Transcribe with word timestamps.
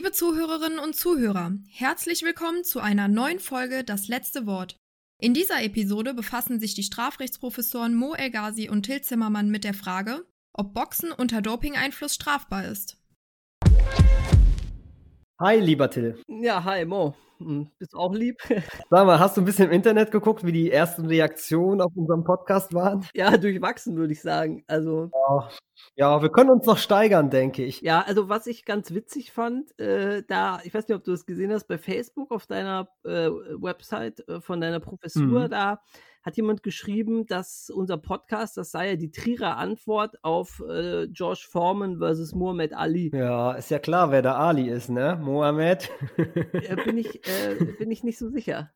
Liebe 0.00 0.12
Zuhörerinnen 0.12 0.78
und 0.78 0.96
Zuhörer, 0.96 1.52
herzlich 1.68 2.22
willkommen 2.22 2.64
zu 2.64 2.80
einer 2.80 3.06
neuen 3.06 3.38
Folge 3.38 3.84
Das 3.84 4.08
letzte 4.08 4.46
Wort. 4.46 4.78
In 5.20 5.34
dieser 5.34 5.62
Episode 5.62 6.14
befassen 6.14 6.58
sich 6.58 6.72
die 6.72 6.84
Strafrechtsprofessoren 6.84 7.94
Mo 7.94 8.14
El 8.14 8.30
Ghazi 8.30 8.70
und 8.70 8.84
Till 8.84 9.02
Zimmermann 9.02 9.50
mit 9.50 9.62
der 9.62 9.74
Frage, 9.74 10.24
ob 10.54 10.72
Boxen 10.72 11.12
unter 11.12 11.42
Doping-Einfluss 11.42 12.14
strafbar 12.14 12.64
ist. 12.64 12.96
Hi, 15.38 15.60
lieber 15.60 15.90
Till. 15.90 16.18
Ja, 16.28 16.64
hi, 16.64 16.86
Mo. 16.86 17.14
Hm, 17.40 17.70
bist 17.78 17.94
auch 17.94 18.14
lieb. 18.14 18.36
Sag 18.90 19.06
mal, 19.06 19.18
hast 19.18 19.36
du 19.36 19.40
ein 19.40 19.46
bisschen 19.46 19.68
im 19.68 19.72
Internet 19.72 20.10
geguckt, 20.10 20.44
wie 20.44 20.52
die 20.52 20.70
ersten 20.70 21.06
Reaktionen 21.06 21.80
auf 21.80 21.92
unserem 21.94 22.22
Podcast 22.22 22.74
waren? 22.74 23.06
Ja, 23.14 23.34
durchwachsen, 23.38 23.96
würde 23.96 24.12
ich 24.12 24.20
sagen. 24.20 24.62
Also. 24.66 25.10
Ja, 25.12 25.48
ja, 25.96 26.22
wir 26.22 26.30
können 26.30 26.50
uns 26.50 26.66
noch 26.66 26.76
steigern, 26.76 27.30
denke 27.30 27.64
ich. 27.64 27.80
Ja, 27.80 28.02
also 28.02 28.28
was 28.28 28.46
ich 28.46 28.66
ganz 28.66 28.92
witzig 28.92 29.32
fand, 29.32 29.78
äh, 29.80 30.22
da, 30.28 30.60
ich 30.64 30.74
weiß 30.74 30.86
nicht, 30.86 30.96
ob 30.96 31.04
du 31.04 31.12
es 31.12 31.24
gesehen 31.24 31.50
hast, 31.50 31.64
bei 31.64 31.78
Facebook 31.78 32.30
auf 32.30 32.46
deiner 32.46 32.88
äh, 33.04 33.30
Website 33.30 34.28
äh, 34.28 34.42
von 34.42 34.60
deiner 34.60 34.80
Professur, 34.80 35.46
mhm. 35.46 35.50
da 35.50 35.82
hat 36.22 36.36
jemand 36.36 36.62
geschrieben, 36.62 37.26
dass 37.26 37.70
unser 37.70 37.96
Podcast, 37.96 38.56
das 38.56 38.70
sei 38.70 38.90
ja 38.90 38.96
die 38.96 39.10
Trierer 39.10 39.56
Antwort 39.56 40.22
auf 40.22 40.62
äh, 40.68 41.08
George 41.08 41.46
Foreman 41.50 41.98
versus 41.98 42.34
Muhammad 42.34 42.72
Ali. 42.72 43.10
Ja, 43.14 43.52
ist 43.52 43.70
ja 43.70 43.78
klar, 43.78 44.10
wer 44.10 44.22
der 44.22 44.36
Ali 44.36 44.68
ist, 44.68 44.90
ne? 44.90 45.18
Mohammed. 45.20 45.90
äh, 46.16 46.76
bin, 46.84 46.98
ich, 46.98 47.26
äh, 47.26 47.64
bin 47.78 47.90
ich 47.90 48.04
nicht 48.04 48.18
so 48.18 48.28
sicher. 48.28 48.70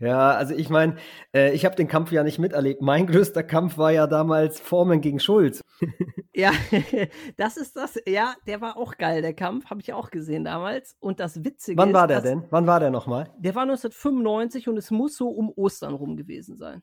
Ja, 0.00 0.30
also 0.30 0.54
ich 0.54 0.70
meine, 0.70 0.96
äh, 1.34 1.52
ich 1.54 1.64
habe 1.64 1.74
den 1.74 1.88
Kampf 1.88 2.12
ja 2.12 2.22
nicht 2.22 2.38
miterlebt. 2.38 2.82
Mein 2.82 3.06
größter 3.06 3.42
Kampf 3.42 3.78
war 3.78 3.90
ja 3.90 4.06
damals 4.06 4.60
Foreman 4.60 5.00
gegen 5.00 5.18
Schulz. 5.18 5.60
ja, 6.34 6.52
das 7.36 7.56
ist 7.56 7.76
das. 7.76 7.98
Ja, 8.06 8.34
der 8.46 8.60
war 8.60 8.76
auch 8.76 8.96
geil, 8.96 9.22
der 9.22 9.34
Kampf. 9.34 9.70
Habe 9.70 9.80
ich 9.80 9.92
auch 9.92 10.10
gesehen 10.10 10.44
damals. 10.44 10.96
Und 11.00 11.18
das 11.18 11.44
Witzige 11.44 11.78
Wann 11.78 11.88
ist, 11.88 11.94
war 11.94 12.06
der 12.06 12.20
denn? 12.20 12.44
Wann 12.50 12.66
war 12.66 12.78
der 12.78 12.90
nochmal? 12.90 13.32
Der 13.38 13.54
war 13.56 13.62
1995 13.62 14.68
und 14.68 14.76
es 14.76 14.90
muss 14.92 15.16
so 15.16 15.28
um 15.28 15.50
Ostern 15.50 15.94
rum 15.94 16.16
gewesen 16.16 16.56
sein. 16.56 16.82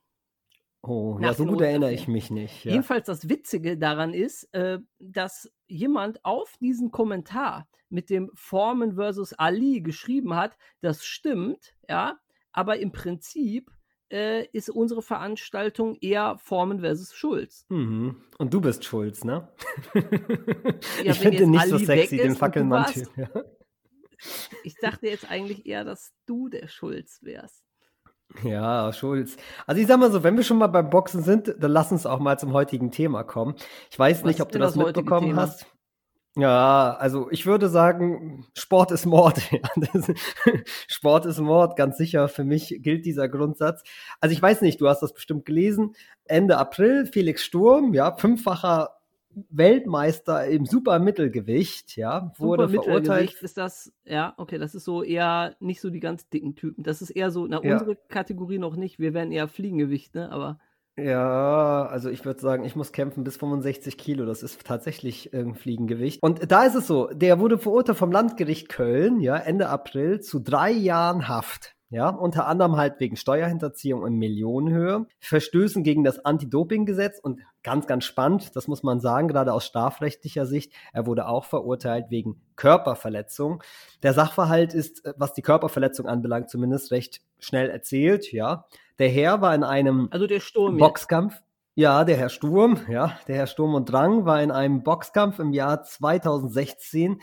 Oh, 0.82 1.18
ja, 1.20 1.34
so 1.34 1.46
gut 1.46 1.62
erinnere 1.62 1.94
ich 1.94 2.08
mich 2.08 2.30
nicht. 2.30 2.64
Ja. 2.64 2.74
Jedenfalls 2.74 3.08
das 3.08 3.28
Witzige 3.28 3.76
daran 3.76 4.14
ist, 4.14 4.44
äh, 4.54 4.78
dass 5.00 5.52
jemand 5.66 6.24
auf 6.24 6.54
diesen 6.60 6.92
Kommentar 6.92 7.68
mit 7.90 8.12
dem 8.12 8.30
Foreman 8.36 8.94
versus 8.94 9.34
Ali 9.34 9.82
geschrieben 9.82 10.36
hat, 10.36 10.58
das 10.82 11.04
stimmt, 11.04 11.74
ja, 11.90 12.20
aber 12.56 12.80
im 12.80 12.92
Prinzip 12.92 13.70
äh, 14.10 14.46
ist 14.54 14.70
unsere 14.70 15.02
Veranstaltung 15.02 15.98
eher 16.00 16.38
Formen 16.38 16.80
versus 16.80 17.14
Schulz. 17.14 17.66
Mhm. 17.70 18.22
Und 18.38 18.54
du 18.54 18.62
bist 18.62 18.86
Schulz, 18.86 19.24
ne? 19.26 19.50
Ja, 21.04 21.12
ich 21.12 21.20
finde 21.20 21.48
nicht 21.48 21.68
so 21.68 21.78
sexy, 21.78 22.18
den 22.18 22.36
Fackelmann-Typ. 22.36 23.10
Ja. 23.18 23.30
Ich 24.64 24.76
dachte 24.76 25.08
jetzt 25.08 25.30
eigentlich 25.30 25.66
eher, 25.66 25.84
dass 25.84 26.14
du 26.26 26.48
der 26.48 26.70
Schulz 26.70 27.20
wärst. 27.22 27.64
Ja, 28.44 28.94
Schulz. 28.94 29.36
Also 29.68 29.82
ich 29.82 29.88
sag 29.88 30.00
mal 30.00 30.12
so, 30.12 30.24
wenn 30.24 30.38
wir 30.38 30.44
schon 30.44 30.58
mal 30.58 30.68
beim 30.68 30.90
Boxen 30.90 31.22
sind, 31.22 31.54
dann 31.60 31.72
lass 31.72 31.92
uns 31.92 32.06
auch 32.06 32.20
mal 32.20 32.40
zum 32.40 32.54
heutigen 32.54 32.92
Thema 32.92 33.24
kommen. 33.24 33.56
Ich 33.92 34.00
weiß 34.00 34.20
Was 34.20 34.26
nicht, 34.26 34.42
ob 34.42 34.52
du 34.52 34.60
das, 34.60 34.74
das 34.74 34.84
mitbekommen 34.84 35.36
hast. 35.36 35.68
Ja, 36.38 36.98
also 37.00 37.30
ich 37.32 37.46
würde 37.46 37.70
sagen, 37.70 38.46
Sport 38.54 38.92
ist 38.92 39.06
Mord. 39.06 39.40
Sport 40.88 41.26
ist 41.26 41.40
Mord, 41.40 41.78
ganz 41.78 41.98
sicher. 41.98 42.28
Für 42.28 42.44
mich 42.44 42.80
gilt 42.82 43.06
dieser 43.06 43.30
Grundsatz. 43.30 43.84
Also 44.20 44.34
ich 44.34 44.42
weiß 44.42 44.62
nicht, 44.62 44.82
du 44.82 44.88
hast 44.90 45.02
das 45.02 45.14
bestimmt 45.14 45.46
gelesen. 45.46 45.96
Ende 46.26 46.58
April, 46.58 47.06
Felix 47.06 47.44
Sturm, 47.44 47.94
ja, 47.94 48.16
fünffacher 48.18 48.90
Weltmeister 49.50 50.46
im 50.46 50.66
Supermittelgewicht, 50.66 51.98
ja, 51.98 52.32
wurde 52.38 52.70
verurteilt. 52.70 53.34
ist 53.42 53.58
das, 53.58 53.94
ja, 54.06 54.34
okay, 54.38 54.58
das 54.58 54.76
ist 54.76 54.86
so 54.86 55.04
eher 55.04 55.56
nicht 55.60 55.82
so 55.82 55.90
die 55.90 56.00
ganz 56.00 56.30
dicken 56.30 56.56
Typen. 56.56 56.84
Das 56.84 57.02
ist 57.02 57.10
eher 57.10 57.32
so, 57.32 57.46
na, 57.46 57.62
ja. 57.64 57.74
unsere 57.74 57.96
Kategorie 57.96 58.60
noch 58.60 58.76
nicht. 58.76 59.00
Wir 59.00 59.14
wären 59.14 59.32
eher 59.32 59.48
Fliegengewicht, 59.48 60.16
ne, 60.16 60.32
aber. 60.32 60.60
Ja, 60.98 61.88
also 61.88 62.10
ich 62.10 62.24
würde 62.24 62.40
sagen, 62.40 62.64
ich 62.64 62.76
muss 62.78 62.94
kämpfen 62.94 63.26
bis 63.26 63.36
65 63.36 63.98
Kilo. 63.98 64.26
Das 64.26 64.44
ist 64.44 64.64
tatsächlich 64.66 65.34
ein 65.34 65.54
Fliegengewicht. 65.54 66.24
Und 66.24 66.50
da 66.50 66.64
ist 66.64 66.76
es 66.76 66.88
so, 66.88 67.08
der 67.08 67.40
wurde 67.40 67.58
verurteilt 67.58 67.98
vom 67.98 68.12
Landgericht 68.12 68.70
Köln, 68.70 69.20
ja, 69.20 69.36
Ende 69.36 69.68
April 69.68 70.22
zu 70.22 70.40
drei 70.40 70.72
Jahren 70.72 71.28
Haft. 71.28 71.76
Ja, 71.90 72.10
unter 72.10 72.48
anderem 72.48 72.78
halt 72.78 73.00
wegen 73.00 73.16
Steuerhinterziehung 73.16 74.06
in 74.08 74.16
Millionenhöhe, 74.16 75.06
Verstößen 75.20 75.84
gegen 75.84 76.04
das 76.04 76.24
Anti-Doping-Gesetz 76.26 77.20
und 77.20 77.42
ganz, 77.62 77.86
ganz 77.86 78.06
spannend, 78.06 78.56
das 78.56 78.68
muss 78.68 78.82
man 78.82 79.00
sagen, 79.00 79.28
gerade 79.28 79.54
aus 79.54 79.66
strafrechtlicher 79.66 80.48
Sicht, 80.48 80.74
er 80.94 81.06
wurde 81.06 81.28
auch 81.28 81.46
verurteilt 81.46 82.08
wegen 82.10 82.42
Körperverletzung. 82.56 83.62
Der 84.02 84.14
Sachverhalt 84.14 84.74
ist, 84.74 85.04
was 85.16 85.34
die 85.34 85.44
Körperverletzung 85.44 86.08
anbelangt, 86.08 86.50
zumindest 86.50 86.92
recht 86.92 87.22
schnell 87.40 87.70
erzählt, 87.70 88.32
ja. 88.32 88.66
Der 89.00 89.10
Herr 89.10 89.42
war 89.42 89.54
in 89.54 89.64
einem 89.64 90.08
also 90.12 90.28
der 90.28 90.40
Sturm 90.40 90.78
Boxkampf. 90.78 91.34
Jetzt. 91.34 91.44
Ja, 91.78 92.06
der 92.06 92.16
Herr 92.16 92.30
Sturm, 92.30 92.80
ja, 92.88 93.20
der 93.28 93.36
Herr 93.36 93.48
Sturm 93.48 93.74
und 93.76 93.92
Drang 93.92 94.24
war 94.24 94.42
in 94.42 94.50
einem 94.50 94.84
Boxkampf 94.84 95.40
im 95.40 95.52
Jahr 95.52 95.84
2016 95.84 97.20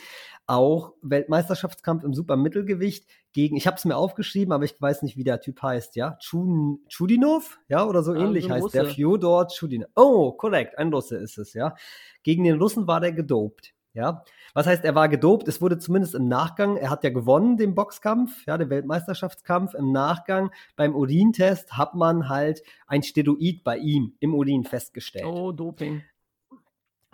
auch 0.47 0.93
Weltmeisterschaftskampf 1.01 2.05
im 2.05 2.13
Supermittelgewicht 2.13 3.07
gegen, 3.33 3.57
ich 3.57 3.67
habe 3.67 3.77
es 3.77 3.87
mir 3.87 3.97
aufgeschrieben, 3.97 4.53
aber 4.53 4.65
ich 4.65 4.79
weiß 4.79 5.03
nicht, 5.05 5.17
wie 5.17 5.25
der 5.25 5.41
Typ 5.41 5.63
heißt, 5.63 5.97
ja, 5.97 6.19
Chun, 6.21 6.81
Chudinov, 6.89 7.61
ja, 7.69 7.87
oder 7.87 8.03
so 8.03 8.15
ja, 8.15 8.21
ähnlich 8.21 8.51
heißt 8.51 8.65
Russe. 8.65 8.77
der, 8.77 8.87
Fyodor 8.87 9.47
Chudinov. 9.49 9.89
Oh, 9.97 10.33
korrekt, 10.33 10.77
ein 10.77 10.93
Russe 10.93 11.17
ist 11.17 11.39
es, 11.39 11.55
ja. 11.55 11.75
Gegen 12.23 12.45
den 12.45 12.61
Russen 12.61 12.87
war 12.87 13.01
der 13.01 13.13
gedopt. 13.13 13.73
Ja, 13.95 14.25
was 14.55 14.67
heißt, 14.67 14.85
er 14.85 14.95
war 14.95 15.11
gedopt? 15.11 15.49
Es 15.49 15.61
wurde 15.61 15.79
zumindest 15.79 16.15
im 16.15 16.27
Nachgang, 16.27 16.79
er 16.79 16.89
hat 16.89 17.05
ja 17.05 17.11
gewonnen, 17.11 17.59
den 17.59 17.75
Boxkampf, 17.75 18.47
ja, 18.47 18.57
den 18.57 18.71
Weltmeisterschaftskampf. 18.71 19.75
Im 19.75 19.93
Nachgang 19.93 20.51
beim 20.77 20.95
Urintest 20.95 21.77
hat 21.77 21.95
man 21.95 22.31
halt 22.31 22.63
ein 22.87 23.03
Steroid 23.03 23.63
bei 23.65 23.77
ihm 23.77 24.15
im 24.21 24.35
Urin 24.35 24.65
festgestellt. 24.65 25.27
Oh, 25.27 25.53
Doping. 25.53 26.03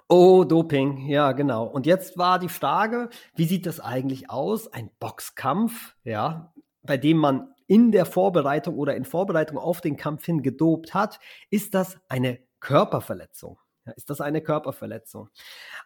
Oh, 0.09 0.44
Doping, 0.44 1.06
ja, 1.06 1.33
genau. 1.33 1.66
Und 1.66 1.84
jetzt 1.84 2.16
war 2.16 2.39
die 2.39 2.49
Frage, 2.49 3.10
wie 3.34 3.45
sieht 3.45 3.66
das 3.66 3.81
eigentlich 3.81 4.31
aus? 4.31 4.72
Ein 4.72 4.91
Boxkampf, 5.00 5.97
ja, 6.05 6.55
bei 6.83 6.97
dem 6.97 7.19
man 7.19 7.55
in 7.66 7.93
der 7.93 8.06
Vorbereitung 8.06 8.77
oder 8.77 8.97
in 8.97 9.05
Vorbereitung 9.05 9.59
auf 9.59 9.81
den 9.81 9.97
Kampf 9.97 10.25
hin 10.25 10.43
gedopt 10.43 10.95
hat. 10.95 11.19
Ist 11.50 11.75
das 11.75 11.99
eine 12.09 12.39
Körperverletzung? 12.60 13.59
Ist 13.97 14.10
das 14.10 14.21
eine 14.21 14.41
Körperverletzung? 14.41 15.28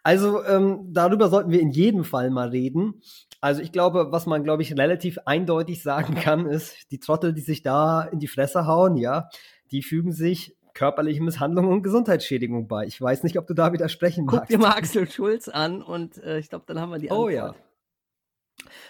Also 0.02 0.44
ähm, 0.44 0.88
darüber 0.92 1.28
sollten 1.28 1.50
wir 1.50 1.60
in 1.60 1.70
jedem 1.70 2.04
Fall 2.04 2.30
mal 2.30 2.48
reden. 2.48 3.02
Also 3.40 3.60
ich 3.60 3.72
glaube, 3.72 4.12
was 4.12 4.26
man, 4.26 4.44
glaube 4.44 4.62
ich, 4.62 4.76
relativ 4.76 5.18
eindeutig 5.24 5.82
sagen 5.82 6.14
kann, 6.14 6.46
ist, 6.46 6.90
die 6.90 6.98
Trottel, 6.98 7.32
die 7.32 7.40
sich 7.40 7.62
da 7.62 8.02
in 8.02 8.18
die 8.18 8.28
Fresse 8.28 8.66
hauen, 8.66 8.96
ja, 8.96 9.28
die 9.70 9.82
fügen 9.82 10.12
sich 10.12 10.56
körperliche 10.74 11.22
Misshandlung 11.22 11.68
und 11.68 11.82
Gesundheitsschädigung 11.82 12.68
bei. 12.68 12.86
Ich 12.86 13.00
weiß 13.00 13.24
nicht, 13.24 13.38
ob 13.38 13.46
du 13.46 13.54
da 13.54 13.72
widersprechen 13.72 14.24
magst. 14.24 14.40
Guck 14.40 14.48
dir 14.48 14.58
mal 14.58 14.72
Axel 14.72 15.10
Schulz 15.10 15.48
an 15.48 15.82
und 15.82 16.22
äh, 16.22 16.38
ich 16.38 16.48
glaube, 16.48 16.64
dann 16.66 16.80
haben 16.80 16.90
wir 16.90 16.98
die 16.98 17.10
Antwort. 17.10 17.26
Oh 17.26 17.28
ja. 17.28 17.54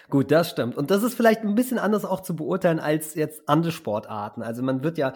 Gut, 0.09 0.31
das 0.31 0.49
stimmt. 0.49 0.77
Und 0.77 0.91
das 0.91 1.03
ist 1.03 1.15
vielleicht 1.15 1.41
ein 1.41 1.55
bisschen 1.55 1.79
anders 1.79 2.05
auch 2.05 2.21
zu 2.21 2.35
beurteilen 2.35 2.79
als 2.79 3.15
jetzt 3.15 3.47
andere 3.47 3.71
Sportarten. 3.71 4.41
Also 4.41 4.63
man 4.63 4.83
wird 4.83 4.97
ja 4.97 5.13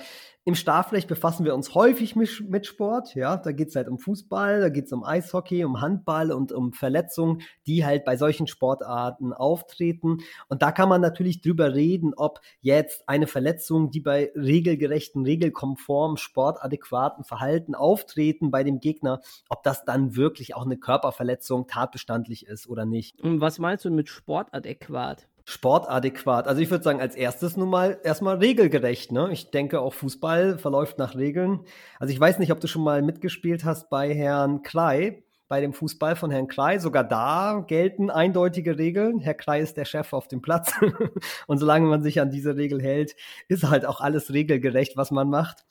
im 0.47 0.55
Strafrecht 0.55 1.09
befassen 1.09 1.43
wir 1.43 1.53
uns 1.53 1.75
häufig 1.75 2.15
mit, 2.15 2.49
mit 2.49 2.65
Sport, 2.65 3.15
ja. 3.15 3.35
Da 3.35 3.51
geht 3.51 3.67
es 3.67 3.75
halt 3.75 3.89
um 3.89 3.99
Fußball, 3.99 4.61
da 4.61 4.69
geht 4.69 4.85
es 4.85 4.93
um 4.93 5.03
Eishockey, 5.03 5.65
um 5.65 5.81
Handball 5.81 6.31
und 6.31 6.53
um 6.53 6.71
Verletzungen, 6.71 7.41
die 7.65 7.85
halt 7.85 8.05
bei 8.05 8.15
solchen 8.15 8.47
Sportarten 8.47 9.33
auftreten. 9.33 10.19
Und 10.47 10.61
da 10.61 10.71
kann 10.71 10.87
man 10.87 11.01
natürlich 11.01 11.41
drüber 11.41 11.75
reden, 11.75 12.13
ob 12.15 12.39
jetzt 12.61 13.09
eine 13.09 13.27
Verletzung, 13.27 13.91
die 13.91 13.99
bei 13.99 14.31
regelgerechten, 14.35 15.25
regelkonform, 15.25 16.15
sportadäquaten 16.15 17.25
Verhalten 17.25 17.75
auftreten 17.75 18.49
bei 18.49 18.63
dem 18.63 18.79
Gegner, 18.79 19.19
ob 19.49 19.63
das 19.63 19.83
dann 19.83 20.15
wirklich 20.15 20.55
auch 20.55 20.63
eine 20.63 20.77
Körperverletzung 20.77 21.67
tatbestandlich 21.67 22.45
ist 22.45 22.69
oder 22.69 22.85
nicht. 22.85 23.19
Und 23.19 23.41
was 23.41 23.59
meinst 23.59 23.83
du 23.83 23.91
mit 23.91 24.07
sportadäquat? 24.57 25.27
sportadäquat. 25.49 26.45
Also 26.47 26.61
ich 26.61 26.69
würde 26.69 26.83
sagen, 26.83 26.99
als 26.99 27.15
erstes 27.15 27.55
nun 27.55 27.69
mal 27.69 27.99
erstmal 28.03 28.35
regelgerecht. 28.37 29.13
Ne? 29.13 29.29
Ich 29.31 29.49
denke, 29.49 29.79
auch 29.79 29.93
Fußball 29.93 30.57
verläuft 30.57 30.97
nach 30.97 31.15
Regeln. 31.15 31.61
Also 31.99 32.13
ich 32.13 32.19
weiß 32.19 32.39
nicht, 32.39 32.51
ob 32.51 32.59
du 32.59 32.67
schon 32.67 32.83
mal 32.83 33.01
mitgespielt 33.01 33.63
hast 33.63 33.89
bei 33.89 34.13
Herrn 34.13 34.61
Klei, 34.61 35.23
bei 35.47 35.61
dem 35.61 35.71
Fußball 35.71 36.17
von 36.17 36.31
Herrn 36.31 36.49
Klei. 36.49 36.79
Sogar 36.79 37.05
da 37.05 37.63
gelten 37.65 38.09
eindeutige 38.09 38.77
Regeln. 38.77 39.19
Herr 39.19 39.35
Klei 39.35 39.61
ist 39.61 39.77
der 39.77 39.85
Chef 39.85 40.11
auf 40.11 40.27
dem 40.27 40.41
Platz. 40.41 40.73
Und 41.47 41.59
solange 41.59 41.87
man 41.87 42.03
sich 42.03 42.19
an 42.19 42.29
diese 42.29 42.57
Regel 42.57 42.81
hält, 42.81 43.15
ist 43.47 43.63
halt 43.63 43.85
auch 43.85 44.01
alles 44.01 44.33
regelgerecht, 44.33 44.97
was 44.97 45.11
man 45.11 45.29
macht. 45.29 45.65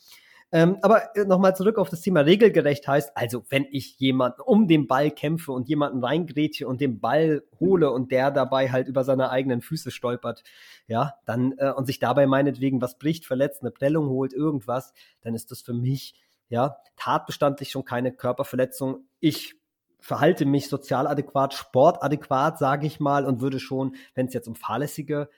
Ähm, 0.52 0.78
aber 0.82 1.16
äh, 1.16 1.24
nochmal 1.24 1.56
zurück 1.56 1.76
auf 1.76 1.90
das 1.90 2.02
Thema 2.02 2.20
regelgerecht 2.20 2.86
heißt, 2.86 3.16
also 3.16 3.44
wenn 3.48 3.66
ich 3.70 3.98
jemanden 3.98 4.40
um 4.42 4.68
den 4.68 4.86
Ball 4.86 5.10
kämpfe 5.10 5.50
und 5.52 5.68
jemanden 5.68 6.04
reingrätsche 6.04 6.68
und 6.68 6.80
den 6.80 7.00
Ball 7.00 7.42
hole 7.58 7.90
und 7.90 8.12
der 8.12 8.30
dabei 8.30 8.70
halt 8.70 8.86
über 8.86 9.02
seine 9.02 9.30
eigenen 9.30 9.60
Füße 9.60 9.90
stolpert, 9.90 10.44
ja, 10.86 11.14
dann 11.24 11.54
äh, 11.58 11.72
und 11.72 11.86
sich 11.86 11.98
dabei 11.98 12.26
meinetwegen 12.26 12.80
was 12.80 12.96
bricht, 12.96 13.26
verletzt, 13.26 13.62
eine 13.62 13.72
Prellung 13.72 14.08
holt, 14.08 14.32
irgendwas, 14.32 14.94
dann 15.22 15.34
ist 15.34 15.50
das 15.50 15.62
für 15.62 15.74
mich 15.74 16.14
ja 16.48 16.76
tatbestandlich 16.96 17.70
schon 17.70 17.84
keine 17.84 18.12
Körperverletzung. 18.12 19.04
Ich 19.18 19.56
verhalte 19.98 20.46
mich 20.46 20.68
sozial 20.68 21.08
adäquat, 21.08 21.54
sportadäquat, 21.54 22.58
sage 22.58 22.86
ich 22.86 23.00
mal, 23.00 23.24
und 23.24 23.40
würde 23.40 23.58
schon, 23.58 23.96
wenn 24.14 24.26
es 24.26 24.34
jetzt 24.34 24.46
um 24.46 24.54
fahrlässige 24.54 25.28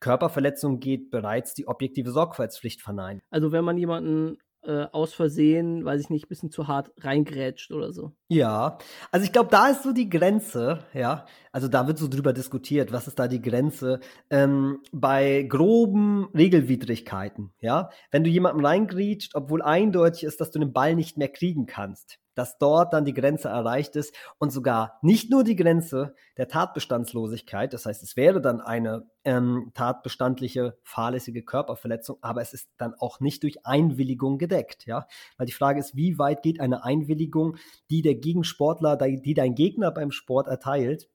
Körperverletzungen 0.00 0.80
geht, 0.80 1.10
bereits 1.10 1.54
die 1.54 1.66
objektive 1.66 2.10
Sorgfaltspflicht 2.10 2.82
verneinen. 2.82 3.22
Also 3.30 3.52
wenn 3.52 3.64
man 3.64 3.78
jemanden 3.78 4.38
äh, 4.62 4.86
aus 4.92 5.14
Versehen, 5.14 5.84
weiß 5.84 6.00
ich 6.00 6.10
nicht, 6.10 6.26
ein 6.26 6.28
bisschen 6.28 6.50
zu 6.50 6.68
hart 6.68 6.90
reingrätscht 6.98 7.72
oder 7.72 7.92
so. 7.92 8.12
Ja, 8.28 8.78
also 9.10 9.24
ich 9.24 9.32
glaube, 9.32 9.48
da 9.50 9.68
ist 9.68 9.82
so 9.82 9.92
die 9.92 10.08
Grenze, 10.08 10.84
ja. 10.92 11.26
Also 11.52 11.68
da 11.68 11.86
wird 11.86 11.98
so 11.98 12.08
drüber 12.08 12.32
diskutiert, 12.32 12.92
was 12.92 13.08
ist 13.08 13.18
da 13.18 13.26
die 13.26 13.40
Grenze 13.40 14.00
ähm, 14.30 14.78
bei 14.92 15.42
groben 15.48 16.28
Regelwidrigkeiten, 16.34 17.52
ja. 17.60 17.90
Wenn 18.10 18.24
du 18.24 18.30
jemanden 18.30 18.64
reingrätscht, 18.64 19.34
obwohl 19.34 19.62
eindeutig 19.62 20.24
ist, 20.24 20.40
dass 20.40 20.50
du 20.50 20.58
den 20.58 20.72
Ball 20.72 20.94
nicht 20.94 21.16
mehr 21.16 21.28
kriegen 21.28 21.66
kannst, 21.66 22.18
dass 22.34 22.58
dort 22.58 22.92
dann 22.92 23.04
die 23.04 23.14
Grenze 23.14 23.48
erreicht 23.48 23.96
ist 23.96 24.14
und 24.38 24.50
sogar 24.50 24.98
nicht 25.02 25.30
nur 25.30 25.44
die 25.44 25.56
Grenze 25.56 26.14
der 26.36 26.48
Tatbestandslosigkeit, 26.48 27.72
das 27.72 27.86
heißt, 27.86 28.02
es 28.02 28.16
wäre 28.16 28.40
dann 28.40 28.60
eine 28.60 29.08
ähm, 29.24 29.70
tatbestandliche 29.74 30.78
fahrlässige 30.82 31.42
Körperverletzung, 31.42 32.18
aber 32.20 32.40
es 32.40 32.52
ist 32.52 32.70
dann 32.78 32.94
auch 32.94 33.20
nicht 33.20 33.42
durch 33.42 33.66
Einwilligung 33.66 34.38
gedeckt, 34.38 34.86
ja, 34.86 35.06
weil 35.36 35.46
die 35.46 35.52
Frage 35.52 35.80
ist, 35.80 35.96
wie 35.96 36.18
weit 36.18 36.42
geht 36.42 36.60
eine 36.60 36.84
Einwilligung, 36.84 37.56
die 37.90 38.02
der 38.02 38.14
Gegensportler, 38.14 38.96
die 38.96 39.34
dein 39.34 39.54
Gegner 39.54 39.90
beim 39.90 40.10
Sport 40.10 40.48
erteilt, 40.48 41.08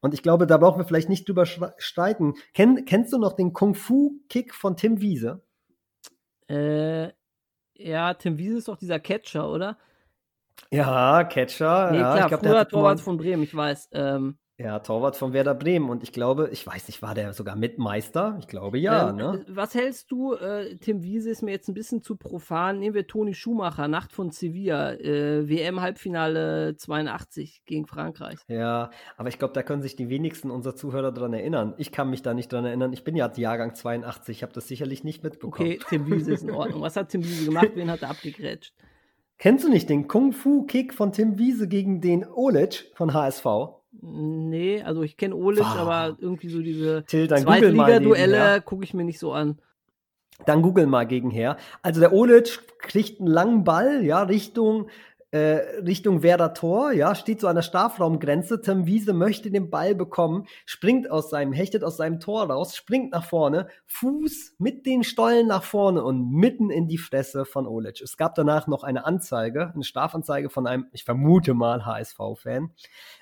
und 0.00 0.14
ich 0.14 0.22
glaube, 0.22 0.46
da 0.46 0.58
brauchen 0.58 0.78
wir 0.78 0.84
vielleicht 0.84 1.08
nicht 1.08 1.28
drüber 1.28 1.46
streiten. 1.46 2.34
Kenn, 2.52 2.84
kennst 2.84 3.12
du 3.12 3.18
noch 3.18 3.32
den 3.32 3.52
Kung-Fu-Kick 3.52 4.54
von 4.54 4.76
Tim 4.76 5.00
Wiese? 5.00 5.42
Äh, 6.48 7.10
ja, 7.74 8.14
Tim 8.14 8.38
Wiese 8.38 8.58
ist 8.58 8.68
doch 8.68 8.76
dieser 8.76 9.00
Catcher, 9.00 9.50
oder? 9.50 9.78
Ja, 10.70 11.24
Catcher. 11.24 11.90
Nee, 11.90 11.98
ja, 11.98 12.12
klar, 12.12 12.20
ich 12.20 12.26
glaub, 12.28 12.40
früher 12.40 12.68
Torwart 12.68 13.00
von 13.00 13.16
Bremen, 13.16 13.42
ich 13.42 13.54
weiß. 13.54 13.90
Ähm, 13.92 14.38
ja, 14.56 14.78
Torwart 14.78 15.16
von 15.16 15.32
Werder 15.32 15.54
Bremen. 15.54 15.90
Und 15.90 16.04
ich 16.04 16.12
glaube, 16.12 16.48
ich 16.52 16.64
weiß 16.64 16.86
nicht, 16.86 17.02
war 17.02 17.14
der 17.14 17.32
sogar 17.32 17.56
Mitmeister? 17.56 18.36
Ich 18.38 18.46
glaube 18.46 18.78
ja. 18.78 19.10
Ähm, 19.10 19.16
ne? 19.16 19.44
Was 19.48 19.74
hältst 19.74 20.12
du, 20.12 20.34
äh, 20.34 20.76
Tim 20.76 21.02
Wiese 21.02 21.30
ist 21.30 21.42
mir 21.42 21.50
jetzt 21.50 21.68
ein 21.68 21.74
bisschen 21.74 22.02
zu 22.02 22.14
profan. 22.14 22.78
Nehmen 22.78 22.94
wir 22.94 23.08
Toni 23.08 23.34
Schumacher, 23.34 23.88
Nacht 23.88 24.12
von 24.12 24.30
Sevilla, 24.30 24.92
äh, 24.92 25.48
WM-Halbfinale 25.48 26.76
82 26.76 27.62
gegen 27.66 27.86
Frankreich. 27.88 28.38
Ja, 28.46 28.90
aber 29.16 29.28
ich 29.28 29.40
glaube, 29.40 29.54
da 29.54 29.64
können 29.64 29.82
sich 29.82 29.96
die 29.96 30.08
wenigsten 30.08 30.52
unserer 30.52 30.76
Zuhörer 30.76 31.10
dran 31.10 31.32
erinnern. 31.32 31.74
Ich 31.78 31.90
kann 31.90 32.08
mich 32.08 32.22
da 32.22 32.32
nicht 32.32 32.52
dran 32.52 32.64
erinnern. 32.64 32.92
Ich 32.92 33.02
bin 33.02 33.16
ja 33.16 33.32
Jahrgang 33.34 33.74
82, 33.74 34.36
ich 34.36 34.42
habe 34.44 34.52
das 34.52 34.68
sicherlich 34.68 35.02
nicht 35.02 35.24
mitbekommen. 35.24 35.68
Okay, 35.68 35.80
Tim 35.88 36.06
Wiese 36.06 36.32
ist 36.32 36.44
in 36.44 36.52
Ordnung. 36.52 36.80
Was 36.80 36.94
hat 36.94 37.08
Tim 37.08 37.24
Wiese 37.24 37.46
gemacht? 37.46 37.72
Wen 37.74 37.90
hat 37.90 38.02
er 38.02 38.10
abgegrätscht? 38.10 38.72
Kennst 39.38 39.64
du 39.64 39.68
nicht 39.68 39.88
den 39.88 40.08
Kung-Fu-Kick 40.08 40.94
von 40.94 41.12
Tim 41.12 41.38
Wiese 41.38 41.68
gegen 41.68 42.00
den 42.00 42.24
Olic 42.26 42.92
von 42.94 43.12
HSV? 43.12 43.46
Nee, 44.00 44.82
also 44.82 45.02
ich 45.02 45.16
kenne 45.16 45.36
Olic, 45.36 45.64
ah. 45.64 45.76
aber 45.76 46.16
irgendwie 46.18 46.48
so 46.48 46.60
diese 46.60 47.04
Zweitliga-Duelle 47.06 48.60
gucke 48.62 48.84
ich 48.84 48.94
mir 48.94 49.04
nicht 49.04 49.18
so 49.18 49.32
an. 49.32 49.58
Dann 50.46 50.62
google 50.62 50.86
mal 50.86 51.06
gegenher. 51.06 51.56
Also 51.82 52.00
der 52.00 52.12
Olic 52.12 52.60
kriegt 52.78 53.20
einen 53.20 53.28
langen 53.28 53.64
Ball, 53.64 54.04
ja, 54.04 54.22
Richtung 54.22 54.88
Richtung 55.36 56.22
Werder 56.22 56.54
Tor, 56.54 56.92
ja, 56.92 57.14
steht 57.14 57.40
so 57.40 57.48
an 57.48 57.56
der 57.56 57.62
Strafraumgrenze. 57.62 58.60
Tim 58.60 58.86
Wiese 58.86 59.12
möchte 59.12 59.50
den 59.50 59.68
Ball 59.68 59.94
bekommen, 59.94 60.46
springt 60.64 61.10
aus 61.10 61.30
seinem, 61.30 61.52
hechtet 61.52 61.82
aus 61.82 61.96
seinem 61.96 62.20
Tor 62.20 62.50
raus, 62.50 62.76
springt 62.76 63.12
nach 63.12 63.24
vorne, 63.24 63.68
Fuß 63.86 64.54
mit 64.58 64.86
den 64.86 65.02
Stollen 65.02 65.48
nach 65.48 65.64
vorne 65.64 66.04
und 66.04 66.30
mitten 66.30 66.70
in 66.70 66.86
die 66.86 66.98
Fresse 66.98 67.44
von 67.44 67.66
Olic. 67.66 68.00
Es 68.00 68.16
gab 68.16 68.34
danach 68.34 68.66
noch 68.66 68.84
eine 68.84 69.06
Anzeige, 69.06 69.72
eine 69.74 69.84
Strafanzeige 69.84 70.50
von 70.50 70.66
einem, 70.66 70.86
ich 70.92 71.04
vermute 71.04 71.54
mal 71.54 71.84
HSV-Fan, 71.84 72.70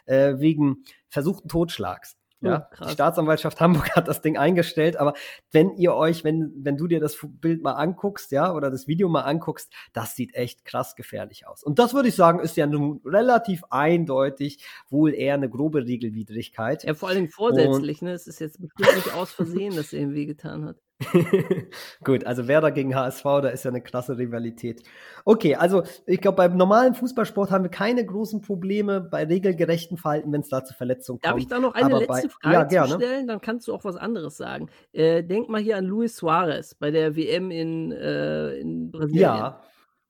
äh, 0.05 0.35
wegen 0.39 0.85
versuchten 1.09 1.49
Totschlags. 1.49 2.17
Ja, 2.43 2.69
oh, 2.73 2.85
die 2.85 2.91
Staatsanwaltschaft 2.91 3.61
Hamburg 3.61 3.95
hat 3.97 4.09
das 4.09 4.21
Ding 4.21 4.37
eingestellt, 4.37 4.97
aber 4.97 5.15
wenn 5.53 5.77
ihr 5.77 5.95
euch, 5.95 6.25
wenn, 6.25 6.53
wenn 6.57 6.77
du 6.77 6.87
dir 6.89 7.01
das 7.01 7.17
Bild 7.23 7.63
mal 7.63 7.73
anguckst, 7.73 8.33
ja, 8.33 8.53
oder 8.53 8.71
das 8.71 8.87
Video 8.87 9.09
mal 9.09 9.23
anguckst, 9.23 9.73
das 9.93 10.17
sieht 10.17 10.35
echt 10.35 10.65
krass 10.65 10.97
gefährlich 10.97 11.47
aus. 11.47 11.63
Und 11.63 11.79
das 11.79 11.95
würde 11.95 12.09
ich 12.09 12.17
sagen, 12.17 12.41
ist 12.41 12.57
ja 12.57 12.67
nun 12.67 13.01
relativ 13.05 13.63
eindeutig 13.71 14.65
wohl 14.91 15.15
eher 15.15 15.35
eine 15.35 15.49
grobe 15.49 15.87
Regelwidrigkeit. 15.87 16.85
Ja, 16.85 16.95
vor 16.95 17.09
allen 17.09 17.19
Dingen 17.19 17.31
vorsätzlich, 17.31 18.03
Und, 18.03 18.09
ne? 18.09 18.15
Es 18.15 18.27
ist 18.27 18.41
jetzt 18.41 18.61
bestimmt 18.61 18.97
nicht 18.97 19.15
aus 19.15 19.33
Versehen, 19.33 19.77
dass 19.77 19.93
er 19.93 20.01
ihm 20.01 20.15
wehgetan 20.15 20.65
hat. 20.65 20.77
Gut, 22.05 22.25
also 22.27 22.49
Werder 22.49 22.71
gegen 22.71 22.95
HSV, 22.95 23.23
da 23.23 23.49
ist 23.49 23.65
ja 23.65 23.71
eine 23.71 23.81
krasse 23.81 24.19
Rivalität. 24.19 24.83
Okay, 25.25 25.55
also 25.55 25.83
ich 26.07 26.21
glaube, 26.21 26.37
beim 26.37 26.57
normalen 26.57 26.95
Fußballsport 26.95 27.51
haben 27.51 27.65
wir 27.65 27.71
keine 27.71 28.05
großen 28.05 28.41
Probleme 28.41 29.01
bei 29.01 29.25
regelgerechten 29.25 29.97
Verhalten, 29.97 30.33
wenn 30.33 30.41
es 30.41 30.49
da 30.49 30.65
zu 30.65 30.75
Verletzungen 30.75 31.21
kommt. 31.21 31.33
Darf 31.33 31.39
ich 31.39 31.47
da 31.47 31.59
noch 31.59 31.75
eine 31.75 31.87
Aber 31.87 31.99
letzte 32.01 32.29
bei, 32.29 32.51
Frage 32.51 32.75
ja, 32.75 32.87
stellen? 32.87 33.27
Dann 33.27 33.41
kannst 33.41 33.69
du 33.69 33.75
auch 33.75 33.85
was 33.85 33.97
anderes 33.97 34.37
sagen. 34.37 34.69
Äh, 34.93 35.23
denk 35.23 35.49
mal 35.49 35.61
hier 35.61 35.77
an 35.77 35.85
Luis 35.85 36.17
Suarez 36.17 36.75
bei 36.75 36.91
der 36.91 37.17
WM 37.17 37.51
in, 37.51 37.93
äh, 37.93 38.57
in 38.57 38.91
Brasilien. 38.91 39.21
Ja. 39.21 39.61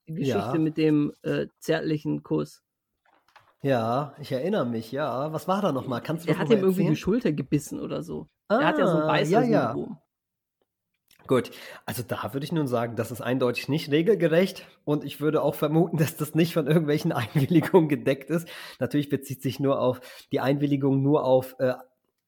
Die 0.09 0.15
Geschichte 0.15 0.39
ja. 0.55 0.59
mit 0.59 0.77
dem 0.77 1.13
äh, 1.23 1.47
zärtlichen 1.59 2.23
Kuss. 2.23 2.63
Ja, 3.63 4.15
ich 4.21 4.33
erinnere 4.33 4.67
mich, 4.67 4.91
ja. 4.91 5.33
Was 5.33 5.47
war 5.47 5.63
da 5.63 5.71
nochmal? 5.71 6.03
Kannst 6.03 6.27
du 6.27 6.31
Er 6.31 6.39
hat 6.39 6.51
ihm 6.51 6.59
irgendwie 6.59 6.89
die 6.89 6.97
Schulter 6.97 7.31
gebissen 7.33 7.81
oder 7.81 8.03
so. 8.03 8.27
Ah, 8.49 8.61
er 8.61 8.67
hat 8.67 8.79
ja 8.79 8.87
so 8.89 8.99
ein 8.99 9.07
Beißer-Syndrom. 9.07 9.53
Ja, 9.53 9.75
ja. 9.75 10.03
Gut, 11.27 11.51
also 11.87 12.03
da 12.07 12.33
würde 12.33 12.45
ich 12.45 12.53
nun 12.53 12.67
sagen, 12.67 12.97
das 12.97 13.11
ist 13.11 13.21
eindeutig 13.21 13.69
nicht 13.69 13.91
regelgerecht 13.91 14.67
und 14.85 15.05
ich 15.05 15.21
würde 15.21 15.43
auch 15.43 15.55
vermuten, 15.55 15.97
dass 15.99 16.17
das 16.17 16.35
nicht 16.35 16.55
von 16.55 16.67
irgendwelchen 16.67 17.13
Einwilligungen 17.13 17.89
gedeckt 17.89 18.31
ist. 18.31 18.49
Natürlich 18.81 19.09
bezieht 19.09 19.43
sich 19.43 19.61
nur 19.61 19.81
auf 19.81 20.01
die 20.33 20.41
Einwilligung 20.41 21.03
nur 21.03 21.25
auf, 21.25 21.57
äh, 21.59 21.75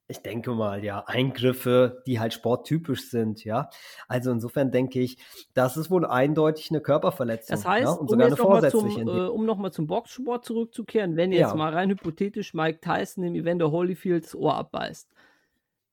ich 0.06 0.19
denke 0.19 0.50
mal, 0.50 0.85
ja, 0.85 1.05
Eingriffe, 1.06 2.02
die 2.06 2.20
halt 2.20 2.35
sporttypisch 2.35 3.08
sind, 3.08 3.43
ja. 3.44 3.70
Also 4.06 4.31
insofern 4.32 4.70
denke 4.70 5.00
ich, 5.00 5.17
das 5.55 5.79
ist 5.79 5.90
wohl 5.90 6.05
eindeutig 6.05 6.70
eine 6.70 6.82
Körperverletzung. 6.82 7.56
Das 7.56 7.64
heißt, 7.64 7.85
ja? 7.85 7.93
und 7.93 8.11
sogar 8.11 8.26
um 8.26 8.32
eine 8.32 8.37
vorsätzliche. 8.37 9.00
Zum, 9.00 9.08
äh, 9.08 9.29
um 9.29 9.47
nochmal 9.47 9.73
zum 9.73 9.87
Boxsport 9.87 10.44
zurückzukehren, 10.44 11.17
wenn 11.17 11.32
jetzt 11.32 11.50
ja. 11.50 11.55
mal 11.55 11.73
rein 11.73 11.88
hypothetisch 11.88 12.52
Mike 12.52 12.81
Tyson 12.81 13.25
im 13.25 13.35
Evander 13.35 13.70
Holyfields 13.70 14.35
Ohr 14.35 14.55
abbeißt 14.55 15.08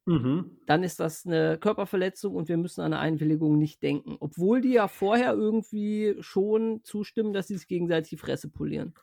Mhm. 0.06 0.58
Dann 0.66 0.84
ist 0.84 1.00
das 1.00 1.26
eine 1.26 1.58
Körperverletzung 1.60 2.36
und 2.36 2.48
wir 2.50 2.58
müssen 2.58 2.82
an 2.82 2.94
eine 2.94 3.00
Einwilligung 3.00 3.58
nicht 3.58 3.84
denken. 3.84 4.18
Obwohl 4.20 4.62
die 4.62 4.74
ja 4.74 4.88
vorher 4.88 5.34
irgendwie 5.34 6.16
schon 6.22 6.82
zustimmen, 6.84 7.34
dass 7.34 7.48
sie 7.48 7.58
sich 7.58 7.68
gegenseitig 7.68 8.10
die 8.12 8.18
Fresse 8.18 8.50
polieren. 8.50 8.94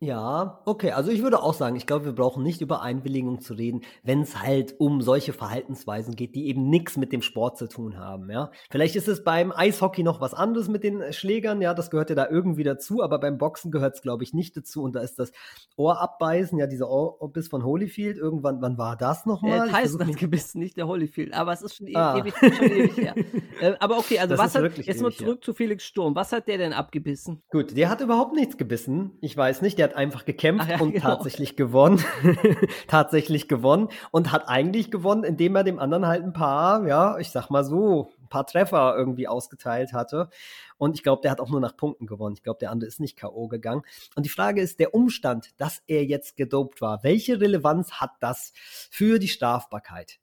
Ja, 0.00 0.60
okay. 0.64 0.92
Also 0.92 1.10
ich 1.10 1.22
würde 1.22 1.42
auch 1.42 1.54
sagen, 1.54 1.74
ich 1.74 1.84
glaube, 1.84 2.04
wir 2.04 2.12
brauchen 2.12 2.44
nicht 2.44 2.60
über 2.60 2.82
Einwilligung 2.82 3.40
zu 3.40 3.54
reden, 3.54 3.80
wenn 4.04 4.20
es 4.20 4.40
halt 4.40 4.76
um 4.78 5.02
solche 5.02 5.32
Verhaltensweisen 5.32 6.14
geht, 6.14 6.36
die 6.36 6.46
eben 6.46 6.70
nichts 6.70 6.96
mit 6.96 7.12
dem 7.12 7.20
Sport 7.20 7.58
zu 7.58 7.68
tun 7.68 7.98
haben. 7.98 8.30
Ja, 8.30 8.52
vielleicht 8.70 8.94
ist 8.94 9.08
es 9.08 9.24
beim 9.24 9.50
Eishockey 9.50 10.04
noch 10.04 10.20
was 10.20 10.34
anderes 10.34 10.68
mit 10.68 10.84
den 10.84 11.12
Schlägern. 11.12 11.60
Ja, 11.60 11.74
das 11.74 11.90
gehört 11.90 12.10
ja 12.10 12.16
da 12.16 12.28
irgendwie 12.30 12.62
dazu, 12.62 13.02
aber 13.02 13.18
beim 13.18 13.38
Boxen 13.38 13.72
gehört 13.72 13.96
es, 13.96 14.02
glaube 14.02 14.22
ich, 14.22 14.32
nicht 14.32 14.56
dazu. 14.56 14.84
Und 14.84 14.94
da 14.94 15.00
ist 15.00 15.18
das 15.18 15.32
Ohr 15.76 16.00
abbeißen, 16.00 16.56
ja, 16.58 16.68
dieser 16.68 16.88
Ohrbiss 16.88 17.48
von 17.48 17.64
Holyfield. 17.64 18.18
Irgendwann, 18.18 18.62
wann 18.62 18.78
war 18.78 18.96
das 18.96 19.26
nochmal? 19.26 19.66
Der 19.66 19.72
heißt 19.72 19.98
das 19.98 20.14
gebissen, 20.14 20.60
nicht 20.60 20.76
der 20.76 20.86
Holyfield. 20.86 21.34
Aber 21.34 21.52
es 21.52 21.62
ist 21.62 21.74
schon, 21.74 21.88
e 21.88 21.96
ah. 21.96 22.16
ewig, 22.16 22.34
schon 22.38 22.52
ewig 22.52 22.96
her. 22.96 23.14
Äh, 23.60 23.74
aber 23.80 23.98
okay, 23.98 24.20
also 24.20 24.36
das 24.36 24.54
was 24.54 24.54
hat 24.54 24.78
jetzt 24.78 25.02
mal 25.02 25.10
zurück 25.10 25.38
her. 25.38 25.40
zu 25.40 25.52
Felix 25.52 25.82
Sturm. 25.82 26.14
Was 26.14 26.30
hat 26.30 26.46
der 26.46 26.58
denn 26.58 26.72
abgebissen? 26.72 27.42
Gut, 27.50 27.76
der 27.76 27.90
hat 27.90 28.00
überhaupt 28.00 28.34
nichts 28.34 28.56
gebissen. 28.56 29.18
Ich 29.20 29.36
weiß 29.36 29.62
nicht. 29.62 29.78
Der 29.78 29.87
hat 29.88 29.96
einfach 29.96 30.24
gekämpft 30.24 30.68
ja, 30.68 30.80
und 30.80 30.92
genau. 30.92 31.04
tatsächlich 31.04 31.56
gewonnen. 31.56 32.04
tatsächlich 32.88 33.48
gewonnen 33.48 33.88
und 34.10 34.32
hat 34.32 34.48
eigentlich 34.48 34.90
gewonnen, 34.90 35.24
indem 35.24 35.56
er 35.56 35.64
dem 35.64 35.78
anderen 35.78 36.06
halt 36.06 36.24
ein 36.24 36.32
paar, 36.32 36.86
ja, 36.86 37.18
ich 37.18 37.30
sag 37.30 37.50
mal 37.50 37.64
so, 37.64 38.10
ein 38.20 38.28
paar 38.28 38.46
Treffer 38.46 38.94
irgendwie 38.96 39.28
ausgeteilt 39.28 39.92
hatte. 39.92 40.28
Und 40.76 40.94
ich 40.94 41.02
glaube, 41.02 41.22
der 41.22 41.30
hat 41.30 41.40
auch 41.40 41.50
nur 41.50 41.60
nach 41.60 41.76
Punkten 41.76 42.06
gewonnen. 42.06 42.34
Ich 42.34 42.42
glaube, 42.42 42.58
der 42.60 42.70
andere 42.70 42.88
ist 42.88 43.00
nicht 43.00 43.16
K.O. 43.16 43.48
gegangen. 43.48 43.82
Und 44.14 44.26
die 44.26 44.30
Frage 44.30 44.60
ist, 44.60 44.78
der 44.78 44.94
Umstand, 44.94 45.50
dass 45.56 45.82
er 45.86 46.04
jetzt 46.04 46.36
gedopt 46.36 46.80
war, 46.80 47.02
welche 47.02 47.40
Relevanz 47.40 47.92
hat 47.92 48.12
das 48.20 48.52
für 48.54 49.18
die 49.18 49.28
Strafbarkeit? 49.28 50.18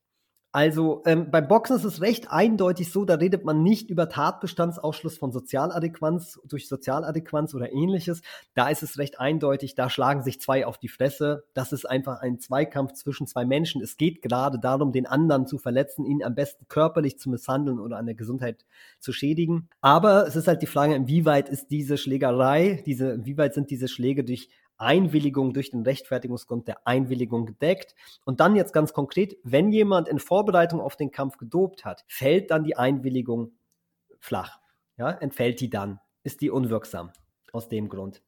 Also 0.55 1.03
ähm, 1.05 1.31
beim 1.31 1.49
Boxen 1.49 1.75
ist 1.75 1.83
es 1.83 1.99
recht 1.99 2.31
eindeutig 2.31 2.89
so, 2.89 3.03
da 3.03 3.15
redet 3.15 3.43
man 3.43 3.61
nicht 3.61 3.89
über 3.89 4.07
Tatbestandsausschluss 4.07 5.17
von 5.17 5.33
Sozialadäquanz 5.33 6.39
durch 6.45 6.69
Sozialadäquanz 6.69 7.53
oder 7.53 7.73
ähnliches. 7.73 8.21
Da 8.53 8.69
ist 8.69 8.81
es 8.81 8.97
recht 8.97 9.19
eindeutig, 9.19 9.75
da 9.75 9.89
schlagen 9.89 10.23
sich 10.23 10.39
zwei 10.39 10.65
auf 10.65 10.77
die 10.77 10.87
Fresse. 10.87 11.43
Das 11.53 11.73
ist 11.73 11.83
einfach 11.83 12.21
ein 12.21 12.39
Zweikampf 12.39 12.93
zwischen 12.93 13.27
zwei 13.27 13.43
Menschen. 13.43 13.81
Es 13.81 13.97
geht 13.97 14.21
gerade 14.21 14.57
darum, 14.57 14.93
den 14.93 15.07
anderen 15.07 15.45
zu 15.45 15.57
verletzen, 15.57 16.05
ihn 16.05 16.23
am 16.23 16.35
besten 16.35 16.69
körperlich 16.69 17.19
zu 17.19 17.29
misshandeln 17.29 17.77
oder 17.77 17.97
an 17.97 18.05
der 18.05 18.15
Gesundheit 18.15 18.63
zu 19.01 19.11
schädigen. 19.11 19.67
Aber 19.81 20.25
es 20.25 20.37
ist 20.37 20.47
halt 20.47 20.61
die 20.61 20.67
Frage, 20.67 20.95
inwieweit 20.95 21.49
ist 21.49 21.69
diese 21.69 21.97
Schlägerei, 21.97 22.81
diese, 22.85 23.11
inwieweit 23.11 23.55
sind 23.55 23.71
diese 23.71 23.89
Schläge 23.89 24.23
durch 24.23 24.47
Einwilligung 24.77 25.53
durch 25.53 25.71
den 25.71 25.83
Rechtfertigungsgrund 25.83 26.67
der 26.67 26.87
Einwilligung 26.87 27.45
gedeckt. 27.45 27.95
Und 28.25 28.39
dann 28.39 28.55
jetzt 28.55 28.73
ganz 28.73 28.93
konkret, 28.93 29.37
wenn 29.43 29.71
jemand 29.71 30.07
in 30.07 30.19
Vorbereitung 30.19 30.81
auf 30.81 30.95
den 30.95 31.11
Kampf 31.11 31.37
gedopt 31.37 31.85
hat, 31.85 32.03
fällt 32.07 32.51
dann 32.51 32.63
die 32.63 32.75
Einwilligung 32.75 33.53
flach. 34.19 34.59
Ja, 34.97 35.11
entfällt 35.11 35.59
die 35.61 35.69
dann? 35.69 35.99
Ist 36.23 36.41
die 36.41 36.49
unwirksam 36.49 37.11
aus 37.51 37.69
dem 37.69 37.89
Grund? 37.89 38.23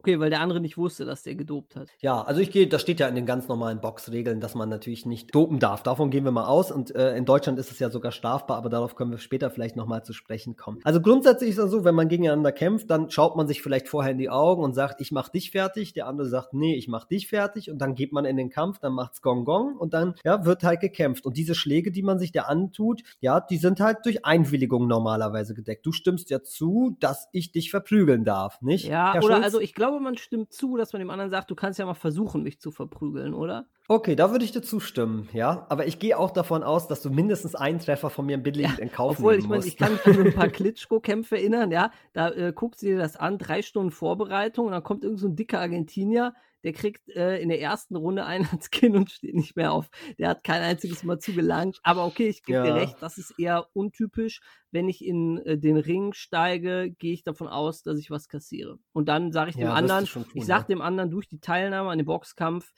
Okay, 0.00 0.20
weil 0.20 0.30
der 0.30 0.40
andere 0.40 0.60
nicht 0.60 0.78
wusste, 0.78 1.04
dass 1.04 1.24
der 1.24 1.34
gedopt 1.34 1.74
hat. 1.74 1.88
Ja, 2.00 2.22
also 2.22 2.40
ich 2.40 2.52
gehe, 2.52 2.68
das 2.68 2.82
steht 2.82 3.00
ja 3.00 3.08
in 3.08 3.16
den 3.16 3.26
ganz 3.26 3.48
normalen 3.48 3.80
Boxregeln, 3.80 4.40
dass 4.40 4.54
man 4.54 4.68
natürlich 4.68 5.06
nicht 5.06 5.34
dopen 5.34 5.58
darf. 5.58 5.82
Davon 5.82 6.10
gehen 6.10 6.24
wir 6.24 6.30
mal 6.30 6.46
aus. 6.46 6.70
Und 6.70 6.94
äh, 6.94 7.16
in 7.16 7.24
Deutschland 7.24 7.58
ist 7.58 7.72
es 7.72 7.80
ja 7.80 7.90
sogar 7.90 8.12
strafbar, 8.12 8.58
aber 8.58 8.68
darauf 8.68 8.94
können 8.94 9.10
wir 9.10 9.18
später 9.18 9.50
vielleicht 9.50 9.74
nochmal 9.74 10.04
zu 10.04 10.12
sprechen 10.12 10.56
kommen. 10.56 10.78
Also 10.84 11.00
grundsätzlich 11.00 11.50
ist 11.50 11.58
es 11.58 11.70
so, 11.70 11.84
wenn 11.84 11.96
man 11.96 12.08
gegeneinander 12.08 12.52
kämpft, 12.52 12.90
dann 12.90 13.10
schaut 13.10 13.36
man 13.36 13.48
sich 13.48 13.60
vielleicht 13.60 13.88
vorher 13.88 14.12
in 14.12 14.18
die 14.18 14.30
Augen 14.30 14.62
und 14.62 14.72
sagt, 14.72 15.00
ich 15.00 15.10
mach 15.10 15.30
dich 15.30 15.50
fertig. 15.50 15.94
Der 15.94 16.06
andere 16.06 16.28
sagt, 16.28 16.54
nee, 16.54 16.76
ich 16.76 16.86
mach 16.86 17.04
dich 17.04 17.28
fertig. 17.28 17.70
Und 17.70 17.78
dann 17.78 17.96
geht 17.96 18.12
man 18.12 18.24
in 18.24 18.36
den 18.36 18.50
Kampf, 18.50 18.78
dann 18.78 18.92
macht's 18.92 19.20
Gong 19.20 19.44
Gong 19.44 19.76
und 19.76 19.94
dann 19.94 20.14
ja, 20.24 20.44
wird 20.44 20.62
halt 20.62 20.80
gekämpft. 20.80 21.26
Und 21.26 21.36
diese 21.36 21.56
Schläge, 21.56 21.90
die 21.90 22.02
man 22.02 22.18
sich 22.18 22.30
da 22.30 22.42
antut, 22.42 23.02
ja, 23.20 23.40
die 23.40 23.56
sind 23.56 23.80
halt 23.80 23.98
durch 24.04 24.24
Einwilligung 24.24 24.86
normalerweise 24.86 25.54
gedeckt. 25.54 25.84
Du 25.84 25.92
stimmst 25.92 26.30
ja 26.30 26.42
zu, 26.42 26.96
dass 27.00 27.28
ich 27.32 27.50
dich 27.50 27.70
verprügeln 27.70 28.24
darf, 28.24 28.62
nicht? 28.62 28.86
Ja, 28.86 29.14
Herr 29.14 29.24
oder 29.24 29.34
Schulz? 29.34 29.44
also 29.44 29.60
ich 29.60 29.74
glaube, 29.74 29.97
man 30.00 30.16
stimmt 30.16 30.52
zu, 30.52 30.76
dass 30.76 30.92
man 30.92 31.00
dem 31.00 31.10
anderen 31.10 31.30
sagt, 31.30 31.50
du 31.50 31.54
kannst 31.54 31.78
ja 31.78 31.86
mal 31.86 31.94
versuchen, 31.94 32.42
mich 32.42 32.60
zu 32.60 32.70
verprügeln, 32.70 33.34
oder? 33.34 33.66
Okay, 33.88 34.16
da 34.16 34.30
würde 34.30 34.44
ich 34.44 34.52
dir 34.52 34.60
zustimmen, 34.60 35.28
ja. 35.32 35.66
Aber 35.70 35.86
ich 35.86 35.98
gehe 35.98 36.18
auch 36.18 36.30
davon 36.30 36.62
aus, 36.62 36.88
dass 36.88 37.00
du 37.00 37.10
mindestens 37.10 37.54
einen 37.54 37.78
Treffer 37.78 38.10
von 38.10 38.26
mir 38.26 38.34
im 38.34 38.42
Billigen 38.42 38.74
ja, 38.76 38.78
in 38.78 38.92
Kauf 38.92 39.18
obwohl, 39.18 39.36
nehmen 39.38 39.48
musst. 39.48 39.66
ich 39.66 39.80
meine, 39.80 39.94
ich 39.94 40.04
kann 40.04 40.12
mich 40.12 40.20
an 40.20 40.26
ein 40.26 40.34
paar 40.34 40.48
Klitschko-Kämpfe 40.48 41.36
erinnern, 41.36 41.70
ja. 41.70 41.90
Da 42.12 42.30
äh, 42.30 42.52
guckst 42.54 42.82
du 42.82 42.86
dir 42.86 42.98
das 42.98 43.16
an, 43.16 43.38
drei 43.38 43.62
Stunden 43.62 43.90
Vorbereitung 43.90 44.66
und 44.66 44.72
dann 44.72 44.82
kommt 44.82 45.04
irgend 45.04 45.20
so 45.20 45.26
ein 45.26 45.36
dicker 45.36 45.60
Argentinier, 45.60 46.34
der 46.64 46.72
kriegt 46.72 47.08
äh, 47.10 47.40
in 47.40 47.48
der 47.48 47.60
ersten 47.60 47.96
Runde 47.96 48.24
einen 48.24 48.46
ans 48.46 48.70
Kinn 48.70 48.96
und 48.96 49.10
steht 49.10 49.34
nicht 49.34 49.56
mehr 49.56 49.72
auf. 49.72 49.88
Der 50.18 50.30
hat 50.30 50.44
kein 50.44 50.62
einziges 50.62 51.04
Mal 51.04 51.18
zugelangt. 51.18 51.78
Aber 51.82 52.04
okay, 52.04 52.28
ich 52.28 52.42
gebe 52.42 52.58
ja. 52.58 52.64
dir 52.64 52.74
recht, 52.74 52.96
das 53.00 53.18
ist 53.18 53.38
eher 53.38 53.66
untypisch. 53.72 54.40
Wenn 54.70 54.88
ich 54.88 55.04
in 55.04 55.38
äh, 55.38 55.58
den 55.58 55.76
Ring 55.76 56.12
steige, 56.12 56.90
gehe 56.98 57.14
ich 57.14 57.24
davon 57.24 57.48
aus, 57.48 57.82
dass 57.82 57.98
ich 57.98 58.10
was 58.10 58.28
kassiere. 58.28 58.78
Und 58.92 59.08
dann 59.08 59.32
sage 59.32 59.50
ich 59.50 59.56
ja, 59.56 59.68
dem 59.68 59.72
anderen, 59.72 60.04
tun, 60.04 60.26
ich 60.34 60.46
sage 60.46 60.62
ja. 60.62 60.76
dem 60.76 60.82
anderen 60.82 61.10
durch 61.10 61.28
die 61.28 61.40
Teilnahme 61.40 61.90
an 61.90 61.98
dem 61.98 62.06
Boxkampf, 62.06 62.72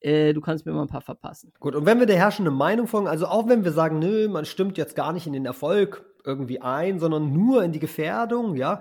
äh, 0.00 0.32
du 0.32 0.40
kannst 0.40 0.66
mir 0.66 0.72
mal 0.72 0.82
ein 0.82 0.88
paar 0.88 1.00
verpassen. 1.00 1.52
Gut, 1.58 1.74
und 1.74 1.86
wenn 1.86 1.98
wir 1.98 2.06
der 2.06 2.16
herrschenden 2.16 2.54
Meinung 2.54 2.86
folgen, 2.86 3.08
also 3.08 3.26
auch 3.26 3.48
wenn 3.48 3.64
wir 3.64 3.72
sagen, 3.72 3.98
nö, 3.98 4.28
man 4.28 4.44
stimmt 4.44 4.78
jetzt 4.78 4.96
gar 4.96 5.12
nicht 5.12 5.26
in 5.26 5.32
den 5.32 5.46
Erfolg 5.46 6.04
irgendwie 6.26 6.60
ein, 6.60 6.98
sondern 6.98 7.32
nur 7.32 7.62
in 7.62 7.72
die 7.72 7.78
Gefährdung, 7.78 8.56
ja, 8.56 8.80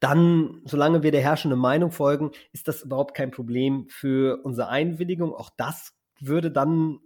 dann, 0.00 0.62
solange 0.64 1.02
wir 1.02 1.12
der 1.12 1.20
herrschenden 1.20 1.60
Meinung 1.60 1.90
folgen, 1.90 2.30
ist 2.52 2.68
das 2.68 2.82
überhaupt 2.82 3.14
kein 3.14 3.30
Problem 3.30 3.86
für 3.88 4.40
unsere 4.44 4.68
Einwilligung. 4.68 5.34
Auch 5.34 5.50
das 5.56 5.92
würde 6.20 6.50
dann 6.50 6.98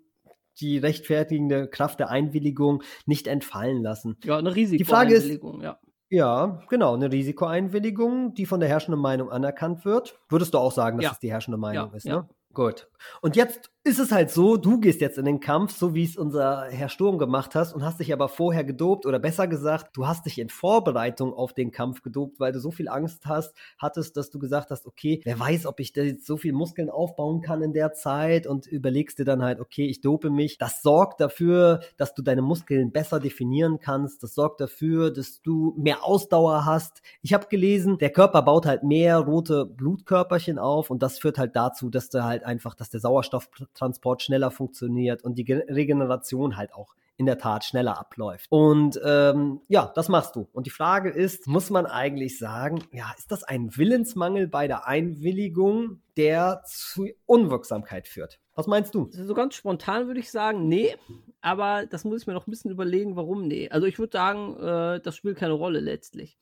die 0.61 0.79
rechtfertigende 0.79 1.69
Kraft 1.69 2.01
der 2.01 2.11
Einwilligung 2.11 2.83
nicht 3.07 3.27
entfallen 3.27 3.83
lassen. 3.83 4.17
Ja, 4.25 4.39
eine 4.39 4.55
Risikoeinwilligung, 4.55 5.63
ja. 5.63 5.79
Ja, 6.13 6.61
genau, 6.69 6.95
eine 6.95 7.13
Risikoeinwilligung, 7.13 8.35
die 8.35 8.45
von 8.45 8.59
der 8.59 8.69
herrschenden 8.69 9.01
Meinung 9.01 9.31
anerkannt 9.31 9.85
wird. 9.85 10.19
Würdest 10.29 10.55
du 10.55 10.59
auch 10.59 10.73
sagen, 10.73 10.99
dass 10.99 11.05
ja. 11.05 11.13
es 11.13 11.19
die 11.21 11.31
herrschende 11.31 11.57
Meinung 11.57 11.91
ja, 11.91 11.97
ist, 11.97 12.05
ne? 12.05 12.11
Ja. 12.13 12.29
Gut. 12.53 12.89
Und 13.21 13.37
jetzt 13.37 13.71
ist 13.83 13.99
es 13.99 14.13
halt 14.13 14.31
so, 14.31 14.59
du 14.59 14.79
gehst 14.79 15.01
jetzt 15.01 15.17
in 15.17 15.25
den 15.25 15.41
Kampf, 15.41 15.75
so 15.75 15.95
wie 15.95 16.05
es 16.05 16.19
unser 16.19 16.67
Herr 16.69 16.91
Sturm 16.91 17.17
gemacht 17.17 17.55
hast 17.55 17.73
und 17.73 17.83
hast 17.83 17.99
dich 17.99 18.13
aber 18.13 18.29
vorher 18.29 18.63
gedopt 18.63 19.07
oder 19.07 19.19
besser 19.19 19.49
gesagt, 19.49 19.97
du 19.97 20.07
hast 20.07 20.27
dich 20.27 20.39
in 20.39 20.51
Vorbereitung 20.51 21.33
auf 21.33 21.55
den 21.55 21.71
Kampf 21.71 22.03
gedopt, 22.03 22.41
weil 22.41 22.53
du 22.53 22.61
so 22.61 22.71
viel 22.71 22.89
Angst 22.89 23.25
hast, 23.25 23.55
hattest, 23.79 24.19
dass 24.19 24.29
du 24.29 24.39
gesagt 24.39 24.71
hast, 24.71 24.87
okay, 24.87 25.23
wer 25.25 25.41
weiß, 25.41 25.65
ob 25.65 25.81
ich 25.81 25.95
da 25.95 26.03
jetzt 26.03 26.27
so 26.27 26.37
viel 26.37 26.53
Muskeln 26.53 26.91
aufbauen 26.91 27.41
kann 27.41 27.63
in 27.63 27.73
der 27.73 27.95
Zeit 27.95 28.47
und 28.47 28.67
überlegst 28.67 29.19
dir 29.19 29.25
dann 29.25 29.43
halt, 29.43 29.61
okay, 29.61 29.87
ich 29.87 30.03
dope 30.03 30.29
mich. 30.29 30.59
Das 30.59 30.83
sorgt 30.83 31.23
dafür, 31.23 31.81
dass 31.97 32.13
du 32.13 32.21
deine 32.21 32.43
Muskeln 32.43 32.93
besser 32.93 33.19
definieren 33.19 33.79
kannst. 33.79 34.23
Das 34.23 34.35
sorgt 34.35 34.61
dafür, 34.61 35.11
dass 35.11 35.41
du 35.41 35.75
mehr 35.79 36.05
Ausdauer 36.05 36.67
hast. 36.67 37.01
Ich 37.23 37.33
habe 37.33 37.47
gelesen, 37.47 37.97
der 37.97 38.11
Körper 38.11 38.43
baut 38.43 38.67
halt 38.67 38.83
mehr 38.83 39.17
rote 39.21 39.65
Blutkörperchen 39.65 40.59
auf 40.59 40.91
und 40.91 41.03
das 41.03 41.19
führt 41.19 41.39
halt 41.39 41.57
dazu, 41.57 41.89
dass 41.89 42.11
du 42.11 42.23
halt 42.25 42.45
einfach, 42.45 42.75
dass 42.75 42.91
der 42.91 43.01
Sauerstoff 43.01 43.49
Transport 43.75 44.23
schneller 44.23 44.51
funktioniert 44.51 45.25
und 45.25 45.37
die 45.37 45.53
Regeneration 45.53 46.57
halt 46.57 46.75
auch 46.75 46.95
in 47.21 47.27
der 47.27 47.37
Tat 47.37 47.65
schneller 47.67 47.99
abläuft. 47.99 48.47
Und 48.49 48.99
ähm, 49.05 49.61
ja, 49.69 49.93
das 49.95 50.09
machst 50.09 50.37
du. 50.37 50.49
Und 50.55 50.65
die 50.65 50.71
Frage 50.71 51.11
ist, 51.11 51.47
muss 51.47 51.69
man 51.69 51.85
eigentlich 51.85 52.39
sagen, 52.39 52.83
ja, 52.93 53.13
ist 53.19 53.31
das 53.31 53.45
ein 53.45 53.77
Willensmangel 53.77 54.49
bei 54.49 54.67
der 54.67 54.87
Einwilligung, 54.87 56.01
der 56.17 56.63
zu 56.65 57.09
Unwirksamkeit 57.27 58.09
führt? 58.09 58.41
Was 58.55 58.67
meinst 58.67 58.95
du? 58.95 59.11
So 59.13 59.35
ganz 59.35 59.55
spontan 59.55 60.07
würde 60.07 60.21
ich 60.21 60.31
sagen, 60.31 60.67
nee. 60.67 60.97
Aber 61.43 61.85
das 61.85 62.05
muss 62.05 62.23
ich 62.23 62.27
mir 62.27 62.33
noch 62.33 62.47
ein 62.47 62.51
bisschen 62.51 62.71
überlegen, 62.71 63.17
warum 63.17 63.47
nee. 63.47 63.69
Also 63.69 63.87
ich 63.87 63.99
würde 63.99 64.17
sagen, 64.17 64.57
äh, 64.57 65.01
das 65.01 65.15
spielt 65.15 65.37
keine 65.37 65.53
Rolle 65.53 65.81
letztlich. 65.81 66.39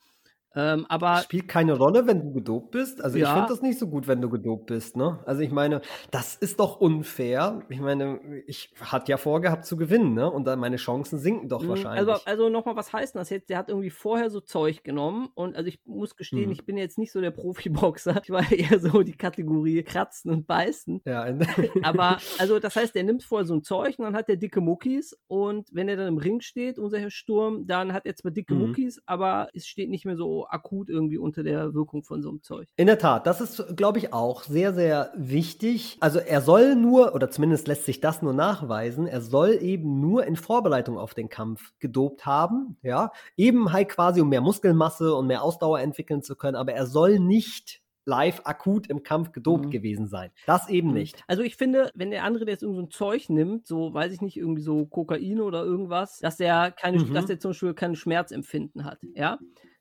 Ähm, 0.55 0.87
aber 0.88 1.19
spielt 1.19 1.47
keine 1.47 1.75
Rolle, 1.75 2.07
wenn 2.07 2.21
du 2.21 2.33
gedopt 2.33 2.71
bist. 2.71 3.02
Also 3.02 3.19
ja. 3.19 3.26
ich 3.26 3.33
finde 3.33 3.49
das 3.49 3.62
nicht 3.62 3.78
so 3.78 3.87
gut, 3.87 4.09
wenn 4.09 4.21
du 4.21 4.31
gedopt 4.31 4.67
bist. 4.67 4.97
Ne? 4.97 5.19
Also 5.26 5.43
ich 5.43 5.50
meine, 5.50 5.83
das 6.11 6.35
ist 6.37 6.59
doch 6.59 6.81
unfair. 6.81 7.62
Ich 7.69 7.81
meine, 7.81 8.19
ich 8.47 8.73
hatte 8.81 9.11
ja 9.11 9.19
vorgehabt 9.19 9.67
zu 9.67 9.76
gewinnen, 9.76 10.14
ne? 10.14 10.31
Und 10.31 10.47
dann 10.47 10.59
meine 10.59 10.76
Chancen 10.76 11.19
sinken 11.19 11.49
doch 11.49 11.62
mhm, 11.62 11.69
wahrscheinlich. 11.69 12.09
Also, 12.09 12.25
also 12.25 12.49
nochmal, 12.49 12.76
was 12.76 12.93
heißt 12.93 13.14
das 13.14 13.31
jetzt? 13.31 13.50
Der 13.50 13.59
hat 13.59 13.69
irgendwie 13.69 13.90
vorher 13.90 14.31
so 14.31 14.40
Zeug 14.40 14.85
genommen 14.85 15.28
und 15.35 15.55
also 15.57 15.69
ich 15.69 15.81
muss 15.85 16.17
gestehen, 16.17 16.47
mhm. 16.47 16.52
ich 16.52 16.64
bin 16.64 16.76
jetzt 16.76 16.99
nicht 16.99 17.12
so 17.12 17.21
der 17.21 17.31
Profiboxer. 17.31 18.21
Ich 18.25 18.31
war 18.31 18.50
eher 18.52 18.81
so 18.81 19.02
die 19.02 19.17
Kategorie 19.17 19.83
Kratzen 19.83 20.31
und 20.31 20.47
Beißen. 20.47 21.02
Ja. 21.05 21.26
aber 21.83 22.19
also 22.38 22.59
das 22.59 22.75
heißt, 22.76 22.95
der 22.95 23.05
nimmt 23.05 23.23
vorher 23.23 23.47
so 23.47 23.55
ein 23.55 23.62
Zeug 23.62 23.99
und 23.99 24.05
dann 24.07 24.17
hat 24.17 24.28
der 24.28 24.37
dicke 24.37 24.61
Muckis 24.61 25.17
und 25.26 25.69
wenn 25.73 25.88
er 25.88 25.97
dann 25.97 26.09
im 26.09 26.19
Ring 26.19 26.40
steht, 26.40 26.78
unser 26.78 26.99
Herr 26.99 27.11
Sturm, 27.11 27.67
dann 27.67 27.93
hat 27.93 28.07
er 28.07 28.17
zwar 28.17 28.31
dicke 28.31 28.55
mhm. 28.55 28.69
Muckis, 28.69 29.00
aber 29.07 29.49
es 29.52 29.67
steht 29.67 29.90
nicht 29.90 30.05
mehr 30.05 30.17
so 30.17 30.38
akut 30.47 30.88
irgendwie 30.88 31.18
unter 31.18 31.42
der 31.42 31.75
Wirkung 31.75 32.02
von 32.02 32.23
so 32.23 32.28
einem 32.30 32.42
Zeug. 32.42 32.68
In 32.76 32.87
der 32.87 32.99
Tat, 32.99 33.26
das 33.26 33.40
ist, 33.40 33.76
glaube 33.76 33.99
ich, 33.99 34.12
auch 34.12 34.42
sehr, 34.42 34.73
sehr 34.73 35.12
wichtig. 35.16 35.97
Also 36.00 36.18
er 36.18 36.40
soll 36.40 36.75
nur, 36.75 37.14
oder 37.14 37.30
zumindest 37.30 37.68
lässt 37.68 37.85
sich 37.85 38.00
das 38.00 38.23
nur 38.23 38.33
nachweisen, 38.33 39.07
er 39.07 39.21
soll 39.21 39.59
eben 39.61 40.00
nur 40.00 40.25
in 40.25 40.37
Vorbereitung 40.37 40.99
auf 40.99 41.14
den 41.14 41.28
Kampf 41.28 41.73
gedopt 41.78 42.26
haben, 42.26 42.76
ja, 42.83 43.11
eben 43.37 43.73
halt 43.73 43.88
quasi 43.88 44.21
um 44.21 44.28
mehr 44.28 44.40
Muskelmasse 44.40 45.14
und 45.14 45.26
mehr 45.26 45.42
Ausdauer 45.42 45.80
entwickeln 45.80 46.23
zu 46.23 46.37
können, 46.37 46.57
aber 46.57 46.73
er 46.73 46.87
soll 46.87 47.18
nicht 47.18 47.83
live 48.09 48.40
akut 48.45 48.88
im 48.88 49.02
Kampf 49.02 49.33
gedopt 49.33 49.66
mhm. 49.66 49.71
gewesen 49.71 50.09
sein. 50.09 50.30
Das 50.47 50.68
eben 50.68 50.88
mhm. 50.88 50.95
nicht. 50.95 51.23
Also 51.28 51.42
ich 51.42 51.57
finde, 51.57 51.90
wenn 51.95 52.11
der 52.11 52.25
andere 52.25 52.47
jetzt 52.47 52.62
irgend 52.62 52.76
so 52.76 52.83
ein 52.83 52.90
Zeug 52.90 53.28
nimmt, 53.28 53.66
so 53.66 53.92
weiß 53.92 54.12
ich 54.12 54.23
nicht, 54.23 54.37
irgendwie 54.37 54.62
so 54.62 54.87
Kokain 54.87 55.40
oder 55.40 55.62
irgendwas, 55.62 56.18
dass 56.18 56.38
der 56.38 56.73
keine, 56.73 56.99
mhm. 56.99 57.12
dass 57.12 57.26
der 57.26 57.38
zum 57.38 57.50
Beispiel 57.50 57.75
kein 57.75 57.95
Schmerzempfinden 57.95 58.85
hat, 58.85 58.99
ja 59.14 59.38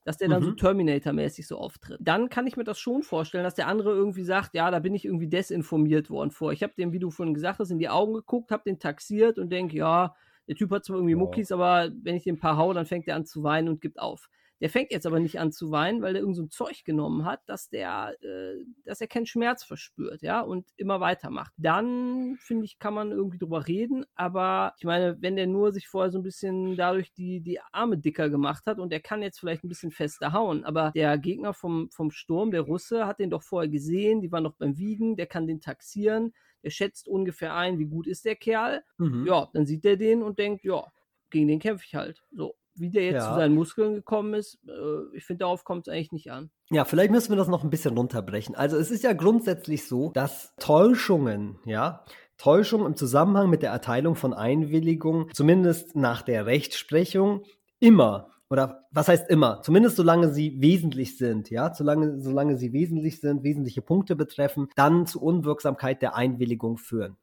dass 0.07 0.17
der 0.17 0.29
dann 0.29 0.41
mhm. 0.41 0.45
so 0.45 0.51
Terminator-mäßig 0.53 1.45
so 1.45 1.57
auftritt. 1.57 1.99
Dann 1.99 2.29
kann 2.29 2.47
ich 2.47 2.55
mir 2.55 2.63
das 2.63 2.79
schon 2.79 3.03
vorstellen, 3.03 3.43
dass 3.43 3.55
der 3.55 3.67
andere 3.67 3.89
irgendwie 3.89 4.23
sagt, 4.23 4.53
ja, 4.53 4.71
da 4.71 4.79
bin 4.79 4.95
ich 4.95 5.03
irgendwie 5.03 5.27
desinformiert 5.27 6.09
worden 6.09 6.31
vor. 6.31 6.53
Ich 6.53 6.63
habe 6.63 6.71
dem, 6.77 6.93
wie 6.93 6.99
du 6.99 7.11
vorhin 7.11 7.33
gesagt 7.33 7.59
hast, 7.59 7.71
in 7.71 7.77
die 7.77 7.89
Augen 7.89 8.13
geguckt, 8.13 8.51
habe 8.51 8.63
den 8.65 8.79
taxiert 8.79 9.37
und 9.37 9.49
denke, 9.49 9.75
ja, 9.75 10.15
der 10.47 10.55
Typ 10.55 10.71
hat 10.71 10.85
zwar 10.85 10.95
irgendwie 10.95 11.15
wow. 11.15 11.23
Muckis, 11.23 11.51
aber 11.51 11.91
wenn 12.03 12.15
ich 12.15 12.23
den 12.23 12.35
ein 12.35 12.39
paar 12.39 12.55
hau, 12.55 12.71
dann 12.71 12.85
fängt 12.85 13.05
er 13.09 13.17
an 13.17 13.25
zu 13.25 13.43
weinen 13.43 13.67
und 13.67 13.81
gibt 13.81 13.99
auf. 13.99 14.29
Der 14.59 14.69
fängt 14.69 14.91
jetzt 14.91 15.05
aber 15.05 15.19
nicht 15.19 15.39
an 15.39 15.51
zu 15.51 15.71
weinen, 15.71 16.01
weil 16.01 16.15
er 16.15 16.21
irgend 16.21 16.35
so 16.35 16.43
ein 16.43 16.49
Zeug 16.49 16.83
genommen 16.83 17.25
hat, 17.25 17.41
dass 17.47 17.69
der, 17.69 18.15
äh, 18.21 18.63
dass 18.85 19.01
er 19.01 19.07
keinen 19.07 19.27
Schmerz 19.27 19.63
verspürt, 19.63 20.21
ja, 20.21 20.41
und 20.41 20.65
immer 20.77 20.99
weitermacht. 20.99 21.53
Dann, 21.57 22.37
finde 22.39 22.65
ich, 22.65 22.79
kann 22.79 22.93
man 22.93 23.11
irgendwie 23.11 23.37
drüber 23.37 23.67
reden, 23.67 24.05
aber 24.15 24.73
ich 24.77 24.85
meine, 24.85 25.17
wenn 25.21 25.35
der 25.35 25.47
nur 25.47 25.71
sich 25.71 25.87
vorher 25.87 26.11
so 26.11 26.17
ein 26.19 26.23
bisschen 26.23 26.75
dadurch 26.75 27.13
die, 27.13 27.41
die 27.41 27.59
Arme 27.71 27.97
dicker 27.97 28.29
gemacht 28.29 28.65
hat 28.65 28.79
und 28.79 28.91
er 28.91 28.99
kann 28.99 29.21
jetzt 29.21 29.39
vielleicht 29.39 29.63
ein 29.63 29.69
bisschen 29.69 29.91
fester 29.91 30.33
hauen, 30.33 30.63
aber 30.63 30.91
der 30.95 31.17
Gegner 31.17 31.53
vom, 31.53 31.89
vom 31.91 32.09
Sturm, 32.09 32.51
der 32.51 32.61
Russe, 32.61 33.05
hat 33.05 33.19
den 33.19 33.29
doch 33.29 33.43
vorher 33.43 33.69
gesehen, 33.69 34.21
die 34.21 34.31
waren 34.31 34.43
noch 34.43 34.55
beim 34.55 34.77
Wiegen, 34.77 35.17
der 35.17 35.27
kann 35.27 35.47
den 35.47 35.61
taxieren, 35.61 36.33
der 36.63 36.71
schätzt 36.71 37.07
ungefähr 37.07 37.53
ein, 37.55 37.77
wie 37.77 37.85
gut 37.85 38.07
ist 38.07 38.25
der 38.25 38.35
Kerl. 38.35 38.83
Mhm. 38.97 39.25
Ja, 39.27 39.49
dann 39.53 39.65
sieht 39.65 39.85
er 39.85 39.97
den 39.97 40.23
und 40.23 40.39
denkt, 40.39 40.63
ja, 40.63 40.83
gegen 41.29 41.47
den 41.47 41.59
kämpfe 41.59 41.85
ich 41.85 41.95
halt. 41.95 42.23
So 42.31 42.55
wie 42.79 42.89
der 42.89 43.05
jetzt 43.05 43.23
ja. 43.23 43.29
zu 43.29 43.35
seinen 43.35 43.55
Muskeln 43.55 43.93
gekommen 43.93 44.33
ist, 44.33 44.59
äh, 44.67 45.15
ich 45.15 45.25
finde, 45.25 45.39
darauf 45.39 45.63
kommt 45.63 45.87
es 45.87 45.93
eigentlich 45.93 46.11
nicht 46.11 46.31
an. 46.31 46.49
Ja, 46.69 46.85
vielleicht 46.85 47.11
müssen 47.11 47.29
wir 47.29 47.37
das 47.37 47.47
noch 47.47 47.63
ein 47.63 47.69
bisschen 47.69 47.97
runterbrechen. 47.97 48.55
Also 48.55 48.77
es 48.77 48.91
ist 48.91 49.03
ja 49.03 49.13
grundsätzlich 49.13 49.87
so, 49.87 50.11
dass 50.13 50.53
Täuschungen, 50.59 51.59
ja, 51.65 52.03
Täuschung 52.37 52.85
im 52.85 52.95
Zusammenhang 52.95 53.49
mit 53.49 53.63
der 53.63 53.71
Erteilung 53.71 54.15
von 54.15 54.33
Einwilligung, 54.33 55.29
zumindest 55.33 55.95
nach 55.95 56.21
der 56.21 56.45
Rechtsprechung, 56.45 57.43
immer 57.79 58.31
oder 58.49 58.85
was 58.91 59.09
heißt 59.09 59.29
immer, 59.29 59.61
zumindest 59.61 59.97
solange 59.97 60.31
sie 60.31 60.61
wesentlich 60.61 61.17
sind, 61.17 61.49
ja, 61.49 61.73
solange, 61.73 62.21
solange 62.21 62.57
sie 62.57 62.71
wesentlich 62.71 63.19
sind, 63.19 63.43
wesentliche 63.43 63.81
Punkte 63.81 64.15
betreffen, 64.15 64.69
dann 64.75 65.05
zu 65.05 65.21
Unwirksamkeit 65.21 66.01
der 66.01 66.15
Einwilligung 66.15 66.77
führen. 66.77 67.17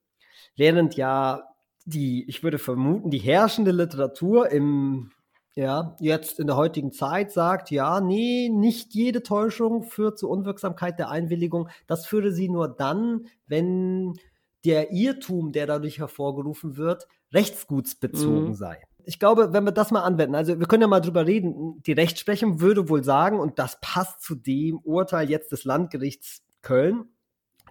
Während 0.56 0.96
ja 0.96 1.44
die, 1.86 2.28
ich 2.28 2.42
würde 2.42 2.58
vermuten, 2.58 3.10
die 3.10 3.18
herrschende 3.18 3.70
Literatur 3.70 4.50
im 4.50 5.10
ja, 5.56 5.96
jetzt 6.00 6.40
in 6.40 6.48
der 6.48 6.56
heutigen 6.56 6.90
Zeit 6.90 7.30
sagt, 7.30 7.70
ja, 7.70 8.00
nee, 8.00 8.48
nicht 8.48 8.92
jede 8.92 9.22
Täuschung 9.22 9.84
führt 9.84 10.18
zur 10.18 10.30
Unwirksamkeit 10.30 10.98
der 10.98 11.10
Einwilligung. 11.10 11.68
Das 11.86 12.06
führe 12.06 12.32
sie 12.32 12.48
nur 12.48 12.68
dann, 12.68 13.26
wenn 13.46 14.14
der 14.64 14.90
Irrtum, 14.90 15.52
der 15.52 15.66
dadurch 15.66 15.98
hervorgerufen 15.98 16.76
wird, 16.76 17.06
rechtsgutsbezogen 17.32 18.48
mhm. 18.48 18.54
sei. 18.54 18.82
Ich 19.04 19.18
glaube, 19.18 19.52
wenn 19.52 19.64
wir 19.64 19.72
das 19.72 19.90
mal 19.90 20.02
anwenden, 20.02 20.34
also 20.34 20.58
wir 20.58 20.66
können 20.66 20.82
ja 20.82 20.88
mal 20.88 21.00
drüber 21.00 21.26
reden, 21.26 21.82
die 21.82 21.92
Rechtsprechung 21.92 22.60
würde 22.60 22.88
wohl 22.88 23.04
sagen, 23.04 23.38
und 23.38 23.58
das 23.58 23.78
passt 23.80 24.22
zu 24.22 24.34
dem 24.34 24.78
Urteil 24.78 25.30
jetzt 25.30 25.52
des 25.52 25.64
Landgerichts 25.64 26.42
Köln 26.62 27.04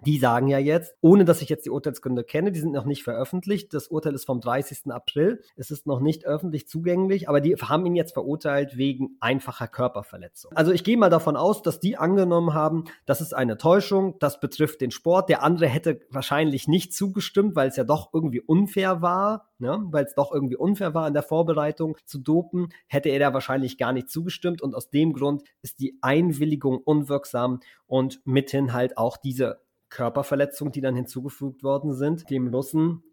die 0.06 0.18
sagen 0.18 0.48
ja 0.48 0.60
jetzt, 0.60 0.96
ohne 1.02 1.26
dass 1.26 1.42
ich 1.42 1.50
jetzt 1.50 1.66
die 1.66 1.70
Urteilsgründe 1.70 2.24
kenne, 2.24 2.52
die 2.52 2.60
sind 2.60 2.74
noch 2.74 2.86
nicht 2.86 3.04
veröffentlicht. 3.04 3.74
Das 3.74 3.88
Urteil 3.88 4.14
ist 4.14 4.26
vom 4.26 4.42
30. 4.42 4.92
April. 4.92 5.42
Es 5.56 5.72
ist 5.72 5.88
noch 5.88 6.00
nicht 6.00 6.26
öffentlich 6.26 6.68
zugänglich, 6.68 7.30
aber 7.30 7.42
die 7.42 7.56
haben 7.56 7.86
ihn 7.86 7.96
jetzt 7.96 8.14
verurteilt 8.14 8.78
wegen 8.78 9.18
einfacher 9.20 9.68
Körperverletzung. 9.68 10.52
Also 10.56 10.72
ich 10.72 10.84
gehe 10.84 10.98
mal 10.98 11.10
davon 11.10 11.36
aus, 11.36 11.62
dass 11.62 11.80
die 11.80 11.98
angenommen 11.98 12.54
haben, 12.54 12.86
das 13.06 13.22
ist 13.22 13.34
eine 13.34 13.58
Täuschung, 13.58 14.18
das 14.20 14.40
betrifft 14.40 14.82
den 14.82 14.92
Sport. 14.92 15.30
Der 15.30 15.44
andere 15.44 15.68
hätte 15.68 16.02
wahrscheinlich 16.10 16.68
nicht 16.68 16.94
zugestimmt, 16.94 17.56
weil 17.56 17.70
es 17.70 17.76
ja 17.76 17.84
doch 17.84 18.10
irgendwie 18.14 18.42
unfair 18.42 19.02
war, 19.02 19.50
ne? 19.60 19.80
weil 19.92 20.06
es 20.06 20.16
doch 20.16 20.32
irgendwie 20.32 20.56
unfair 20.58 20.94
war 20.94 21.08
in 21.08 21.14
der 21.14 21.24
Vorbereitung 21.24 21.98
zu 22.06 22.20
dopen, 22.20 22.70
hätte 22.88 23.10
er 23.10 23.20
da 23.20 23.34
wahrscheinlich 23.34 23.78
gar 23.78 23.94
nicht 23.94 24.10
zugestimmt 24.10 24.62
und 24.62 24.76
aus 24.76 24.90
dem 24.90 25.14
Grund 25.14 25.44
ist 25.62 25.80
die 25.80 25.98
Einwilligung 26.02 26.78
unwirksam 26.78 27.62
und 27.88 28.22
mithin 28.26 28.74
halt 28.74 28.98
auch 28.98 29.18
diese 29.18 29.63
Körperverletzungen, 29.94 30.72
die 30.72 30.82
dann 30.82 30.96
hinzugefügt 30.96 31.64
worden 31.64 31.94
sind, 31.94 32.30
dem 32.30 32.48
Russen 32.48 33.04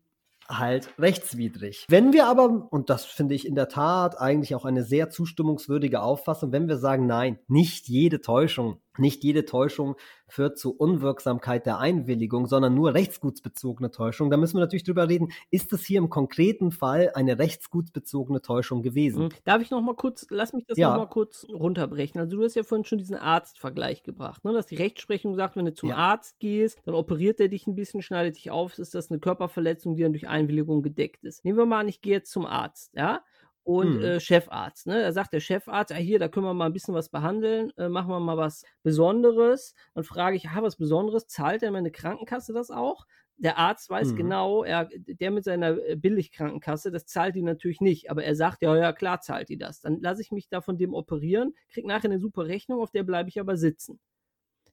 halt 0.49 0.93
rechtswidrig. 0.99 1.87
Wenn 1.89 2.13
wir 2.13 2.27
aber, 2.27 2.69
und 2.71 2.91
das 2.91 3.05
finde 3.05 3.35
ich 3.35 3.47
in 3.47 3.55
der 3.55 3.69
Tat 3.69 4.19
eigentlich 4.19 4.55
auch 4.55 4.65
eine 4.65 4.83
sehr 4.83 5.11
zustimmungswürdige 5.11 6.03
Auffassung, 6.03 6.53
wenn 6.53 6.69
wir 6.69 6.79
sagen, 6.79 7.07
nein, 7.07 7.39
nicht 7.47 7.89
jede 7.89 8.21
Täuschung 8.21 8.81
nicht 8.99 9.25
jede 9.25 9.45
Täuschung 9.45 9.97
führt 10.29 10.59
zu 10.59 10.77
Unwirksamkeit 10.77 11.67
der 11.67 11.79
Einwilligung, 11.79 12.47
sondern 12.47 12.75
nur 12.75 12.95
rechtsgutsbezogene 12.95 13.91
Täuschung. 13.91 14.31
Da 14.31 14.37
müssen 14.37 14.57
wir 14.57 14.61
natürlich 14.61 14.85
drüber 14.85 15.09
reden, 15.09 15.33
ist 15.51 15.73
es 15.73 15.85
hier 15.85 15.99
im 15.99 16.09
konkreten 16.09 16.71
Fall 16.71 17.11
eine 17.15 17.39
rechtsgutsbezogene 17.39 18.41
Täuschung 18.41 18.83
gewesen? 18.83 19.25
Hm. 19.25 19.29
Darf 19.45 19.63
ich 19.63 19.71
noch 19.71 19.81
mal 19.81 19.95
kurz, 19.95 20.27
lass 20.31 20.53
mich 20.53 20.67
das 20.67 20.79
ja. 20.79 20.91
noch 20.91 20.99
mal 20.99 21.07
kurz 21.07 21.47
runterbrechen. 21.53 22.21
Also 22.21 22.37
du 22.37 22.45
hast 22.45 22.55
ja 22.55 22.63
vorhin 22.63 22.85
schon 22.85 22.99
diesen 22.99 23.17
Arztvergleich 23.17 24.03
gebracht, 24.03 24.45
ne? 24.45 24.53
dass 24.53 24.67
die 24.67 24.77
Rechtsprechung 24.77 25.35
sagt, 25.35 25.57
wenn 25.57 25.65
du 25.65 25.75
zum 25.75 25.91
ja. 25.91 25.97
Arzt 25.97 26.39
gehst, 26.39 26.79
dann 26.85 26.95
operiert 26.95 27.41
er 27.41 27.49
dich 27.49 27.67
ein 27.67 27.75
bisschen, 27.75 28.03
schneidet 28.03 28.37
dich 28.37 28.51
auf, 28.51 28.79
ist 28.79 28.95
das 28.95 29.11
eine 29.11 29.21
Körperverletzung, 29.21 29.97
die 29.97 30.03
dann 30.03 30.13
durch 30.13 30.29
Einwilligung 30.29 30.83
gedeckt 30.83 31.25
ist. 31.25 31.45
Nehmen 31.45 31.59
wir 31.59 31.67
mal 31.67 31.81
an, 31.81 31.89
ich 31.89 32.01
gehe 32.01 32.13
jetzt 32.13 32.31
zum 32.31 32.47
Arzt, 32.47 32.95
ja? 32.95 33.23
Und 33.63 33.99
mhm. 33.99 34.03
äh, 34.03 34.21
Chefarzt. 34.21 34.87
Ne? 34.87 35.03
Da 35.03 35.13
sagt 35.13 35.33
der 35.33 35.41
Chefarzt, 35.41 35.93
ah, 35.93 35.97
hier, 35.97 36.19
da 36.19 36.29
können 36.29 36.47
wir 36.47 36.55
mal 36.55 36.67
ein 36.67 36.73
bisschen 36.73 36.95
was 36.95 37.09
behandeln, 37.09 37.73
äh, 37.77 37.89
machen 37.89 38.09
wir 38.09 38.21
mal 38.21 38.37
was 38.37 38.65
Besonderes. 38.83 39.75
Dann 39.95 40.05
frage 40.05 40.37
ich, 40.37 40.49
ah, 40.49 40.63
was 40.63 40.77
Besonderes, 40.77 41.27
zahlt 41.27 41.63
denn 41.63 41.73
meine 41.73 41.91
Krankenkasse 41.91 42.53
das 42.53 42.71
auch? 42.71 43.07
Der 43.37 43.57
Arzt 43.57 43.89
weiß 43.89 44.13
mhm. 44.13 44.17
genau, 44.17 44.65
er, 44.65 44.89
der 44.95 45.31
mit 45.31 45.45
seiner 45.45 45.79
äh, 45.79 45.97
Billigkrankenkasse, 45.97 46.91
das 46.91 47.07
zahlt 47.07 47.37
die 47.37 47.43
natürlich 47.43 47.81
nicht, 47.81 48.11
aber 48.11 48.25
er 48.25 48.35
sagt, 48.35 48.63
ja, 48.63 48.77
ja, 48.77 48.93
klar 48.93 49.21
zahlt 49.21 49.49
die 49.49 49.57
das. 49.57 49.81
Dann 49.81 50.01
lasse 50.01 50.21
ich 50.21 50.31
mich 50.31 50.49
da 50.49 50.61
von 50.61 50.77
dem 50.77 50.95
operieren, 50.95 51.55
kriege 51.73 51.89
nachher 51.89 52.11
eine 52.11 52.19
super 52.19 52.47
Rechnung, 52.47 52.81
auf 52.81 52.91
der 52.91 53.03
bleibe 53.03 53.29
ich 53.29 53.41
aber 53.41 53.57
sitzen 53.57 53.99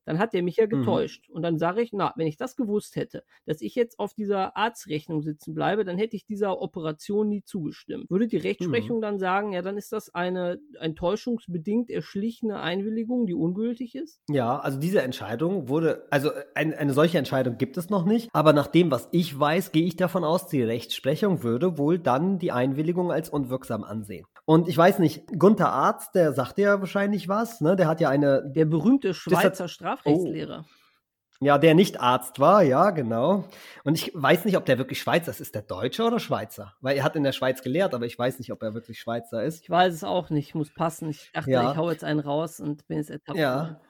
dann 0.08 0.20
hat 0.20 0.34
der 0.34 0.42
mich 0.42 0.56
ja 0.56 0.66
mhm. 0.66 0.70
getäuscht. 0.70 1.28
Mhm. 1.28 1.36
Und 1.36 1.42
dann 1.44 1.58
sage 1.58 1.82
ich, 1.82 1.92
na, 1.92 2.14
wenn 2.16 2.28
ich 2.28 2.38
das 2.38 2.56
gewusst 2.56 2.96
hätte, 2.96 3.24
dass 3.46 3.62
ich 3.62 3.76
jetzt 3.76 4.00
auf 4.00 4.14
dieser 4.14 4.56
Arztrechnung 4.56 5.22
sitzen 5.22 5.54
bleibe, 5.54 5.84
dann 5.84 5.98
hätte 5.98 6.16
ich 6.16 6.26
dieser 6.26 6.62
Operation 6.62 7.28
nie 7.28 7.44
zugestimmt. 7.44 8.10
Würde 8.10 8.28
die 8.28 8.38
Rechtsprechung 8.38 8.98
mhm. 8.98 9.02
dann 9.02 9.20
sagen, 9.20 9.52
ja, 9.52 9.62
dann 9.62 9.78
ist 9.78 9.92
das 9.92 10.16
eine 10.16 10.60
ein 10.80 10.96
täuschungsbedingt 10.96 11.90
erschlichene 11.90 12.60
Einwilligung, 12.60 13.26
die 13.26 13.34
ungültig 13.34 13.96
ist? 13.96 14.22
Ja, 14.30 14.58
also 14.60 14.80
diese 14.80 15.02
Entscheidung 15.02 15.68
wurde, 15.68 16.08
also 16.10 16.32
ein, 16.56 16.74
eine 16.74 16.94
solche 16.94 17.18
Entscheidung 17.18 17.58
gibt 17.58 17.76
es 17.76 17.90
noch 17.90 18.06
nicht, 18.06 18.30
aber 18.32 18.54
nach 18.54 18.68
dem, 18.68 18.90
was 18.90 19.10
ich 19.12 19.38
weiß, 19.38 19.74
gehe 19.74 19.86
ich 19.86 19.98
davon 19.98 20.24
aus, 20.24 20.48
die 20.48 20.64
Rechtsprechung 20.64 21.44
würde 21.44 21.78
wohl 21.78 22.00
dann 22.00 22.40
die 22.40 22.54
Einwilligung 22.54 23.12
als 23.12 23.30
unwirksam 23.30 23.84
ansehen. 23.84 24.26
Und 24.50 24.70
ich 24.70 24.78
weiß 24.78 25.00
nicht, 25.00 25.28
Gunther 25.38 25.74
Arzt, 25.74 26.16
der 26.16 26.32
sagt 26.32 26.58
ja 26.58 26.80
wahrscheinlich 26.80 27.28
was, 27.28 27.60
ne? 27.60 27.76
Der 27.76 27.86
hat 27.86 28.00
ja 28.00 28.08
eine. 28.08 28.50
Der 28.56 28.64
berühmte 28.64 29.14
Schweizer 29.14 29.68
Strafrechtslehrer. 29.68 30.64
Oh. 30.66 31.46
Ja, 31.46 31.58
der 31.58 31.76
nicht 31.76 32.00
Arzt 32.00 32.40
war, 32.40 32.64
ja, 32.64 32.92
genau. 32.92 33.44
Und 33.84 33.96
ich 33.96 34.14
weiß 34.16 34.46
nicht, 34.46 34.56
ob 34.56 34.66
der 34.66 34.78
wirklich 34.78 35.02
Schweizer 35.02 35.32
ist. 35.32 35.42
Ist 35.42 35.54
der 35.54 35.64
Deutscher 35.64 36.08
oder 36.08 36.22
Schweizer? 36.22 36.74
Weil 36.80 36.96
er 36.96 37.04
hat 37.04 37.18
in 37.18 37.24
der 37.24 37.34
Schweiz 37.34 37.62
gelehrt, 37.62 37.94
aber 37.94 38.06
ich 38.06 38.18
weiß 38.18 38.40
nicht, 38.40 38.54
ob 38.54 38.64
er 38.64 38.74
wirklich 38.74 39.02
Schweizer 39.02 39.44
ist. 39.44 39.64
Ich 39.64 39.70
weiß 39.70 39.94
es 39.94 40.06
auch 40.06 40.30
nicht, 40.30 40.56
muss 40.56 40.74
passen. 40.74 41.10
Ich 41.10 41.30
dachte, 41.34 41.52
ja. 41.52 41.70
ich 41.70 41.78
hau 41.78 41.92
jetzt 41.92 42.06
einen 42.06 42.22
raus 42.22 42.62
und 42.62 42.88
bin 42.88 43.00
jetzt 43.00 43.10
ertappt. 43.10 43.38
Ja. 43.38 43.82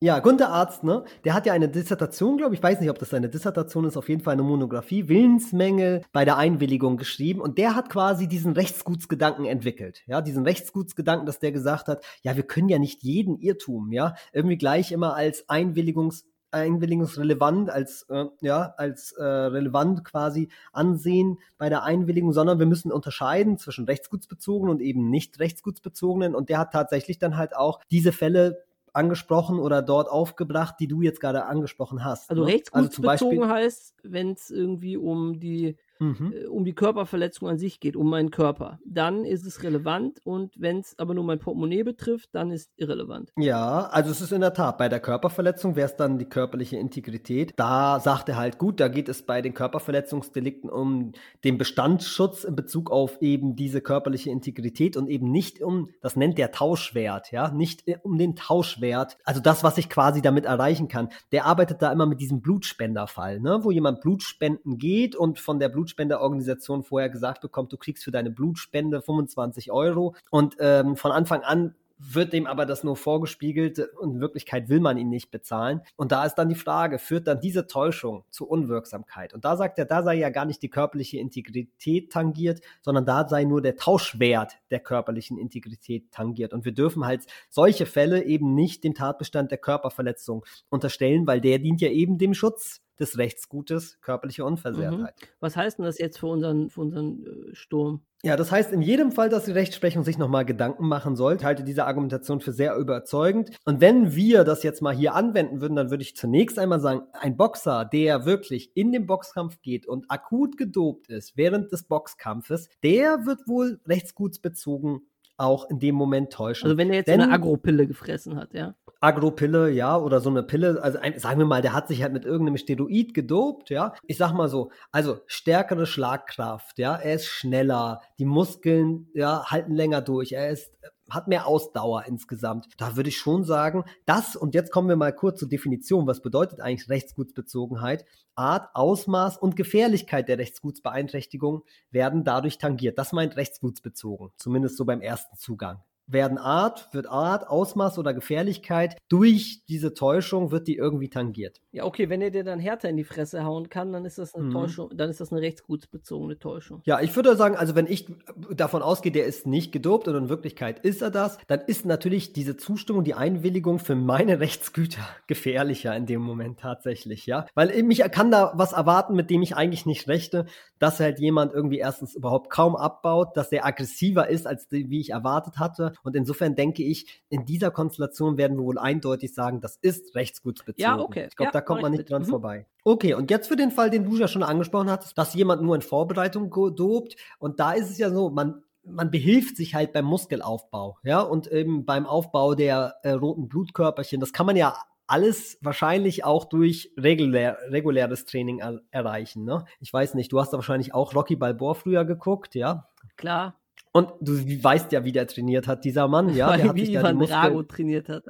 Ja, 0.00 0.20
Gunther 0.20 0.50
Arzt, 0.50 0.84
ne? 0.84 1.02
Der 1.24 1.34
hat 1.34 1.44
ja 1.44 1.52
eine 1.52 1.68
Dissertation, 1.68 2.36
glaube 2.36 2.54
ich, 2.54 2.62
weiß 2.62 2.78
nicht, 2.78 2.88
ob 2.88 3.00
das 3.00 3.10
seine 3.10 3.28
Dissertation 3.28 3.84
ist, 3.84 3.96
auf 3.96 4.08
jeden 4.08 4.20
Fall 4.20 4.34
eine 4.34 4.44
Monographie, 4.44 5.08
Willensmängel 5.08 6.02
bei 6.12 6.24
der 6.24 6.36
Einwilligung 6.36 6.96
geschrieben 6.98 7.40
und 7.40 7.58
der 7.58 7.74
hat 7.74 7.90
quasi 7.90 8.28
diesen 8.28 8.52
Rechtsgutsgedanken 8.52 9.44
entwickelt. 9.44 10.04
Ja, 10.06 10.20
diesen 10.20 10.44
Rechtsgutsgedanken, 10.44 11.26
dass 11.26 11.40
der 11.40 11.50
gesagt 11.50 11.88
hat, 11.88 12.04
ja, 12.22 12.36
wir 12.36 12.44
können 12.44 12.68
ja 12.68 12.78
nicht 12.78 13.02
jeden 13.02 13.40
Irrtum, 13.40 13.90
ja, 13.90 14.14
irgendwie 14.32 14.56
gleich 14.56 14.92
immer 14.92 15.16
als 15.16 15.48
Einwilligungs 15.48 16.24
einwilligungsrelevant 16.50 17.68
als 17.68 18.06
äh, 18.08 18.24
ja 18.40 18.72
als 18.78 19.12
äh, 19.12 19.22
relevant 19.22 20.04
quasi 20.04 20.48
ansehen 20.72 21.38
bei 21.58 21.68
der 21.68 21.82
Einwilligung, 21.82 22.32
sondern 22.32 22.58
wir 22.58 22.66
müssen 22.66 22.90
unterscheiden 22.90 23.58
zwischen 23.58 23.84
rechtsgutsbezogenen 23.84 24.74
und 24.76 24.80
eben 24.80 25.10
nicht 25.10 25.38
rechtsgutsbezogenen 25.40 26.34
und 26.34 26.48
der 26.48 26.58
hat 26.58 26.72
tatsächlich 26.72 27.18
dann 27.18 27.36
halt 27.36 27.54
auch 27.54 27.80
diese 27.90 28.12
Fälle 28.12 28.64
angesprochen 28.98 29.60
oder 29.60 29.80
dort 29.80 30.10
aufgebracht, 30.10 30.74
die 30.80 30.88
du 30.88 31.00
jetzt 31.00 31.20
gerade 31.20 31.46
angesprochen 31.46 32.04
hast. 32.04 32.28
Also 32.28 32.44
ne? 32.44 32.52
rechtsgutsbezogen 32.52 33.42
also 33.42 33.54
heißt, 33.54 33.94
wenn 34.02 34.32
es 34.32 34.50
irgendwie 34.50 34.96
um 34.96 35.38
die 35.38 35.76
mhm. 35.98 36.32
äh, 36.32 36.46
um 36.46 36.64
die 36.64 36.74
Körperverletzung 36.74 37.48
an 37.48 37.58
sich 37.58 37.80
geht, 37.80 37.96
um 37.96 38.08
meinen 38.08 38.30
Körper, 38.30 38.78
dann 38.84 39.24
ist 39.24 39.46
es 39.46 39.62
relevant 39.62 40.20
und 40.24 40.54
wenn 40.56 40.78
es 40.78 40.98
aber 40.98 41.14
nur 41.14 41.24
mein 41.24 41.38
Portemonnaie 41.38 41.82
betrifft, 41.82 42.30
dann 42.32 42.50
ist 42.50 42.70
irrelevant. 42.76 43.32
Ja, 43.36 43.86
also 43.86 44.10
es 44.10 44.20
ist 44.20 44.32
in 44.32 44.40
der 44.40 44.54
Tat, 44.54 44.78
bei 44.78 44.88
der 44.88 45.00
Körperverletzung 45.00 45.76
wäre 45.76 45.86
es 45.86 45.96
dann 45.96 46.18
die 46.18 46.24
körperliche 46.24 46.76
Integrität. 46.76 47.52
Da 47.56 48.00
sagt 48.00 48.28
er 48.28 48.36
halt, 48.36 48.58
gut, 48.58 48.80
da 48.80 48.88
geht 48.88 49.08
es 49.08 49.22
bei 49.22 49.42
den 49.42 49.54
Körperverletzungsdelikten 49.54 50.70
um 50.70 51.12
den 51.44 51.58
Bestandsschutz 51.58 52.44
in 52.44 52.54
Bezug 52.54 52.90
auf 52.90 53.20
eben 53.20 53.56
diese 53.56 53.80
körperliche 53.80 54.30
Integrität 54.30 54.96
und 54.96 55.08
eben 55.08 55.30
nicht 55.30 55.62
um, 55.62 55.88
das 56.00 56.16
nennt 56.16 56.38
der 56.38 56.52
Tauschwert, 56.52 57.32
ja, 57.32 57.50
nicht 57.50 57.86
äh, 57.88 57.98
um 58.02 58.18
den 58.18 58.36
Tauschwert, 58.36 59.18
also 59.24 59.40
das, 59.40 59.64
was 59.64 59.78
ich 59.78 59.88
quasi 59.88 60.22
damit 60.22 60.44
erreichen 60.44 60.88
kann. 60.88 61.08
Der 61.32 61.46
arbeitet 61.46 61.82
da 61.82 61.92
immer 61.92 62.06
mit 62.06 62.20
diesem 62.20 62.40
Blutspenderfall, 62.40 63.40
ne, 63.40 63.60
wo 63.62 63.70
jemand 63.70 64.00
Blutspenden 64.00 64.78
geht 64.78 65.16
und 65.16 65.38
von 65.38 65.58
der 65.58 65.68
Blut 65.68 65.87
Blutspenderorganisation 65.88 66.82
vorher 66.82 67.08
gesagt 67.08 67.40
bekommt, 67.40 67.72
du 67.72 67.76
kriegst 67.76 68.04
für 68.04 68.10
deine 68.10 68.30
Blutspende 68.30 69.00
25 69.00 69.72
Euro. 69.72 70.14
Und 70.30 70.56
ähm, 70.60 70.96
von 70.96 71.12
Anfang 71.12 71.42
an 71.42 71.74
wird 72.00 72.32
dem 72.32 72.46
aber 72.46 72.64
das 72.64 72.84
nur 72.84 72.96
vorgespiegelt 72.96 73.80
und 73.98 74.14
in 74.14 74.20
Wirklichkeit 74.20 74.68
will 74.68 74.78
man 74.78 74.98
ihn 74.98 75.08
nicht 75.08 75.32
bezahlen. 75.32 75.80
Und 75.96 76.12
da 76.12 76.24
ist 76.24 76.36
dann 76.36 76.48
die 76.48 76.54
Frage, 76.54 77.00
führt 77.00 77.26
dann 77.26 77.40
diese 77.40 77.66
Täuschung 77.66 78.22
zu 78.30 78.46
Unwirksamkeit? 78.46 79.34
Und 79.34 79.44
da 79.44 79.56
sagt 79.56 79.80
er, 79.80 79.84
da 79.84 80.04
sei 80.04 80.14
ja 80.14 80.30
gar 80.30 80.44
nicht 80.44 80.62
die 80.62 80.68
körperliche 80.68 81.18
Integrität 81.18 82.12
tangiert, 82.12 82.60
sondern 82.82 83.04
da 83.04 83.26
sei 83.28 83.42
nur 83.42 83.62
der 83.62 83.74
Tauschwert 83.74 84.58
der 84.70 84.78
körperlichen 84.78 85.38
Integrität 85.38 86.12
tangiert. 86.12 86.52
Und 86.52 86.64
wir 86.64 86.72
dürfen 86.72 87.04
halt 87.04 87.22
solche 87.48 87.84
Fälle 87.84 88.22
eben 88.24 88.54
nicht 88.54 88.84
dem 88.84 88.94
Tatbestand 88.94 89.50
der 89.50 89.58
Körperverletzung 89.58 90.44
unterstellen, 90.68 91.26
weil 91.26 91.40
der 91.40 91.58
dient 91.58 91.80
ja 91.80 91.88
eben 91.88 92.16
dem 92.16 92.32
Schutz 92.32 92.80
des 92.98 93.18
Rechtsgutes 93.18 94.00
körperliche 94.00 94.44
Unversehrtheit. 94.44 95.14
Mhm. 95.20 95.26
Was 95.40 95.56
heißt 95.56 95.78
denn 95.78 95.84
das 95.84 95.98
jetzt 95.98 96.18
für 96.18 96.26
unseren, 96.26 96.70
für 96.70 96.80
unseren 96.80 97.24
äh, 97.24 97.54
Sturm? 97.54 98.02
Ja, 98.24 98.36
das 98.36 98.50
heißt 98.50 98.72
in 98.72 98.82
jedem 98.82 99.12
Fall, 99.12 99.28
dass 99.28 99.44
die 99.44 99.52
Rechtsprechung 99.52 100.02
sich 100.02 100.18
nochmal 100.18 100.44
Gedanken 100.44 100.88
machen 100.88 101.14
sollte. 101.14 101.42
Ich 101.42 101.44
halte 101.44 101.62
diese 101.62 101.84
Argumentation 101.84 102.40
für 102.40 102.52
sehr 102.52 102.74
überzeugend. 102.74 103.50
Und 103.64 103.80
wenn 103.80 104.16
wir 104.16 104.42
das 104.42 104.64
jetzt 104.64 104.82
mal 104.82 104.94
hier 104.94 105.14
anwenden 105.14 105.60
würden, 105.60 105.76
dann 105.76 105.90
würde 105.90 106.02
ich 106.02 106.16
zunächst 106.16 106.58
einmal 106.58 106.80
sagen, 106.80 107.02
ein 107.12 107.36
Boxer, 107.36 107.84
der 107.84 108.26
wirklich 108.26 108.76
in 108.76 108.90
den 108.90 109.06
Boxkampf 109.06 109.60
geht 109.62 109.86
und 109.86 110.10
akut 110.10 110.56
gedopt 110.56 111.08
ist 111.08 111.36
während 111.36 111.70
des 111.70 111.84
Boxkampfes, 111.84 112.68
der 112.82 113.24
wird 113.24 113.46
wohl 113.46 113.80
rechtsgutsbezogen 113.86 115.02
auch 115.38 115.70
in 115.70 115.78
dem 115.78 115.94
Moment 115.94 116.32
täuschen. 116.32 116.66
Also 116.66 116.76
wenn 116.76 116.90
er 116.90 116.96
jetzt 116.96 117.08
Denn, 117.08 117.20
eine 117.20 117.32
Agropille 117.32 117.86
gefressen 117.86 118.36
hat, 118.36 118.52
ja. 118.52 118.74
Agropille, 119.00 119.70
ja, 119.70 119.96
oder 119.96 120.20
so 120.20 120.28
eine 120.28 120.42
Pille, 120.42 120.82
also 120.82 120.98
ein, 120.98 121.18
sagen 121.18 121.38
wir 121.38 121.46
mal, 121.46 121.62
der 121.62 121.72
hat 121.72 121.86
sich 121.86 122.02
halt 122.02 122.12
mit 122.12 122.24
irgendeinem 122.24 122.56
Steroid 122.56 123.14
gedopt, 123.14 123.70
ja. 123.70 123.94
Ich 124.06 124.18
sag 124.18 124.32
mal 124.32 124.48
so, 124.48 124.70
also 124.90 125.20
stärkere 125.26 125.86
Schlagkraft, 125.86 126.78
ja, 126.78 126.96
er 126.96 127.14
ist 127.14 127.26
schneller, 127.26 128.00
die 128.18 128.24
Muskeln, 128.24 129.08
ja, 129.14 129.44
halten 129.46 129.74
länger 129.74 130.02
durch, 130.02 130.32
er 130.32 130.50
ist 130.50 130.72
hat 131.10 131.28
mehr 131.28 131.46
Ausdauer 131.46 132.04
insgesamt. 132.06 132.68
Da 132.76 132.96
würde 132.96 133.08
ich 133.08 133.18
schon 133.18 133.44
sagen, 133.44 133.84
das, 134.06 134.36
und 134.36 134.54
jetzt 134.54 134.70
kommen 134.70 134.88
wir 134.88 134.96
mal 134.96 135.14
kurz 135.14 135.40
zur 135.40 135.48
Definition, 135.48 136.06
was 136.06 136.22
bedeutet 136.22 136.60
eigentlich 136.60 136.88
Rechtsgutsbezogenheit? 136.88 138.04
Art, 138.34 138.68
Ausmaß 138.74 139.38
und 139.38 139.56
Gefährlichkeit 139.56 140.28
der 140.28 140.38
Rechtsgutsbeeinträchtigung 140.38 141.64
werden 141.90 142.24
dadurch 142.24 142.58
tangiert. 142.58 142.98
Das 142.98 143.12
meint 143.12 143.36
rechtsgutsbezogen, 143.36 144.30
zumindest 144.36 144.76
so 144.76 144.84
beim 144.84 145.00
ersten 145.00 145.36
Zugang 145.36 145.82
werden 146.08 146.38
Art, 146.38 146.88
wird 146.92 147.06
Art, 147.06 147.48
Ausmaß 147.48 147.98
oder 147.98 148.14
Gefährlichkeit 148.14 148.96
durch 149.08 149.62
diese 149.68 149.94
Täuschung 149.94 150.50
wird 150.50 150.66
die 150.66 150.76
irgendwie 150.76 151.10
tangiert. 151.10 151.60
Ja, 151.70 151.84
okay, 151.84 152.08
wenn 152.08 152.22
er 152.22 152.30
dir 152.30 152.44
dann 152.44 152.58
härter 152.58 152.88
in 152.88 152.96
die 152.96 153.04
Fresse 153.04 153.44
hauen 153.44 153.68
kann, 153.68 153.92
dann 153.92 154.06
ist 154.06 154.18
das 154.18 154.34
eine 154.34 154.44
mhm. 154.44 154.52
Täuschung, 154.52 154.90
dann 154.94 155.10
ist 155.10 155.20
das 155.20 155.30
eine 155.30 155.42
rechtsgutsbezogene 155.42 156.38
Täuschung. 156.38 156.80
Ja, 156.84 157.00
ich 157.00 157.14
würde 157.14 157.36
sagen, 157.36 157.56
also 157.56 157.74
wenn 157.74 157.86
ich 157.86 158.06
davon 158.50 158.82
ausgehe, 158.82 159.12
der 159.12 159.26
ist 159.26 159.46
nicht 159.46 159.70
gedopt 159.70 160.08
und 160.08 160.16
in 160.16 160.28
Wirklichkeit 160.30 160.80
ist 160.80 161.02
er 161.02 161.10
das, 161.10 161.38
dann 161.46 161.60
ist 161.60 161.84
natürlich 161.84 162.32
diese 162.32 162.56
Zustimmung, 162.56 163.04
die 163.04 163.14
Einwilligung 163.14 163.78
für 163.78 163.94
meine 163.94 164.40
Rechtsgüter 164.40 165.06
gefährlicher 165.26 165.94
in 165.94 166.06
dem 166.06 166.22
Moment 166.22 166.58
tatsächlich, 166.60 167.26
ja. 167.26 167.46
Weil 167.54 167.70
ich 167.70 167.98
kann 168.10 168.30
da 168.30 168.52
was 168.54 168.72
erwarten, 168.72 169.14
mit 169.14 169.28
dem 169.28 169.42
ich 169.42 169.56
eigentlich 169.56 169.84
nicht 169.84 170.08
rechte, 170.08 170.46
dass 170.78 171.00
halt 171.00 171.20
jemand 171.20 171.52
irgendwie 171.52 171.78
erstens 171.78 172.14
überhaupt 172.14 172.48
kaum 172.48 172.76
abbaut, 172.76 173.36
dass 173.36 173.50
der 173.50 173.66
aggressiver 173.66 174.28
ist, 174.28 174.46
als 174.46 174.68
die, 174.68 174.88
wie 174.88 175.00
ich 175.00 175.10
erwartet 175.10 175.58
hatte 175.58 175.92
und 176.02 176.16
insofern 176.16 176.54
denke 176.54 176.82
ich, 176.82 177.22
in 177.28 177.44
dieser 177.44 177.70
Konstellation 177.70 178.36
werden 178.38 178.56
wir 178.56 178.64
wohl 178.64 178.78
eindeutig 178.78 179.34
sagen, 179.34 179.60
das 179.60 179.76
ist 179.76 180.14
rechtsgutsbezogen. 180.14 180.82
Ja, 180.82 180.98
okay. 180.98 181.26
Ich 181.28 181.36
glaube, 181.36 181.48
ja, 181.48 181.52
da 181.52 181.60
kommt 181.60 181.82
man 181.82 181.92
nicht 181.92 182.10
dran 182.10 182.22
mhm. 182.22 182.26
vorbei. 182.26 182.66
Okay, 182.84 183.14
und 183.14 183.30
jetzt 183.30 183.48
für 183.48 183.56
den 183.56 183.70
Fall, 183.70 183.90
den 183.90 184.04
du 184.04 184.16
ja 184.16 184.28
schon 184.28 184.42
angesprochen 184.42 184.90
hattest, 184.90 185.16
dass 185.18 185.34
jemand 185.34 185.62
nur 185.62 185.74
in 185.74 185.82
Vorbereitung 185.82 186.50
dobt. 186.50 187.16
Und 187.38 187.60
da 187.60 187.72
ist 187.72 187.90
es 187.90 187.98
ja 187.98 188.10
so, 188.10 188.30
man 188.30 188.62
man 188.90 189.10
behilft 189.10 189.58
sich 189.58 189.74
halt 189.74 189.92
beim 189.92 190.06
Muskelaufbau, 190.06 190.96
ja, 191.02 191.20
und 191.20 191.46
eben 191.48 191.84
beim 191.84 192.06
Aufbau 192.06 192.54
der 192.54 192.96
äh, 193.02 193.10
roten 193.10 193.46
Blutkörperchen. 193.46 194.18
Das 194.18 194.32
kann 194.32 194.46
man 194.46 194.56
ja 194.56 194.78
alles 195.08 195.58
wahrscheinlich 195.62 196.24
auch 196.24 196.44
durch 196.44 196.92
regulär, 196.96 197.58
reguläres 197.68 198.26
Training 198.26 198.60
er 198.60 198.82
erreichen. 198.90 199.44
Ne? 199.44 199.64
Ich 199.80 199.92
weiß 199.92 200.14
nicht, 200.14 200.30
du 200.32 200.38
hast 200.38 200.52
da 200.52 200.58
wahrscheinlich 200.58 200.94
auch 200.94 201.14
Rocky 201.14 201.34
Balboa 201.34 201.74
früher 201.74 202.04
geguckt, 202.04 202.54
ja? 202.54 202.88
Klar. 203.16 203.57
Und 203.92 204.12
du 204.20 204.32
weißt 204.32 204.92
ja, 204.92 205.04
wie 205.04 205.12
der 205.12 205.26
trainiert 205.26 205.66
hat, 205.66 205.84
dieser 205.84 206.08
Mann, 206.08 206.34
ja. 206.34 206.48
Der 206.56 206.68
hat 206.68 206.76
wie 206.76 206.94
Ivan 206.94 207.18
Drago 207.18 207.62
trainiert 207.62 208.08
hat. 208.08 208.24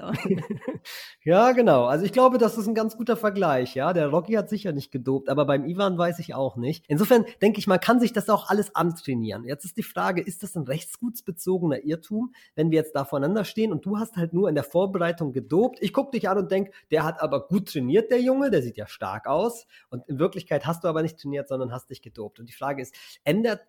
ja, 1.24 1.52
genau. 1.52 1.86
Also 1.86 2.04
ich 2.04 2.12
glaube, 2.12 2.38
das 2.38 2.56
ist 2.58 2.66
ein 2.66 2.74
ganz 2.74 2.96
guter 2.96 3.16
Vergleich, 3.16 3.74
ja. 3.74 3.92
Der 3.92 4.08
Rocky 4.08 4.34
hat 4.34 4.48
sicher 4.48 4.72
nicht 4.72 4.90
gedopt, 4.90 5.28
aber 5.28 5.46
beim 5.46 5.64
Ivan 5.64 5.98
weiß 5.98 6.18
ich 6.20 6.34
auch 6.34 6.56
nicht. 6.56 6.84
Insofern 6.88 7.24
denke 7.42 7.58
ich, 7.58 7.66
man 7.66 7.80
kann 7.80 8.00
sich 8.00 8.12
das 8.12 8.28
auch 8.28 8.48
alles 8.48 8.74
antrainieren. 8.74 9.44
Jetzt 9.44 9.64
ist 9.64 9.76
die 9.76 9.82
Frage, 9.82 10.20
ist 10.20 10.42
das 10.42 10.56
ein 10.56 10.64
rechtsgutsbezogener 10.64 11.84
Irrtum, 11.84 12.32
wenn 12.54 12.70
wir 12.70 12.78
jetzt 12.78 12.94
da 12.94 13.04
voneinander 13.04 13.44
stehen 13.44 13.72
und 13.72 13.84
du 13.84 13.98
hast 13.98 14.16
halt 14.16 14.32
nur 14.32 14.48
in 14.48 14.54
der 14.54 14.64
Vorbereitung 14.64 15.32
gedopt. 15.32 15.78
Ich 15.80 15.92
gucke 15.92 16.12
dich 16.12 16.28
an 16.28 16.38
und 16.38 16.50
denke, 16.50 16.72
der 16.90 17.04
hat 17.04 17.20
aber 17.20 17.46
gut 17.46 17.72
trainiert, 17.72 18.10
der 18.10 18.20
Junge, 18.20 18.50
der 18.50 18.62
sieht 18.62 18.76
ja 18.76 18.86
stark 18.86 19.26
aus. 19.26 19.66
Und 19.90 20.08
in 20.08 20.18
Wirklichkeit 20.18 20.66
hast 20.66 20.84
du 20.84 20.88
aber 20.88 21.02
nicht 21.02 21.18
trainiert, 21.18 21.48
sondern 21.48 21.72
hast 21.72 21.90
dich 21.90 22.02
gedopt. 22.02 22.40
Und 22.40 22.48
die 22.48 22.54
Frage 22.54 22.82
ist, 22.82 22.94
ändert 23.24 23.60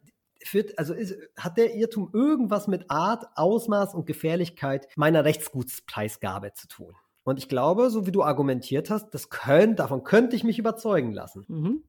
führt, 0.44 0.78
also 0.78 0.94
ist, 0.94 1.16
hat 1.38 1.58
der 1.58 1.76
Irrtum 1.76 2.10
irgendwas 2.14 2.68
mit 2.68 2.90
Art, 2.90 3.26
Ausmaß 3.36 3.94
und 3.94 4.06
Gefährlichkeit 4.06 4.88
meiner 4.96 5.26
Rechtsgutspreisgabe 5.26 6.54
zu 6.54 6.68
tun? 6.68 6.94
Und 7.24 7.38
ich 7.38 7.50
glaube, 7.50 7.90
so 7.90 8.08
wie 8.08 8.12
du 8.12 8.24
argumentiert 8.24 8.90
hast, 8.90 9.12
das 9.12 9.30
könnt, 9.30 9.80
davon 9.80 10.04
könnte 10.04 10.36
ich 10.36 10.44
mich 10.44 10.58
überzeugen 10.58 11.14
lassen. 11.14 11.46
Mhm. 11.48 11.84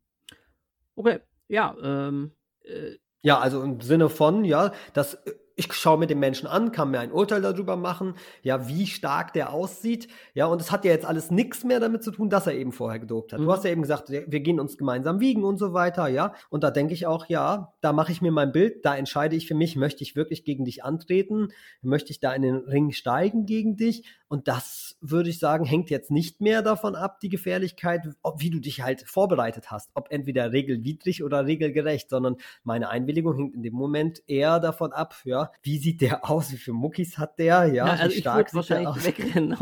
Okay, 0.97 1.21
ja. 1.49 1.75
Ähm, 1.83 2.33
äh, 2.63 2.97
ja, 3.23 3.39
also 3.39 3.63
im 3.63 3.81
Sinne 3.81 4.09
von, 4.09 4.45
ja, 4.45 4.73
dass 4.93 5.15
äh, 5.15 5.35
ich 5.61 5.73
schaue 5.75 5.99
mir 5.99 6.07
den 6.07 6.19
Menschen 6.19 6.47
an, 6.47 6.73
kann 6.73 6.91
mir 6.91 7.01
ein 7.01 7.13
Urteil 7.13 7.43
darüber 7.43 7.77
machen, 7.77 8.15
ja, 8.43 8.67
wie 8.67 8.87
stark 8.87 9.35
der 9.35 9.53
aussieht. 9.53 10.09
Ja, 10.33 10.47
und 10.47 10.61
es 10.61 10.73
hat 10.73 10.87
ja 10.87 10.91
jetzt 10.91 11.05
alles 11.05 11.31
nichts 11.31 11.65
mehr 11.65 11.81
damit 11.81 12.03
zu 12.03 12.11
tun, 12.11 12.31
dass 12.31 12.47
er 12.47 12.55
eben 12.55 12.73
vorher 12.73 12.99
gedopt 12.99 13.33
hat. 13.33 13.41
Mhm. 13.41 13.45
Du 13.45 13.53
hast 13.53 13.65
ja 13.65 13.71
eben 13.71 13.83
gesagt, 13.83 14.09
wir 14.09 14.41
gehen 14.41 14.59
uns 14.59 14.79
gemeinsam 14.79 15.21
wiegen 15.21 15.45
und 15.45 15.59
so 15.59 15.75
weiter, 15.75 16.09
ja. 16.09 16.33
Und 16.49 16.65
da 16.65 16.71
denke 16.71 16.95
ich 16.95 17.07
auch, 17.07 17.27
ja, 17.29 17.75
da 17.83 17.93
mache 17.93 18.11
ich 18.11 18.23
mir 18.23 18.33
mein 18.33 18.53
Bild, 18.53 18.85
da 18.87 18.97
entscheide 18.97 19.37
ich 19.37 19.47
für 19.47 19.55
mich, 19.55 19.77
möchte 19.77 20.03
ich 20.03 20.17
wirklich 20.17 20.45
gegen 20.45 20.65
dich 20.65 20.83
antreten, 20.83 21.49
möchte 21.83 22.11
ich 22.11 22.21
da 22.21 22.33
in 22.33 22.43
den 22.43 22.57
Ring 22.57 22.93
steigen 22.93 23.45
gegen 23.45 23.77
dich. 23.77 24.07
Und 24.29 24.49
das 24.49 24.90
würde 25.01 25.31
ich 25.31 25.39
sagen, 25.39 25.65
hängt 25.65 25.91
jetzt 25.91 26.11
nicht 26.11 26.41
mehr 26.41 26.63
davon 26.63 26.95
ab, 26.95 27.21
die 27.21 27.29
Gefährlichkeit, 27.29 28.09
ob, 28.23 28.41
wie 28.41 28.51
du 28.51 28.61
dich 28.61 28.83
halt 28.83 29.03
vorbereitet 29.03 29.71
hast, 29.71 29.91
ob 29.95 30.11
entweder 30.11 30.53
regelwidrig 30.53 31.23
oder 31.23 31.47
regelgerecht, 31.47 32.11
sondern 32.11 32.37
meine 32.65 32.91
Einwilligung 32.91 33.37
hängt 33.37 33.55
in 33.55 33.63
dem 33.63 33.75
Moment 33.75 34.23
eher 34.27 34.61
davon 34.61 34.93
ab, 34.93 35.15
ja, 35.25 35.51
wie 35.63 35.79
sieht 35.79 36.01
der 36.01 36.25
aus, 36.31 36.53
wie 36.53 36.57
viele 36.57 36.77
Muckis 36.77 37.19
hat 37.19 37.39
der, 37.39 37.67
ja, 37.67 37.67
ja 37.67 37.85
also 37.85 38.15
wie 38.15 38.21
stark 38.21 38.49
ich 38.49 38.55
wahrscheinlich 38.55 38.89
aus? 38.89 39.05
wegrennen, 39.05 39.57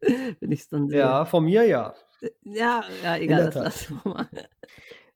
wenn 0.40 0.52
ich 0.52 0.60
es 0.60 0.68
dann 0.68 0.88
sehe. 0.88 0.98
Ja, 0.98 1.24
von 1.24 1.44
mir 1.44 1.66
ja. 1.66 1.94
Ja, 2.42 2.84
ja, 3.02 3.16
egal, 3.16 3.46
das 3.46 3.54
lassen 3.54 4.00
wir 4.02 4.12
mal. 4.12 4.28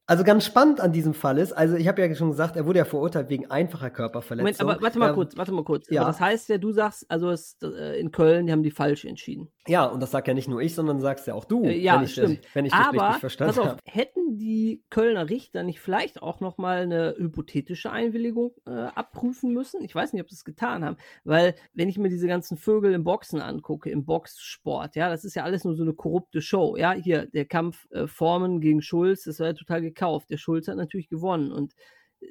Also 0.06 0.22
ganz 0.22 0.44
spannend 0.44 0.82
an 0.82 0.92
diesem 0.92 1.14
Fall 1.14 1.38
ist, 1.38 1.52
also 1.52 1.76
ich 1.76 1.88
habe 1.88 2.02
ja 2.02 2.14
schon 2.14 2.28
gesagt, 2.28 2.56
er 2.56 2.66
wurde 2.66 2.78
ja 2.78 2.84
verurteilt 2.84 3.30
wegen 3.30 3.50
einfacher 3.50 3.88
Körperverletzung. 3.88 4.44
Moment, 4.44 4.60
aber 4.60 4.82
warte 4.82 4.98
mal 4.98 5.08
ähm, 5.08 5.14
kurz, 5.14 5.36
warte 5.36 5.52
mal 5.52 5.64
kurz. 5.64 5.88
Ja. 5.88 6.02
Aber 6.02 6.10
das 6.10 6.20
heißt 6.20 6.50
ja, 6.50 6.58
du 6.58 6.72
sagst, 6.72 7.10
also 7.10 7.30
es, 7.30 7.56
äh, 7.62 7.98
in 7.98 8.10
Köln, 8.10 8.46
die 8.46 8.52
haben 8.52 8.62
die 8.62 8.70
falsch 8.70 9.06
entschieden. 9.06 9.48
Ja, 9.66 9.86
und 9.86 10.00
das 10.00 10.10
sagt 10.10 10.28
ja 10.28 10.34
nicht 10.34 10.48
nur 10.48 10.60
ich, 10.60 10.74
sondern 10.74 11.00
sagst 11.00 11.26
ja 11.26 11.34
auch 11.34 11.44
du, 11.44 11.64
äh, 11.64 11.78
ja, 11.78 11.96
wenn 11.96 12.04
ich, 12.04 12.12
stimmt. 12.12 12.44
Das, 12.44 12.54
wenn 12.54 12.64
ich 12.66 12.72
das 12.72 12.92
richtig 12.92 13.16
verstanden 13.20 13.56
habe. 13.56 13.78
Hätten 13.84 14.36
die 14.36 14.82
Kölner 14.90 15.30
Richter 15.30 15.62
nicht 15.62 15.80
vielleicht 15.80 16.22
auch 16.22 16.40
noch 16.40 16.58
mal 16.58 16.82
eine 16.82 17.14
hypothetische 17.16 17.90
Einwilligung 17.90 18.52
äh, 18.66 18.70
abprüfen 18.70 19.52
müssen? 19.54 19.82
Ich 19.82 19.94
weiß 19.94 20.12
nicht, 20.12 20.22
ob 20.22 20.28
sie 20.28 20.34
es 20.34 20.44
getan 20.44 20.84
haben, 20.84 20.96
weil 21.24 21.54
wenn 21.72 21.88
ich 21.88 21.96
mir 21.96 22.10
diese 22.10 22.26
ganzen 22.26 22.58
Vögel 22.58 22.92
im 22.92 23.04
Boxen 23.04 23.40
angucke, 23.40 23.90
im 23.90 24.04
Boxsport, 24.04 24.96
ja, 24.96 25.08
das 25.08 25.24
ist 25.24 25.34
ja 25.34 25.44
alles 25.44 25.64
nur 25.64 25.74
so 25.74 25.82
eine 25.82 25.94
korrupte 25.94 26.42
Show. 26.42 26.76
Ja, 26.76 26.92
hier 26.92 27.26
der 27.26 27.46
Kampf 27.46 27.86
äh, 27.90 28.06
Formen 28.06 28.60
gegen 28.60 28.82
Schulz, 28.82 29.24
das 29.24 29.40
war 29.40 29.48
ja 29.48 29.52
total 29.54 29.80
gekauft. 29.80 30.28
Der 30.30 30.36
Schulz 30.36 30.68
hat 30.68 30.76
natürlich 30.76 31.08
gewonnen 31.08 31.52
und 31.52 31.74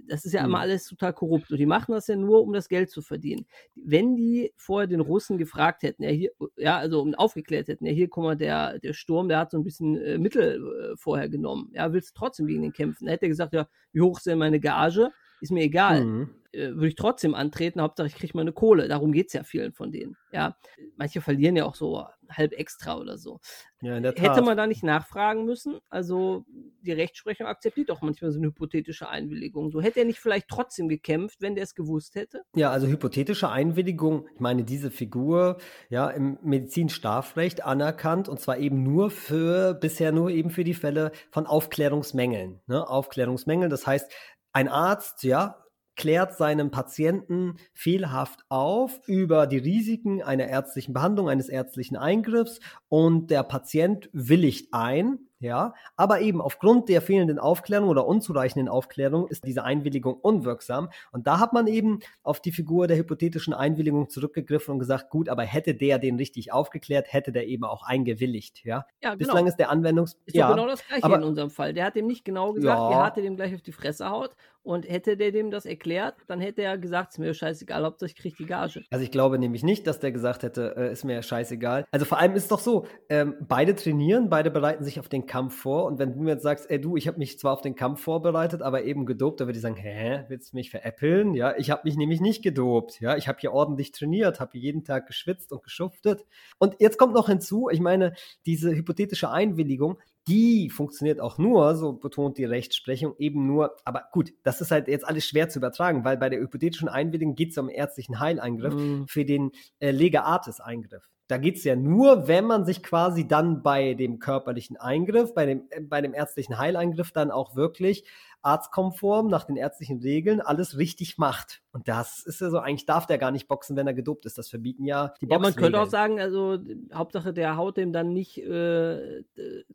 das 0.08 0.26
ist 0.26 0.34
ja 0.34 0.42
immer 0.42 0.58
mhm. 0.58 0.64
alles 0.64 0.86
total 0.86 1.14
korrupt. 1.14 1.52
Und 1.52 1.58
die 1.58 1.66
machen 1.66 1.94
das 1.94 2.08
ja 2.08 2.16
nur, 2.16 2.42
um 2.42 2.54
das 2.54 2.70
Geld 2.70 2.90
zu 2.90 3.02
verdienen. 3.02 3.46
Wenn 3.76 4.16
die 4.16 4.54
vorher 4.58 4.88
den 4.88 5.00
Russen 5.00 5.38
gefragt 5.38 5.84
hätten, 5.84 6.04
ja, 6.04 6.10
hier, 6.10 6.32
ja, 6.58 6.78
also 6.78 7.12
aufgeklärt 7.18 7.68
hätten, 7.68 7.86
ja, 7.86 7.94
hier, 7.94 8.08
guck 8.10 8.24
mal, 8.24 8.38
der, 8.38 8.80
der 8.80 8.94
Sturm, 8.94 9.28
der 9.30 9.40
hat 9.40 9.52
so 9.52 9.58
ein 9.58 9.64
bisschen 9.64 9.98
äh, 9.98 10.18
Mittel 10.18 10.94
äh, 10.94 10.98
vorher 10.98 11.30
genommen. 11.30 11.72
Ja, 11.74 11.94
willst 11.94 12.10
du 12.12 12.20
trotzdem 12.20 12.48
gegen 12.48 12.62
den 12.62 12.74
kämpfen? 12.74 13.06
Da 13.06 13.12
hätte 13.12 13.26
er 13.26 13.30
gesagt, 13.30 13.54
ja, 13.54 13.68
wie 13.92 14.02
hoch 14.02 14.18
ist 14.18 14.26
denn 14.26 14.40
meine 14.40 14.60
Gage? 14.60 15.12
Ist 15.44 15.52
mir 15.52 15.64
egal. 15.64 16.06
Mhm. 16.06 16.30
Äh, 16.54 16.70
würde 16.70 16.88
ich 16.88 16.96
trotzdem 16.96 17.36
antreten, 17.36 17.82
Hauptsache 17.82 18.08
ich 18.08 18.16
kriege 18.16 18.38
meine 18.38 18.54
Kohle. 18.54 18.88
Darum 18.88 19.12
geht 19.12 19.28
es 19.28 19.34
ja 19.34 19.44
vielen 19.44 19.74
von 19.74 19.92
denen. 19.92 20.16
Ja, 20.32 20.56
manche 20.96 21.20
verlieren 21.20 21.58
ja 21.58 21.66
auch 21.66 21.76
so 21.76 22.06
halb 22.30 22.54
extra 22.54 22.98
oder 22.98 23.18
so. 23.18 23.40
Ja, 23.82 23.96
Hätte 23.96 24.42
man 24.42 24.56
da 24.56 24.66
nicht 24.66 24.84
nachfragen 24.84 25.44
müssen? 25.46 25.80
Also 25.90 26.46
die 26.82 26.94
Rechtsprechung 26.94 27.48
akzeptiert 27.48 27.90
doch 27.90 28.02
manchmal 28.02 28.32
so 28.32 28.40
eine 28.40 28.48
hypothetische 28.48 29.10
Einwilligung. 29.10 29.72
So 29.72 29.82
hätte 29.82 30.00
er 30.00 30.06
nicht 30.06 30.20
vielleicht 30.20 30.48
trotzdem 30.48 30.88
gekämpft, 30.88 31.42
wenn 31.42 31.56
der 31.56 31.66
es 31.66 31.76
gewusst 31.76 32.16
hätte? 32.16 32.44
Ja, 32.56 32.72
also 32.72 32.88
hypothetische 32.88 33.50
Einwilligung, 33.50 34.28
ich 34.34 34.40
meine, 34.40 34.64
diese 34.64 34.90
Figur, 34.90 35.58
ja, 35.90 36.10
im 36.10 36.38
Medizinstrafrecht 36.42 37.66
anerkannt 37.66 38.30
und 38.30 38.40
zwar 38.40 38.58
eben 38.58 38.84
nur 38.84 39.12
für, 39.12 39.74
bisher 39.74 40.12
nur 40.12 40.30
eben 40.30 40.50
für 40.50 40.64
die 40.64 40.74
Fälle 40.74 41.12
von 41.30 41.46
Aufklärungsmängeln. 41.46 42.62
Ne? 42.68 42.88
Aufklärungsmängeln, 42.88 43.70
das 43.70 43.86
heißt, 43.86 44.10
ein 44.54 44.68
Arzt, 44.68 45.24
ja, 45.24 45.64
klärt 45.96 46.36
seinem 46.38 46.72
Patienten 46.72 47.58
fehlerhaft 47.74 48.46
auf 48.50 49.02
über 49.08 49.46
die 49.48 49.58
Risiken 49.58 50.24
einer 50.24 50.48
ärztlichen 50.48 50.94
Behandlung, 50.94 51.30
eines 51.30 51.50
ärztlichen 51.50 51.98
Eingriffs 51.98 52.60
und 52.90 53.30
der 53.30 53.44
Patient 53.44 54.10
willigt 54.12 54.74
ein, 54.74 55.20
ja, 55.44 55.74
aber 55.96 56.22
eben 56.22 56.42
aufgrund 56.42 56.90
der 56.90 57.02
fehlenden 57.02 57.38
Aufklärung 57.38 57.90
oder 57.90 58.08
unzureichenden 58.08 58.70
Aufklärung 58.70 59.28
ist 59.28 59.46
diese 59.46 59.64
Einwilligung 59.64 60.16
unwirksam 60.16 60.90
und 61.12 61.28
da 61.28 61.40
hat 61.40 61.54
man 61.54 61.68
eben 61.68 62.00
auf 62.24 62.40
die 62.40 62.52
Figur 62.52 62.88
der 62.88 62.98
hypothetischen 62.98 63.54
Einwilligung 63.54 64.10
zurückgegriffen 64.10 64.74
und 64.74 64.80
gesagt, 64.80 65.10
gut, 65.10 65.30
aber 65.30 65.44
hätte 65.44 65.76
der 65.76 66.00
den 66.00 66.16
richtig 66.16 66.52
aufgeklärt, 66.52 67.12
hätte 67.12 67.32
der 67.32 67.48
eben 67.48 67.66
auch 67.66 67.84
eingewilligt, 67.84 68.64
ja. 68.64 68.86
ja 69.02 69.12
genau. 69.12 69.18
Bislang 69.18 69.48
ist 69.48 69.58
der 69.58 69.70
Anwendungs... 69.70 70.18
Ist 70.26 70.36
ja, 70.36 70.50
genau 70.50 70.68
das 70.68 70.86
gleiche 70.88 71.04
aber, 71.04 71.18
in 71.18 71.24
unserem 71.24 71.50
Fall. 71.50 71.74
Der 71.74 71.86
hat 71.86 71.96
dem 71.96 72.08
nicht 72.08 72.26
genau 72.26 72.54
gesagt, 72.54 72.80
ja. 72.80 72.92
er 72.92 73.06
hatte 73.06 73.22
dem 73.22 73.36
gleich 73.36 73.54
auf 73.54 73.62
die 73.62 73.72
Fresse 73.72 74.10
haut 74.10 74.36
und 74.64 74.88
hätte 74.90 75.18
der 75.18 75.32
dem 75.32 75.52
das 75.52 75.66
erklärt, 75.66 76.16
dann 76.28 76.40
hätte 76.40 76.62
er 76.62 76.78
gesagt, 76.78 77.12
ist 77.12 77.20
mir 77.20 77.34
scheißegal, 77.34 77.84
Hauptsache 77.84 78.10
ich 78.10 78.16
kriege 78.16 78.36
die 78.38 78.46
Gage. 78.46 78.84
Also 78.90 79.04
ich 79.04 79.12
glaube 79.12 79.38
nämlich 79.38 79.64
nicht, 79.64 79.86
dass 79.88 80.00
der 80.00 80.12
gesagt 80.12 80.44
hätte, 80.44 80.76
äh, 80.78 80.92
ist 80.92 81.04
mir 81.04 81.22
scheißegal. 81.22 81.86
Also 81.92 82.06
vor 82.06 82.18
allem 82.18 82.34
ist 82.36 82.44
es 82.44 82.48
doch 82.48 82.60
so, 82.60 82.86
ähm, 83.10 83.36
beide 83.42 83.76
trainieren, 83.76 84.30
beide 84.30 84.50
bereiten 84.50 84.84
sich 84.84 85.00
auf 85.00 85.10
den 85.10 85.26
Kampf 85.34 85.56
vor 85.56 85.86
und 85.86 85.98
wenn 85.98 86.14
du 86.14 86.22
mir 86.22 86.34
jetzt 86.34 86.44
sagst, 86.44 86.70
ey 86.70 86.80
du, 86.80 86.96
ich 86.96 87.08
habe 87.08 87.18
mich 87.18 87.40
zwar 87.40 87.54
auf 87.54 87.62
den 87.62 87.74
Kampf 87.74 88.02
vorbereitet, 88.02 88.62
aber 88.62 88.84
eben 88.84 89.08
gedopt, 89.08 89.40
dann 89.40 89.48
würde 89.48 89.58
ich 89.58 89.64
sagen, 89.64 89.76
hä, 89.76 90.26
willst 90.28 90.54
du 90.54 90.58
mich 90.58 90.70
veräppeln? 90.70 91.34
Ja, 91.34 91.56
ich 91.58 91.72
habe 91.72 91.82
mich 91.86 91.98
nämlich 91.98 92.22
nicht 92.22 92.44
gedopt. 92.44 93.02
Ja, 93.02 93.18
ich 93.18 93.28
habe 93.28 93.40
hier 93.42 93.52
ordentlich 93.52 93.92
trainiert, 93.92 94.40
habe 94.40 94.60
jeden 94.60 94.84
Tag 94.84 95.08
geschwitzt 95.08 95.52
und 95.52 95.64
geschuftet. 95.64 96.24
Und 96.60 96.76
jetzt 96.78 97.00
kommt 97.00 97.16
noch 97.16 97.30
hinzu, 97.30 97.68
ich 97.72 97.80
meine, 97.80 98.14
diese 98.46 98.76
hypothetische 98.76 99.32
Einwilligung, 99.32 99.98
die 100.28 100.70
funktioniert 100.70 101.20
auch 101.20 101.40
nur, 101.40 101.76
so 101.78 101.94
betont 101.94 102.38
die 102.38 102.46
Rechtsprechung, 102.46 103.16
eben 103.18 103.48
nur, 103.48 103.76
aber 103.86 104.04
gut, 104.12 104.34
das 104.44 104.62
ist 104.62 104.70
halt 104.70 104.88
jetzt 104.88 105.08
alles 105.08 105.26
schwer 105.26 105.50
zu 105.50 105.58
übertragen, 105.58 106.06
weil 106.06 106.18
bei 106.18 106.30
der 106.30 106.42
hypothetischen 106.42 106.90
Einwilligung 106.90 107.34
geht 107.34 107.54
es 107.54 107.58
um 107.58 107.70
ärztlichen 107.70 108.20
Heileingriff 108.20 108.76
mm. 108.76 109.06
für 109.08 109.26
den 109.26 109.50
äh, 109.80 109.90
Lega 109.90 110.22
Artis-Eingriff. 110.22 111.10
Da 111.28 111.38
geht 111.38 111.58
es 111.58 111.64
ja 111.64 111.76
nur, 111.76 112.28
wenn 112.28 112.46
man 112.46 112.66
sich 112.66 112.84
quasi 112.84 113.28
dann 113.28 113.64
bei 113.64 113.94
dem 113.94 114.20
körperlichen 114.20 114.78
Eingriff, 114.78 115.34
bei 115.34 115.46
dem, 115.46 115.64
äh, 115.70 115.82
bei 115.82 116.02
dem 116.02 116.14
ärztlichen 116.14 116.58
Heileingriff 116.58 117.12
dann 117.12 117.32
auch 117.32 117.56
wirklich 117.56 118.06
arztkonform, 118.44 119.28
nach 119.28 119.46
den 119.46 119.56
ärztlichen 119.56 120.00
Regeln 120.00 120.42
alles 120.42 120.78
richtig 120.78 121.18
macht. 121.18 121.62
Und 121.72 121.88
das 121.88 122.24
ist 122.24 122.42
ja 122.42 122.52
so, 122.52 122.60
eigentlich 122.60 122.86
darf 122.86 123.08
der 123.08 123.18
gar 123.18 123.32
nicht 123.32 123.48
boxen, 123.48 123.76
wenn 123.76 123.88
er 123.88 123.94
gedopt 123.94 124.26
ist. 124.26 124.38
Das 124.38 124.50
verbieten 124.50 124.86
ja 124.86 125.14
die 125.22 125.28
Ja, 125.28 125.40
man 125.40 125.56
könnte 125.56 125.82
auch 125.82 125.90
sagen, 125.90 126.20
also 126.20 126.60
Hauptsache 126.94 127.34
der 127.34 127.58
haut 127.58 127.78
dem 127.78 127.94
dann 127.94 128.14
nicht, 128.14 128.38
äh, 128.38 129.24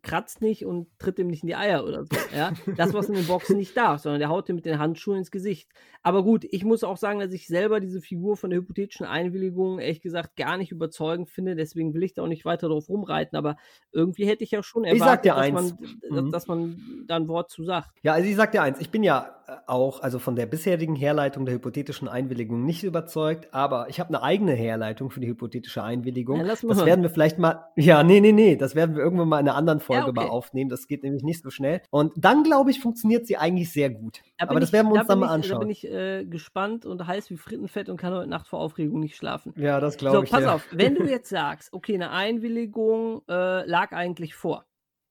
kratzt 0.03 0.41
nicht 0.41 0.65
und 0.65 0.87
tritt 0.99 1.19
dem 1.19 1.27
nicht 1.27 1.43
in 1.43 1.49
die 1.49 1.57
Eier 1.57 1.85
oder 1.85 2.05
so. 2.05 2.11
Ja? 2.37 2.53
Das, 2.77 2.95
was 2.95 3.09
in 3.09 3.15
den 3.15 3.27
Boxen 3.27 3.57
nicht 3.57 3.77
darf, 3.77 4.03
sondern 4.03 4.21
der 4.21 4.29
haut 4.29 4.49
dem 4.49 4.57
mit 4.57 4.67
den 4.67 4.79
Handschuhen 4.79 5.19
ins 5.19 5.31
Gesicht. 5.31 5.69
Aber 6.03 6.23
gut, 6.23 6.45
ich 6.45 6.65
muss 6.65 6.85
auch 6.85 6.97
sagen, 6.97 7.19
dass 7.19 7.33
ich 7.33 7.49
selber 7.49 7.81
diese 7.81 8.01
Figur 8.01 8.37
von 8.37 8.51
der 8.51 8.61
hypothetischen 8.61 9.07
Einwilligung 9.07 9.81
ehrlich 9.81 10.01
gesagt 10.01 10.37
gar 10.37 10.57
nicht 10.57 10.71
überzeugend 10.71 11.31
finde. 11.31 11.57
Deswegen 11.57 11.95
will 11.95 12.03
ich 12.03 12.15
da 12.15 12.23
auch 12.23 12.29
nicht 12.29 12.45
weiter 12.45 12.69
drauf 12.69 12.89
rumreiten. 12.89 13.37
Aber 13.37 13.57
irgendwie 13.93 14.27
hätte 14.27 14.45
ich 14.45 14.51
ja 14.51 14.63
schon 14.63 14.85
erwartet, 14.85 15.33
dass, 15.33 15.51
man, 15.51 15.79
mhm. 16.11 16.31
dass 16.31 16.47
man 16.47 17.05
da 17.07 17.17
ein 17.17 17.29
Wort 17.29 17.51
zu 17.51 17.65
sagt. 17.65 17.91
Ja, 18.03 18.13
also 18.13 18.29
ich 18.29 18.37
sag 18.37 18.53
dir 18.53 18.58
eins, 18.63 18.81
ich 18.81 18.91
bin 18.91 19.03
ja 19.03 19.39
äh, 19.47 19.53
auch, 19.67 20.03
also 20.03 20.19
von 20.19 20.37
der 20.37 20.47
bisherigen 20.47 20.95
Herleitung 20.95 21.47
der 21.47 21.55
hypothetischen 21.55 22.09
Einwilligung 22.09 22.65
nicht 22.65 22.85
überzeugt, 22.85 23.53
aber 23.53 23.89
ich 23.89 23.99
habe 23.99 24.09
eine 24.09 24.23
eigene 24.23 24.53
Herleitung 24.53 25.11
für 25.11 25.21
die 25.21 25.29
hypothetische 25.29 25.83
Einwilligung. 25.83 26.41
Ja, 26.41 26.47
das 26.47 26.63
hören. 26.63 26.85
werden 26.85 27.03
wir 27.03 27.11
vielleicht 27.11 27.39
mal, 27.39 27.65
ja, 27.77 28.03
nee, 28.03 28.21
nee, 28.21 28.33
nee, 28.33 28.57
das 28.57 28.75
werden 28.75 28.95
wir 28.95 29.03
irgendwann 29.03 29.29
mal 29.29 29.41
in 29.41 29.49
einer 29.49 29.57
anderen 29.57 29.81
Folge 29.81 30.03
ja, 30.03 30.09
okay. 30.09 30.21
mal 30.21 30.29
aufnehmen. 30.29 30.69
Das 30.69 30.87
geht 30.87 31.03
nämlich 31.03 31.23
nicht 31.23 31.43
so 31.43 31.51
schnell. 31.51 31.81
Und 31.91 32.13
dann, 32.17 32.43
glaube 32.43 32.71
ich, 32.71 32.81
funktioniert 32.81 33.27
sie 33.27 33.37
eigentlich 33.37 33.73
sehr 33.73 33.91
gut. 33.91 34.21
Da 34.37 34.49
aber 34.49 34.61
das 34.61 34.73
werden 34.73 34.89
wir 34.89 34.95
uns 34.95 35.07
da 35.07 35.15
dann 35.15 35.21
mal 35.21 35.29
anschauen. 35.29 35.61
Da 35.61 35.61
bin 35.61 35.71
ich 35.71 35.91
äh, 35.91 36.25
gespannt 36.25 36.85
und 36.85 37.07
heiß 37.07 37.31
wie 37.31 37.37
Frittenfett 37.37 37.89
und 37.89 37.97
kann 37.97 38.13
heute 38.13 38.29
Nacht 38.29 38.49
vor 38.49 38.61
Aufregung 38.61 39.01
nicht 39.01 39.17
schlafen. 39.17 39.55
Ja, 39.57 39.81
das 39.81 39.97
glaube 39.97 40.19
so, 40.19 40.23
ich. 40.25 40.31
So, 40.31 40.37
pass 40.37 40.45
ja. 40.45 40.55
auf, 40.55 40.67
wenn 40.73 40.95
du 40.95 41.05
jetzt 41.05 41.29
sagst, 41.29 41.73
okay, 41.73 41.95
eine 41.95 42.11
Einwilligung 42.11 43.23
äh, 43.29 43.67
lag 43.67 43.93
eigentlich 43.93 44.35
vor. 44.35 44.65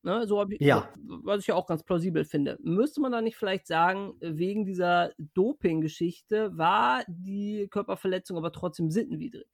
Ne, 0.07 0.25
so 0.25 0.41
ich, 0.49 0.61
ja. 0.61 0.87
was 1.03 1.41
ich 1.41 1.47
ja 1.47 1.55
auch 1.55 1.67
ganz 1.67 1.83
plausibel 1.83 2.23
finde. 2.23 2.57
Müsste 2.61 3.01
man 3.01 3.11
da 3.11 3.21
nicht 3.21 3.35
vielleicht 3.35 3.67
sagen, 3.67 4.13
wegen 4.21 4.63
dieser 4.63 5.11
Doping-Geschichte 5.17 6.57
war 6.57 7.03
die 7.09 7.67
Körperverletzung 7.69 8.37
aber 8.37 8.53
trotzdem 8.53 8.89
sittenwidrig? 8.89 9.49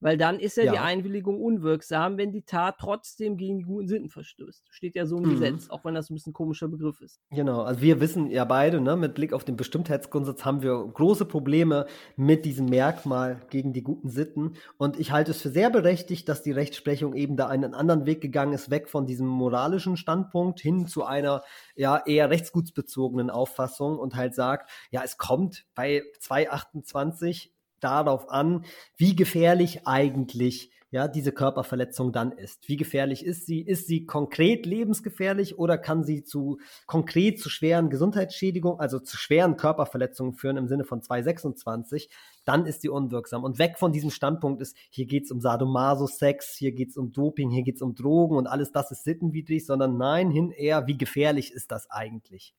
Weil 0.00 0.16
dann 0.16 0.40
ist 0.40 0.56
ja, 0.56 0.64
ja, 0.64 0.72
die 0.72 0.78
Einwilligung 0.78 1.40
unwirksam, 1.40 2.16
wenn 2.16 2.32
die 2.32 2.42
Tat 2.42 2.76
trotzdem 2.78 3.36
gegen 3.36 3.58
die 3.58 3.64
guten 3.64 3.86
Sitten 3.86 4.08
verstößt. 4.08 4.64
Steht 4.70 4.96
ja 4.96 5.04
so 5.04 5.18
im 5.18 5.24
mhm. 5.24 5.30
Gesetz, 5.32 5.68
auch 5.68 5.84
wenn 5.84 5.94
das 5.94 6.10
ein 6.10 6.14
bisschen 6.14 6.30
ein 6.30 6.34
komischer 6.34 6.68
Begriff 6.68 7.00
ist. 7.00 7.20
Genau, 7.30 7.62
also 7.62 7.82
wir 7.82 8.00
wissen 8.00 8.30
ja 8.30 8.44
beide, 8.44 8.80
ne, 8.80 8.96
mit 8.96 9.14
Blick 9.14 9.32
auf 9.32 9.44
den 9.44 9.56
Bestimmtheitsgrundsatz 9.56 10.44
haben 10.44 10.62
wir 10.62 10.90
große 10.92 11.26
Probleme 11.26 11.86
mit 12.16 12.44
diesem 12.44 12.66
Merkmal 12.66 13.42
gegen 13.50 13.72
die 13.72 13.82
guten 13.82 14.08
Sitten. 14.08 14.54
Und 14.78 14.98
ich 14.98 15.12
halte 15.12 15.32
es 15.32 15.42
für 15.42 15.50
sehr 15.50 15.70
berechtigt, 15.70 16.28
dass 16.28 16.42
die 16.42 16.52
Rechtsprechung 16.52 17.14
eben 17.14 17.36
da 17.36 17.48
einen 17.48 17.74
anderen 17.74 18.06
Weg 18.06 18.20
gegangen 18.20 18.54
ist, 18.54 18.70
weg 18.70 18.88
von 18.88 19.06
diesem 19.06 19.26
moralischen 19.26 19.96
Standpunkt 19.96 20.60
hin 20.60 20.86
zu 20.86 21.04
einer 21.04 21.42
ja 21.74 22.02
eher 22.06 22.30
rechtsgutsbezogenen 22.30 23.30
Auffassung 23.30 23.98
und 23.98 24.16
halt 24.16 24.34
sagt, 24.34 24.70
ja, 24.90 25.02
es 25.04 25.18
kommt 25.18 25.66
bei 25.74 26.02
228 26.20 27.52
darauf 27.80 28.30
an, 28.30 28.64
wie 28.96 29.16
gefährlich 29.16 29.86
eigentlich 29.86 30.70
ja, 30.92 31.06
diese 31.06 31.30
Körperverletzung 31.30 32.12
dann 32.12 32.32
ist. 32.32 32.68
Wie 32.68 32.76
gefährlich 32.76 33.24
ist 33.24 33.46
sie? 33.46 33.60
Ist 33.60 33.86
sie 33.86 34.06
konkret 34.06 34.66
lebensgefährlich 34.66 35.56
oder 35.56 35.78
kann 35.78 36.02
sie 36.02 36.24
zu 36.24 36.58
konkret 36.86 37.38
zu 37.38 37.48
schweren 37.48 37.90
Gesundheitsschädigungen, 37.90 38.80
also 38.80 38.98
zu 38.98 39.16
schweren 39.16 39.56
Körperverletzungen 39.56 40.34
führen 40.34 40.56
im 40.56 40.66
Sinne 40.66 40.84
von 40.84 41.00
226? 41.00 42.10
Dann 42.44 42.66
ist 42.66 42.82
sie 42.82 42.88
unwirksam. 42.88 43.44
Und 43.44 43.60
weg 43.60 43.78
von 43.78 43.92
diesem 43.92 44.10
Standpunkt 44.10 44.60
ist, 44.60 44.76
hier 44.90 45.06
geht 45.06 45.24
es 45.24 45.30
um 45.30 45.40
Sadomaso-Sex, 45.40 46.56
hier 46.56 46.72
geht 46.72 46.90
es 46.90 46.96
um 46.96 47.12
Doping, 47.12 47.50
hier 47.50 47.62
geht 47.62 47.76
es 47.76 47.82
um 47.82 47.94
Drogen 47.94 48.36
und 48.36 48.48
alles 48.48 48.72
das 48.72 48.90
ist 48.90 49.04
sittenwidrig, 49.04 49.64
sondern 49.64 49.96
nein, 49.96 50.32
hin 50.32 50.50
eher, 50.50 50.88
wie 50.88 50.98
gefährlich 50.98 51.52
ist 51.52 51.70
das 51.70 51.88
eigentlich? 51.88 52.52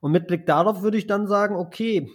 Und 0.00 0.10
mit 0.10 0.26
Blick 0.26 0.46
darauf 0.46 0.82
würde 0.82 0.98
ich 0.98 1.06
dann 1.06 1.28
sagen, 1.28 1.54
okay, 1.54 2.10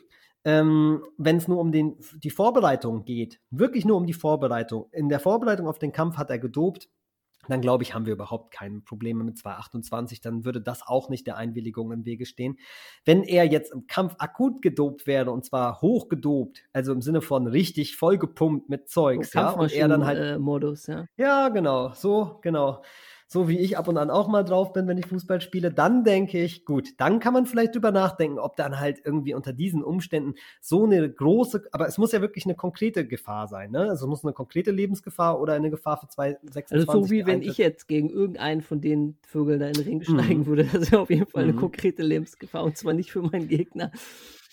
ähm, 0.47 1.03
wenn 1.17 1.35
es 1.35 1.49
nur 1.49 1.59
um 1.59 1.73
den, 1.73 1.97
die 2.23 2.29
Vorbereitung 2.29 3.03
geht, 3.03 3.41
wirklich 3.51 3.83
nur 3.83 3.97
um 3.97 4.05
die 4.05 4.13
Vorbereitung. 4.13 4.85
In 4.93 5.09
der 5.09 5.19
Vorbereitung 5.19 5.67
auf 5.67 5.77
den 5.77 5.91
Kampf 5.91 6.15
hat 6.15 6.29
er 6.29 6.39
gedopt, 6.39 6.87
dann 7.49 7.59
glaube 7.59 7.83
ich, 7.83 7.93
haben 7.93 8.05
wir 8.05 8.13
überhaupt 8.13 8.53
keine 8.53 8.79
Probleme 8.79 9.25
mit 9.25 9.37
228. 9.37 10.21
Dann 10.21 10.45
würde 10.45 10.61
das 10.61 10.87
auch 10.87 11.09
nicht 11.09 11.27
der 11.27 11.35
Einwilligung 11.35 11.91
im 11.91 12.05
Wege 12.05 12.25
stehen. 12.25 12.59
Wenn 13.03 13.23
er 13.23 13.43
jetzt 13.45 13.73
im 13.73 13.87
Kampf 13.87 14.15
akut 14.19 14.61
gedopt 14.61 15.05
wäre 15.05 15.31
und 15.31 15.43
zwar 15.43 15.81
hoch 15.81 16.07
gedopt, 16.07 16.63
also 16.71 16.93
im 16.93 17.01
Sinne 17.01 17.21
von 17.21 17.47
richtig 17.47 17.97
vollgepumpt 17.97 18.69
mit 18.69 18.87
Zeugs, 18.87 19.33
ja, 19.33 19.49
und 19.49 19.73
er 19.73 19.89
dann 19.89 20.05
halt 20.05 20.17
äh, 20.17 20.39
Modus, 20.39 20.87
ja. 20.87 21.07
Ja, 21.17 21.49
genau, 21.49 21.91
so, 21.93 22.39
genau 22.41 22.81
so 23.27 23.49
wie 23.49 23.59
ich 23.59 23.77
ab 23.77 23.87
und 23.89 23.97
an 23.97 24.09
auch 24.09 24.27
mal 24.27 24.43
drauf 24.43 24.71
bin, 24.71 24.87
wenn 24.87 24.97
ich 24.97 25.05
Fußball 25.07 25.41
spiele, 25.41 25.71
dann 25.71 26.05
denke 26.05 26.41
ich, 26.41 26.63
gut, 26.63 26.89
dann 26.97 27.19
kann 27.19 27.33
man 27.33 27.45
vielleicht 27.45 27.75
drüber 27.75 27.91
nachdenken, 27.91 28.39
ob 28.39 28.55
dann 28.55 28.79
halt 28.79 29.01
irgendwie 29.03 29.33
unter 29.33 29.51
diesen 29.51 29.83
Umständen 29.83 30.35
so 30.61 30.85
eine 30.85 31.09
große, 31.11 31.67
aber 31.73 31.87
es 31.87 31.97
muss 31.97 32.13
ja 32.13 32.21
wirklich 32.21 32.45
eine 32.45 32.55
konkrete 32.55 33.05
Gefahr 33.05 33.47
sein, 33.47 33.71
ne? 33.71 33.81
Also 33.89 34.05
es 34.05 34.09
muss 34.09 34.23
eine 34.23 34.33
konkrete 34.33 34.71
Lebensgefahr 34.71 35.41
oder 35.41 35.53
eine 35.53 35.69
Gefahr 35.69 35.97
für 35.97 36.07
226 36.07 36.89
Also 36.89 37.05
so 37.05 37.11
wie 37.11 37.25
wenn 37.25 37.41
ich 37.41 37.57
jetzt 37.57 37.87
gegen 37.87 38.09
irgendeinen 38.09 38.61
von 38.61 38.79
den 38.79 39.17
Vögeln 39.23 39.59
da 39.59 39.67
in 39.67 39.73
den 39.73 39.83
Ring 39.83 40.01
steigen 40.03 40.41
mhm. 40.41 40.45
würde, 40.45 40.63
das 40.71 40.91
wäre 40.91 41.01
auf 41.01 41.09
jeden 41.09 41.27
Fall 41.27 41.43
eine 41.43 41.53
mhm. 41.53 41.57
konkrete 41.57 42.03
Lebensgefahr 42.03 42.63
und 42.63 42.77
zwar 42.77 42.93
nicht 42.93 43.11
für 43.11 43.21
meinen 43.21 43.49
Gegner. 43.49 43.91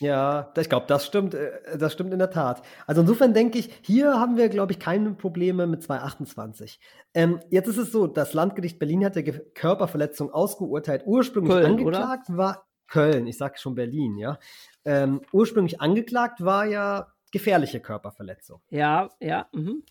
Ja, 0.00 0.52
ich 0.58 0.68
glaube, 0.68 0.86
das 0.88 1.06
stimmt, 1.06 1.34
äh, 1.34 1.78
das 1.78 1.92
stimmt 1.92 2.12
in 2.12 2.18
der 2.18 2.30
Tat. 2.30 2.62
Also 2.86 3.00
insofern 3.00 3.32
denke 3.34 3.58
ich, 3.58 3.70
hier 3.82 4.18
haben 4.18 4.36
wir, 4.36 4.48
glaube 4.48 4.72
ich, 4.72 4.78
keine 4.78 5.12
Probleme 5.12 5.66
mit 5.66 5.82
228. 5.82 6.80
Ähm, 7.14 7.40
jetzt 7.50 7.68
ist 7.68 7.78
es 7.78 7.92
so, 7.92 8.06
das 8.06 8.34
Landgericht 8.34 8.78
Berlin 8.78 9.04
hat 9.04 9.16
der 9.16 9.24
Körperverletzung 9.24 10.32
ausgeurteilt. 10.32 11.02
Ursprünglich 11.06 11.52
Köln, 11.52 11.66
angeklagt 11.66 12.28
oder? 12.28 12.38
war 12.38 12.66
Köln, 12.88 13.26
ich 13.26 13.38
sage 13.38 13.58
schon 13.58 13.74
Berlin, 13.74 14.16
ja. 14.16 14.38
Ähm, 14.84 15.22
ursprünglich 15.32 15.80
angeklagt 15.80 16.44
war 16.44 16.66
ja 16.66 17.08
gefährliche 17.32 17.80
Körperverletzung. 17.80 18.60
Ja, 18.70 19.08
ja. 19.20 19.48
Mhm. 19.52 19.82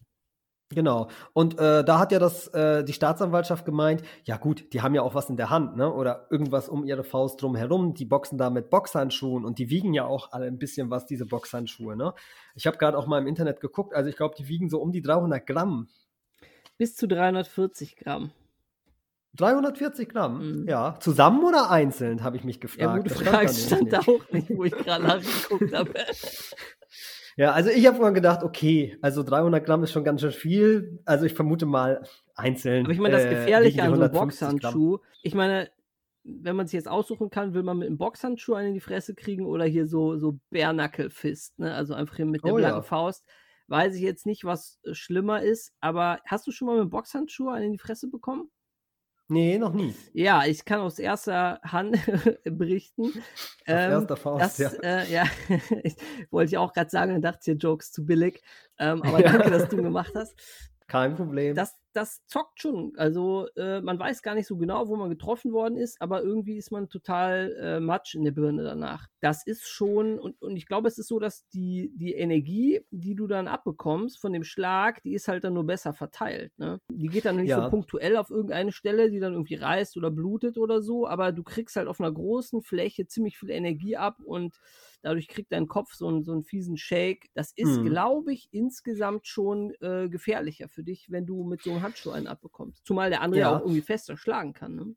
Genau. 0.75 1.09
Und 1.33 1.59
äh, 1.59 1.83
da 1.83 1.99
hat 1.99 2.11
ja 2.11 2.19
das 2.19 2.47
äh, 2.49 2.83
die 2.83 2.93
Staatsanwaltschaft 2.93 3.65
gemeint, 3.65 4.03
ja 4.23 4.37
gut, 4.37 4.73
die 4.73 4.81
haben 4.81 4.95
ja 4.95 5.01
auch 5.01 5.15
was 5.15 5.29
in 5.29 5.37
der 5.37 5.49
Hand, 5.49 5.77
ne? 5.77 5.91
Oder 5.91 6.27
irgendwas 6.29 6.69
um 6.69 6.83
ihre 6.85 7.03
Faust 7.03 7.41
drum 7.41 7.55
herum. 7.55 7.93
Die 7.93 8.05
boxen 8.05 8.37
da 8.37 8.49
mit 8.49 8.69
Boxhandschuhen 8.69 9.45
und 9.45 9.59
die 9.59 9.69
wiegen 9.69 9.93
ja 9.93 10.05
auch 10.05 10.31
alle 10.31 10.47
ein 10.47 10.57
bisschen 10.57 10.89
was, 10.89 11.05
diese 11.05 11.25
Boxhandschuhe, 11.25 11.95
ne? 11.95 12.13
Ich 12.55 12.67
habe 12.67 12.77
gerade 12.77 12.97
auch 12.97 13.07
mal 13.07 13.19
im 13.19 13.27
Internet 13.27 13.59
geguckt, 13.61 13.93
also 13.93 14.09
ich 14.09 14.15
glaube, 14.15 14.35
die 14.37 14.47
wiegen 14.47 14.69
so 14.69 14.79
um 14.79 14.91
die 14.91 15.01
300 15.01 15.45
Gramm. 15.45 15.87
Bis 16.77 16.95
zu 16.95 17.07
340 17.07 17.95
Gramm. 17.97 18.31
340 19.35 20.09
Gramm? 20.09 20.61
Mhm. 20.61 20.69
Ja. 20.69 20.97
Zusammen 20.99 21.43
oder 21.43 21.71
einzeln, 21.71 22.23
habe 22.23 22.37
ich 22.37 22.43
mich 22.43 22.59
gefragt. 22.59 22.81
Ja, 22.81 22.97
gute 22.97 23.15
Frage, 23.15 23.49
stand, 23.49 23.89
stand 23.89 23.93
da 23.93 23.99
auch 23.99 24.31
nicht, 24.31 24.49
wo 24.49 24.63
ich 24.63 24.73
gerade 24.73 25.03
nachgeguckt 25.03 25.73
habe. 25.73 25.93
Ja, 27.35 27.51
also 27.51 27.69
ich 27.69 27.87
habe 27.87 27.99
mal 27.99 28.13
gedacht, 28.13 28.43
okay, 28.43 28.97
also 29.01 29.23
300 29.23 29.65
Gramm 29.65 29.83
ist 29.83 29.91
schon 29.91 30.03
ganz 30.03 30.21
schön 30.21 30.31
viel. 30.31 30.99
Also 31.05 31.25
ich 31.25 31.33
vermute 31.33 31.65
mal 31.65 32.03
einzeln. 32.35 32.85
Aber 32.85 32.93
ich 32.93 32.99
meine, 32.99 33.15
das 33.15 33.25
äh, 33.25 33.29
Gefährliche 33.29 33.79
äh, 33.79 33.81
an 33.81 33.95
so 33.95 34.01
einem 34.01 34.11
Boxhandschuh, 34.11 34.99
ich 35.23 35.33
meine, 35.33 35.69
wenn 36.23 36.55
man 36.55 36.67
sich 36.67 36.73
jetzt 36.73 36.87
aussuchen 36.87 37.29
kann, 37.29 37.53
will 37.53 37.63
man 37.63 37.77
mit 37.77 37.87
einem 37.87 37.97
Boxhandschuh 37.97 38.53
einen 38.53 38.69
in 38.69 38.73
die 38.75 38.79
Fresse 38.79 39.15
kriegen 39.15 39.45
oder 39.45 39.65
hier 39.65 39.87
so, 39.87 40.17
so 40.17 40.39
Bare 40.51 41.09
Fist, 41.09 41.59
ne? 41.59 41.73
Also 41.73 41.93
einfach 41.93 42.15
hier 42.15 42.25
mit 42.25 42.43
der 42.45 42.53
oh, 42.53 42.57
blanken 42.57 42.77
ja. 42.77 42.83
Faust. 42.83 43.25
Weiß 43.67 43.95
ich 43.95 44.01
jetzt 44.01 44.25
nicht, 44.25 44.45
was 44.45 44.79
schlimmer 44.91 45.41
ist, 45.41 45.73
aber 45.79 46.19
hast 46.25 46.45
du 46.47 46.51
schon 46.51 46.67
mal 46.67 46.73
mit 46.73 46.81
einem 46.81 46.89
Boxhandschuh 46.91 47.49
einen 47.49 47.65
in 47.65 47.71
die 47.71 47.79
Fresse 47.79 48.09
bekommen? 48.09 48.49
Nee, 49.29 49.57
noch 49.57 49.73
nie. 49.73 49.95
Ja, 50.13 50.45
ich 50.45 50.65
kann 50.65 50.81
aus 50.81 50.99
erster 50.99 51.59
Hand 51.63 51.97
berichten. 52.43 53.05
Aus 53.05 53.13
ähm, 53.65 53.91
erster 53.91 54.17
Faust, 54.17 54.59
das, 54.59 54.73
ja. 54.73 54.81
Äh, 54.83 55.11
ja, 55.11 55.23
wollte 56.31 56.49
ich 56.49 56.57
auch 56.57 56.73
gerade 56.73 56.89
sagen, 56.89 57.13
dann 57.13 57.21
dachte 57.21 57.51
ich, 57.51 57.61
Jokes 57.61 57.91
zu 57.91 58.05
billig. 58.05 58.41
Ähm, 58.77 59.01
aber 59.01 59.21
danke, 59.21 59.49
dass 59.49 59.69
du 59.69 59.77
gemacht 59.77 60.13
hast. 60.15 60.35
Kein 60.87 61.15
Problem. 61.15 61.55
Das, 61.55 61.75
das 61.93 62.25
zockt 62.27 62.61
schon. 62.61 62.93
Also 62.97 63.47
äh, 63.55 63.81
man 63.81 63.99
weiß 63.99 64.21
gar 64.21 64.35
nicht 64.35 64.47
so 64.47 64.57
genau, 64.57 64.87
wo 64.87 64.95
man 64.95 65.09
getroffen 65.09 65.53
worden 65.53 65.77
ist, 65.77 66.01
aber 66.01 66.23
irgendwie 66.23 66.57
ist 66.57 66.71
man 66.71 66.89
total 66.89 67.55
äh, 67.59 67.79
matsch 67.79 68.15
in 68.15 68.23
der 68.23 68.31
Birne 68.31 68.63
danach. 68.63 69.07
Das 69.19 69.45
ist 69.45 69.67
schon, 69.67 70.19
und, 70.19 70.41
und 70.41 70.57
ich 70.57 70.65
glaube, 70.65 70.87
es 70.87 70.97
ist 70.97 71.07
so, 71.07 71.19
dass 71.19 71.47
die, 71.49 71.91
die 71.95 72.13
Energie, 72.13 72.81
die 72.91 73.15
du 73.15 73.27
dann 73.27 73.47
abbekommst 73.47 74.19
von 74.19 74.33
dem 74.33 74.43
Schlag, 74.43 75.01
die 75.03 75.13
ist 75.13 75.27
halt 75.27 75.43
dann 75.43 75.53
nur 75.53 75.65
besser 75.65 75.93
verteilt. 75.93 76.57
Ne? 76.57 76.79
Die 76.89 77.07
geht 77.07 77.25
dann 77.25 77.37
nicht 77.37 77.49
ja. 77.49 77.63
so 77.63 77.69
punktuell 77.69 78.17
auf 78.17 78.29
irgendeine 78.29 78.71
Stelle, 78.71 79.09
die 79.09 79.19
dann 79.19 79.33
irgendwie 79.33 79.55
reißt 79.55 79.97
oder 79.97 80.11
blutet 80.11 80.57
oder 80.57 80.81
so, 80.81 81.07
aber 81.07 81.31
du 81.31 81.43
kriegst 81.43 81.75
halt 81.75 81.87
auf 81.87 81.99
einer 81.99 82.11
großen 82.11 82.61
Fläche 82.61 83.07
ziemlich 83.07 83.37
viel 83.37 83.51
Energie 83.51 83.97
ab 83.97 84.17
und 84.23 84.59
Dadurch 85.03 85.27
kriegt 85.27 85.51
dein 85.51 85.67
Kopf 85.67 85.93
so 85.93 86.07
einen, 86.07 86.23
so 86.23 86.31
einen 86.31 86.43
fiesen 86.43 86.77
Shake. 86.77 87.29
Das 87.33 87.51
ist, 87.55 87.81
mhm. 87.81 87.85
glaube 87.85 88.33
ich, 88.33 88.47
insgesamt 88.51 89.27
schon 89.27 89.73
äh, 89.81 90.07
gefährlicher 90.09 90.69
für 90.69 90.83
dich, 90.83 91.11
wenn 91.11 91.25
du 91.25 91.43
mit 91.43 91.61
so 91.61 91.71
einem 91.71 91.83
Handschuh 91.83 92.11
einen 92.11 92.27
abbekommst. 92.27 92.85
Zumal 92.85 93.09
der 93.09 93.21
andere 93.21 93.41
ja. 93.41 93.55
auch 93.55 93.61
irgendwie 93.61 93.81
fester 93.81 94.15
schlagen 94.15 94.53
kann. 94.53 94.75
Ne? 94.75 94.95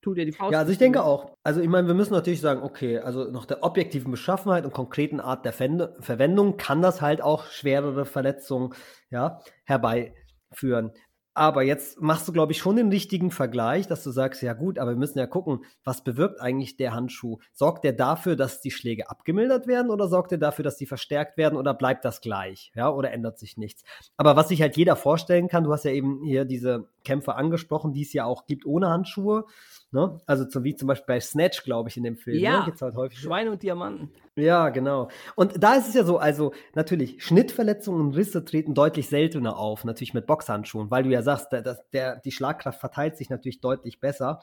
Tut 0.00 0.16
dir 0.16 0.24
die 0.24 0.32
Faust. 0.32 0.52
Ja, 0.52 0.60
also 0.60 0.70
ich 0.70 0.78
denke 0.78 1.02
auch. 1.02 1.36
Also 1.42 1.60
ich 1.60 1.68
meine, 1.68 1.88
wir 1.88 1.94
müssen 1.94 2.12
natürlich 2.12 2.40
sagen, 2.40 2.62
okay, 2.62 2.98
also 2.98 3.24
nach 3.32 3.46
der 3.46 3.64
objektiven 3.64 4.12
Beschaffenheit 4.12 4.64
und 4.64 4.72
konkreten 4.72 5.18
Art 5.18 5.44
der 5.44 5.52
Fende 5.52 5.96
Verwendung 5.98 6.56
kann 6.56 6.80
das 6.80 7.02
halt 7.02 7.20
auch 7.20 7.46
schwerere 7.46 8.04
Verletzungen 8.04 8.74
ja, 9.10 9.40
herbeiführen. 9.64 10.92
Aber 11.38 11.62
jetzt 11.62 12.00
machst 12.00 12.26
du, 12.26 12.32
glaube 12.32 12.50
ich, 12.50 12.58
schon 12.58 12.74
den 12.74 12.88
richtigen 12.88 13.30
Vergleich, 13.30 13.86
dass 13.86 14.02
du 14.02 14.10
sagst, 14.10 14.42
ja 14.42 14.54
gut, 14.54 14.76
aber 14.76 14.90
wir 14.90 14.96
müssen 14.96 15.20
ja 15.20 15.26
gucken, 15.28 15.64
was 15.84 16.02
bewirkt 16.02 16.40
eigentlich 16.40 16.76
der 16.76 16.92
Handschuh? 16.94 17.38
Sorgt 17.52 17.84
der 17.84 17.92
dafür, 17.92 18.34
dass 18.34 18.60
die 18.60 18.72
Schläge 18.72 19.08
abgemildert 19.08 19.68
werden 19.68 19.92
oder 19.92 20.08
sorgt 20.08 20.32
der 20.32 20.38
dafür, 20.38 20.64
dass 20.64 20.76
die 20.76 20.86
verstärkt 20.86 21.36
werden 21.36 21.56
oder 21.56 21.74
bleibt 21.74 22.04
das 22.04 22.20
gleich? 22.20 22.72
Ja, 22.74 22.90
oder 22.90 23.12
ändert 23.12 23.38
sich 23.38 23.56
nichts? 23.56 23.84
Aber 24.16 24.34
was 24.34 24.48
sich 24.48 24.60
halt 24.60 24.76
jeder 24.76 24.96
vorstellen 24.96 25.46
kann, 25.46 25.62
du 25.62 25.72
hast 25.72 25.84
ja 25.84 25.92
eben 25.92 26.24
hier 26.24 26.44
diese 26.44 26.88
Kämpfe 27.08 27.36
angesprochen, 27.36 27.94
die 27.94 28.02
es 28.02 28.12
ja 28.12 28.26
auch 28.26 28.44
gibt 28.44 28.66
ohne 28.66 28.88
Handschuhe. 28.90 29.46
Ne? 29.92 30.20
Also 30.26 30.44
so 30.46 30.62
wie 30.62 30.76
zum 30.76 30.88
Beispiel 30.88 31.14
bei 31.14 31.20
Snatch, 31.20 31.64
glaube 31.64 31.88
ich, 31.88 31.96
in 31.96 32.02
dem 32.02 32.18
Film. 32.18 32.36
Ne? 32.36 32.42
Ja, 32.42 32.58
ne? 32.58 32.64
Gibt's 32.66 32.82
halt 32.82 32.94
häufig 32.94 33.18
Schweine 33.18 33.50
und 33.50 33.62
Diamanten. 33.62 34.10
Ja, 34.36 34.68
genau. 34.68 35.08
Und 35.34 35.62
da 35.62 35.74
ist 35.74 35.88
es 35.88 35.94
ja 35.94 36.04
so, 36.04 36.18
also 36.18 36.52
natürlich, 36.74 37.24
Schnittverletzungen 37.24 38.00
und 38.00 38.14
Risse 38.14 38.44
treten 38.44 38.74
deutlich 38.74 39.08
seltener 39.08 39.58
auf, 39.58 39.84
natürlich 39.84 40.14
mit 40.14 40.26
Boxhandschuhen, 40.26 40.90
weil 40.90 41.02
du 41.02 41.10
ja 41.10 41.22
sagst, 41.22 41.50
der, 41.50 41.78
der, 41.92 42.20
die 42.20 42.30
Schlagkraft 42.30 42.78
verteilt 42.78 43.16
sich 43.16 43.30
natürlich 43.30 43.60
deutlich 43.60 43.98
besser. 43.98 44.42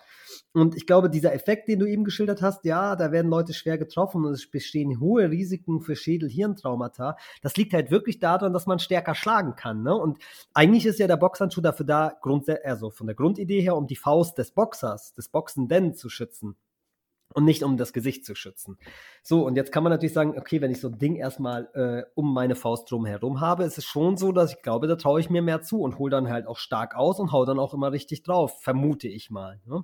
Und 0.52 0.76
ich 0.76 0.86
glaube, 0.86 1.10
dieser 1.10 1.34
Effekt, 1.34 1.70
den 1.70 1.80
du 1.80 1.86
eben 1.86 2.04
geschildert 2.04 2.42
hast, 2.42 2.66
ja, 2.66 2.96
da 2.96 3.12
werden 3.12 3.30
Leute 3.30 3.54
schwer 3.54 3.78
getroffen 3.78 4.26
und 4.26 4.34
es 4.34 4.50
bestehen 4.50 5.00
hohe 5.00 5.30
Risiken 5.30 5.80
für 5.80 5.96
Schädel-Hirntraumata. 5.96 7.16
Das 7.42 7.56
liegt 7.56 7.74
halt 7.74 7.90
wirklich 7.90 8.20
daran, 8.20 8.52
dass 8.52 8.66
man 8.66 8.80
stärker 8.80 9.16
schlagen 9.16 9.56
kann. 9.56 9.84
Ne? 9.84 9.96
Und 9.96 10.18
eigentlich 10.54 10.86
ist 10.88 11.00
ja 11.00 11.08
der 11.08 11.18
Boxhandschuh 11.18 11.62
dafür 11.62 11.86
da, 11.86 12.10
also 12.64 12.90
von 12.90 13.08
der 13.08 13.16
Grundidee 13.16 13.62
her, 13.62 13.76
um 13.76 13.88
die 13.88 13.96
Faust 13.96 14.38
des 14.38 14.52
Boxers, 14.52 15.14
des 15.14 15.30
Boxenden 15.30 15.94
zu 15.94 16.10
schützen 16.10 16.56
und 17.34 17.46
nicht 17.46 17.64
um 17.64 17.78
das 17.78 17.92
Gesicht 17.92 18.26
zu 18.26 18.34
schützen. 18.34 18.78
So, 19.22 19.46
und 19.46 19.56
jetzt 19.56 19.72
kann 19.72 19.84
man 19.84 19.92
natürlich 19.92 20.14
sagen, 20.14 20.38
okay, 20.38 20.62
wenn 20.62 20.72
ich 20.72 20.80
so 20.80 20.88
ein 20.88 20.98
Ding 20.98 21.16
erstmal 21.16 21.70
äh, 21.74 22.10
um 22.16 22.34
meine 22.34 22.56
Faust 22.56 22.90
drum 22.90 23.06
herum 23.06 23.42
habe, 23.42 23.64
ist 23.64 23.78
es 23.78 23.86
schon 23.86 24.16
so, 24.18 24.32
dass 24.32 24.54
ich 24.54 24.62
glaube, 24.62 24.88
da 24.88 24.96
traue 24.96 25.20
ich 25.20 25.30
mir 25.30 25.42
mehr 25.42 25.62
zu 25.62 25.82
und 25.82 26.00
hole 26.00 26.12
dann 26.12 26.30
halt 26.30 26.48
auch 26.48 26.58
stark 26.58 26.96
aus 26.96 27.20
und 27.20 27.32
hau 27.32 27.46
dann 27.46 27.60
auch 27.60 27.74
immer 27.74 27.92
richtig 27.92 28.24
drauf, 28.24 28.62
vermute 28.62 29.08
ich 29.08 29.30
mal. 29.32 29.60
Ne? 29.66 29.84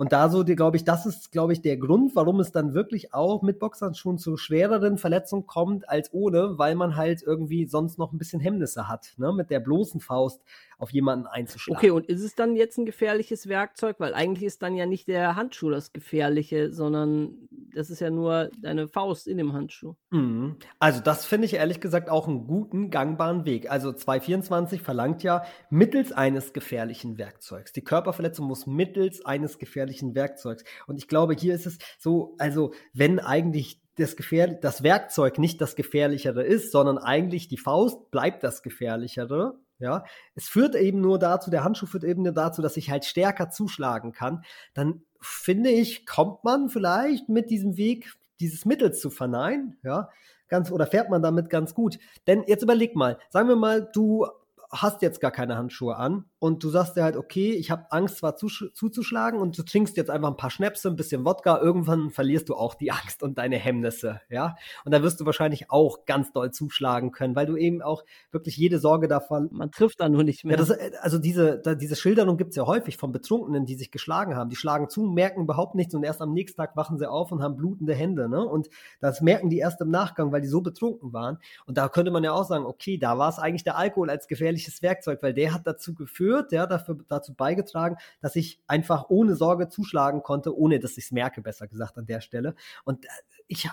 Und 0.00 0.12
da 0.12 0.30
so, 0.30 0.46
glaube 0.46 0.78
ich, 0.78 0.84
das 0.84 1.04
ist, 1.04 1.30
glaube 1.30 1.52
ich, 1.52 1.60
der 1.60 1.76
Grund, 1.76 2.16
warum 2.16 2.40
es 2.40 2.52
dann 2.52 2.72
wirklich 2.72 3.12
auch 3.12 3.42
mit 3.42 3.58
Boxhandschuhen 3.58 4.16
zu 4.16 4.38
schwereren 4.38 4.96
Verletzungen 4.96 5.46
kommt 5.46 5.90
als 5.90 6.10
ohne, 6.14 6.56
weil 6.56 6.74
man 6.74 6.96
halt 6.96 7.22
irgendwie 7.22 7.66
sonst 7.66 7.98
noch 7.98 8.10
ein 8.10 8.16
bisschen 8.16 8.40
Hemmnisse 8.40 8.88
hat, 8.88 9.12
ne? 9.18 9.30
mit 9.34 9.50
der 9.50 9.60
bloßen 9.60 10.00
Faust 10.00 10.40
auf 10.78 10.90
jemanden 10.90 11.26
einzuschlagen. 11.26 11.76
Okay, 11.76 11.90
und 11.90 12.06
ist 12.06 12.22
es 12.22 12.34
dann 12.34 12.56
jetzt 12.56 12.78
ein 12.78 12.86
gefährliches 12.86 13.46
Werkzeug? 13.46 13.96
Weil 13.98 14.14
eigentlich 14.14 14.44
ist 14.44 14.62
dann 14.62 14.74
ja 14.74 14.86
nicht 14.86 15.06
der 15.06 15.36
Handschuh 15.36 15.68
das 15.68 15.92
Gefährliche, 15.92 16.72
sondern 16.72 17.34
das 17.74 17.90
ist 17.90 18.00
ja 18.00 18.10
nur 18.10 18.50
deine 18.58 18.88
Faust 18.88 19.26
in 19.26 19.38
dem 19.38 19.52
Handschuh. 19.52 19.94
Mhm. 20.10 20.56
Also 20.78 21.00
das 21.00 21.24
finde 21.24 21.46
ich 21.46 21.54
ehrlich 21.54 21.80
gesagt 21.80 22.10
auch 22.10 22.28
einen 22.28 22.46
guten, 22.46 22.90
gangbaren 22.90 23.44
Weg. 23.44 23.70
Also 23.70 23.92
224 23.92 24.82
verlangt 24.82 25.22
ja 25.22 25.42
mittels 25.70 26.12
eines 26.12 26.52
gefährlichen 26.52 27.18
Werkzeugs. 27.18 27.72
Die 27.72 27.84
Körperverletzung 27.84 28.46
muss 28.46 28.66
mittels 28.66 29.24
eines 29.24 29.58
gefährlichen 29.58 30.14
Werkzeugs. 30.14 30.64
Und 30.86 30.98
ich 30.98 31.08
glaube, 31.08 31.34
hier 31.34 31.54
ist 31.54 31.66
es 31.66 31.78
so, 31.98 32.34
also 32.38 32.72
wenn 32.92 33.18
eigentlich 33.18 33.80
das, 33.96 34.16
Gefähr 34.16 34.48
das 34.48 34.82
Werkzeug 34.82 35.38
nicht 35.38 35.60
das 35.60 35.76
Gefährlichere 35.76 36.42
ist, 36.42 36.72
sondern 36.72 36.98
eigentlich 36.98 37.48
die 37.48 37.58
Faust 37.58 38.10
bleibt 38.10 38.42
das 38.42 38.62
Gefährlichere, 38.62 39.58
ja, 39.80 40.04
es 40.34 40.48
führt 40.48 40.74
eben 40.74 41.00
nur 41.00 41.18
dazu, 41.18 41.50
der 41.50 41.64
Handschuh 41.64 41.86
führt 41.86 42.04
eben 42.04 42.22
nur 42.22 42.32
dazu, 42.32 42.62
dass 42.62 42.76
ich 42.76 42.90
halt 42.90 43.04
stärker 43.04 43.50
zuschlagen 43.50 44.12
kann, 44.12 44.44
dann 44.74 45.02
finde 45.20 45.70
ich, 45.70 46.06
kommt 46.06 46.44
man 46.44 46.68
vielleicht 46.68 47.28
mit 47.28 47.50
diesem 47.50 47.76
Weg 47.76 48.14
dieses 48.38 48.64
Mittels 48.64 49.00
zu 49.00 49.10
verneinen, 49.10 49.78
ja, 49.82 50.08
ganz, 50.48 50.70
oder 50.70 50.86
fährt 50.86 51.10
man 51.10 51.22
damit 51.22 51.50
ganz 51.50 51.74
gut. 51.74 51.98
Denn 52.26 52.44
jetzt 52.46 52.62
überleg 52.62 52.96
mal, 52.96 53.18
sagen 53.30 53.48
wir 53.48 53.56
mal, 53.56 53.88
du 53.92 54.26
hast 54.72 55.02
jetzt 55.02 55.20
gar 55.20 55.32
keine 55.32 55.56
Handschuhe 55.56 55.96
an 55.96 56.24
und 56.38 56.62
du 56.62 56.70
sagst 56.70 56.96
dir 56.96 57.02
halt, 57.02 57.16
okay, 57.16 57.52
ich 57.52 57.70
habe 57.70 57.90
Angst 57.90 58.18
zwar 58.18 58.36
zuzuschlagen 58.36 59.40
und 59.40 59.58
du 59.58 59.64
trinkst 59.64 59.96
jetzt 59.96 60.10
einfach 60.10 60.28
ein 60.28 60.36
paar 60.36 60.50
Schnäpse, 60.50 60.88
ein 60.88 60.96
bisschen 60.96 61.24
Wodka, 61.24 61.58
irgendwann 61.60 62.10
verlierst 62.10 62.48
du 62.48 62.54
auch 62.54 62.74
die 62.74 62.92
Angst 62.92 63.22
und 63.22 63.36
deine 63.38 63.56
Hemmnisse, 63.56 64.20
ja. 64.28 64.54
Und 64.84 64.92
da 64.92 65.02
wirst 65.02 65.20
du 65.20 65.26
wahrscheinlich 65.26 65.70
auch 65.70 66.06
ganz 66.06 66.32
doll 66.32 66.52
zuschlagen 66.52 67.10
können, 67.10 67.34
weil 67.34 67.46
du 67.46 67.56
eben 67.56 67.82
auch 67.82 68.04
wirklich 68.30 68.56
jede 68.56 68.78
Sorge 68.78 69.08
davon. 69.08 69.48
Man 69.50 69.72
trifft 69.72 70.00
da 70.00 70.08
nur 70.08 70.22
nicht 70.22 70.44
mehr. 70.44 70.56
Ja, 70.56 70.64
das, 70.64 70.70
äh, 70.70 70.92
also 71.00 71.18
diese, 71.18 71.58
da, 71.58 71.74
diese 71.74 71.96
Schilderung 71.96 72.36
gibt's 72.36 72.54
ja 72.54 72.64
häufig 72.66 72.96
von 72.96 73.10
Betrunkenen, 73.10 73.66
die 73.66 73.74
sich 73.74 73.90
geschlagen 73.90 74.36
haben. 74.36 74.50
Die 74.50 74.56
schlagen 74.56 74.88
zu, 74.88 75.02
merken 75.02 75.42
überhaupt 75.42 75.74
nichts 75.74 75.94
und 75.94 76.04
erst 76.04 76.22
am 76.22 76.32
nächsten 76.32 76.56
Tag 76.56 76.76
wachen 76.76 76.96
sie 76.96 77.10
auf 77.10 77.32
und 77.32 77.42
haben 77.42 77.56
blutende 77.56 77.94
Hände, 77.94 78.28
ne? 78.28 78.44
Und 78.44 78.68
das 79.00 79.20
merken 79.20 79.50
die 79.50 79.58
erst 79.58 79.80
im 79.80 79.90
Nachgang, 79.90 80.30
weil 80.30 80.40
die 80.40 80.48
so 80.48 80.60
betrunken 80.60 81.12
waren. 81.12 81.38
Und 81.66 81.76
da 81.76 81.88
könnte 81.88 82.12
man 82.12 82.22
ja 82.22 82.32
auch 82.32 82.44
sagen, 82.44 82.64
okay, 82.64 82.98
da 82.98 83.18
war 83.18 83.28
es 83.28 83.38
eigentlich 83.38 83.64
der 83.64 83.76
Alkohol 83.76 84.10
als 84.10 84.28
gefährliches 84.60 84.82
Werkzeug, 84.82 85.22
weil 85.22 85.34
der 85.34 85.54
hat 85.54 85.66
dazu 85.66 85.94
geführt, 85.94 86.10
geführt, 86.10 86.52
ja, 86.52 86.66
dafür, 86.66 86.98
dazu 87.08 87.34
beigetragen, 87.34 87.96
dass 88.20 88.36
ich 88.36 88.60
einfach 88.66 89.06
ohne 89.08 89.34
Sorge 89.34 89.68
zuschlagen 89.68 90.22
konnte, 90.22 90.56
ohne 90.56 90.78
dass 90.78 90.98
ich 90.98 91.04
es 91.04 91.12
merke, 91.12 91.40
besser 91.40 91.66
gesagt 91.66 91.96
an 91.98 92.06
der 92.06 92.20
Stelle. 92.20 92.54
Und 92.84 93.04
äh, 93.04 93.08
ich 93.46 93.68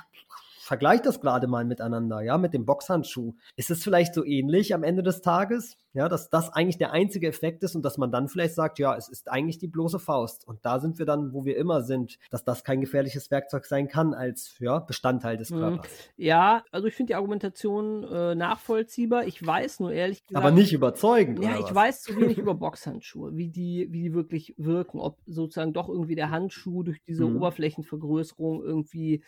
vergleiche 0.67 1.03
das 1.03 1.21
gerade 1.21 1.47
mal 1.47 1.63
miteinander, 1.63 2.21
ja, 2.21 2.37
mit 2.37 2.53
dem 2.53 2.65
Boxhandschuh. 2.65 3.33
Ist 3.55 3.71
es 3.71 3.83
vielleicht 3.83 4.13
so 4.13 4.25
ähnlich 4.25 4.73
am 4.73 4.83
Ende 4.83 5.01
des 5.01 5.21
Tages? 5.21 5.77
Ja, 5.93 6.09
dass 6.09 6.29
das 6.29 6.49
eigentlich 6.49 6.77
der 6.77 6.91
einzige 6.91 7.27
Effekt 7.27 7.63
ist 7.63 7.73
und 7.75 7.83
dass 7.83 7.97
man 7.97 8.11
dann 8.11 8.27
vielleicht 8.27 8.53
sagt, 8.53 8.77
ja, 8.77 8.95
es 8.95 9.07
ist 9.07 9.31
eigentlich 9.31 9.57
die 9.57 9.67
bloße 9.67 9.97
Faust. 9.97 10.45
Und 10.47 10.59
da 10.63 10.79
sind 10.79 10.99
wir 10.99 11.05
dann, 11.05 11.33
wo 11.33 11.45
wir 11.45 11.57
immer 11.57 11.81
sind, 11.81 12.19
dass 12.29 12.43
das 12.43 12.63
kein 12.63 12.81
gefährliches 12.81 13.31
Werkzeug 13.31 13.65
sein 13.65 13.87
kann 13.87 14.13
als 14.13 14.55
ja, 14.59 14.79
Bestandteil 14.79 15.37
des 15.37 15.49
mhm. 15.49 15.59
Körpers. 15.59 15.89
Ja, 16.17 16.63
also 16.71 16.87
ich 16.87 16.93
finde 16.93 17.11
die 17.11 17.15
Argumentation 17.15 18.03
äh, 18.03 18.35
nachvollziehbar. 18.35 19.25
Ich 19.25 19.43
weiß 19.43 19.79
nur 19.79 19.93
ehrlich 19.93 20.27
gesagt. 20.27 20.45
Aber 20.45 20.53
nicht 20.53 20.73
überzeugend. 20.73 21.41
Ja, 21.41 21.57
ich 21.57 21.63
was? 21.63 21.75
weiß 21.75 22.01
zu 22.01 22.17
wenig 22.17 22.37
über 22.37 22.53
Boxhandschuhe, 22.53 23.35
wie 23.35 23.47
die, 23.47 23.87
wie 23.89 24.03
die 24.03 24.13
wirklich 24.13 24.53
wirken, 24.57 24.99
ob 24.99 25.17
sozusagen 25.25 25.73
doch 25.73 25.87
irgendwie 25.87 26.15
der 26.15 26.29
Handschuh 26.29 26.83
durch 26.83 27.01
diese 27.07 27.25
mhm. 27.25 27.37
Oberflächenvergrößerung 27.37 28.61
irgendwie 28.61 29.23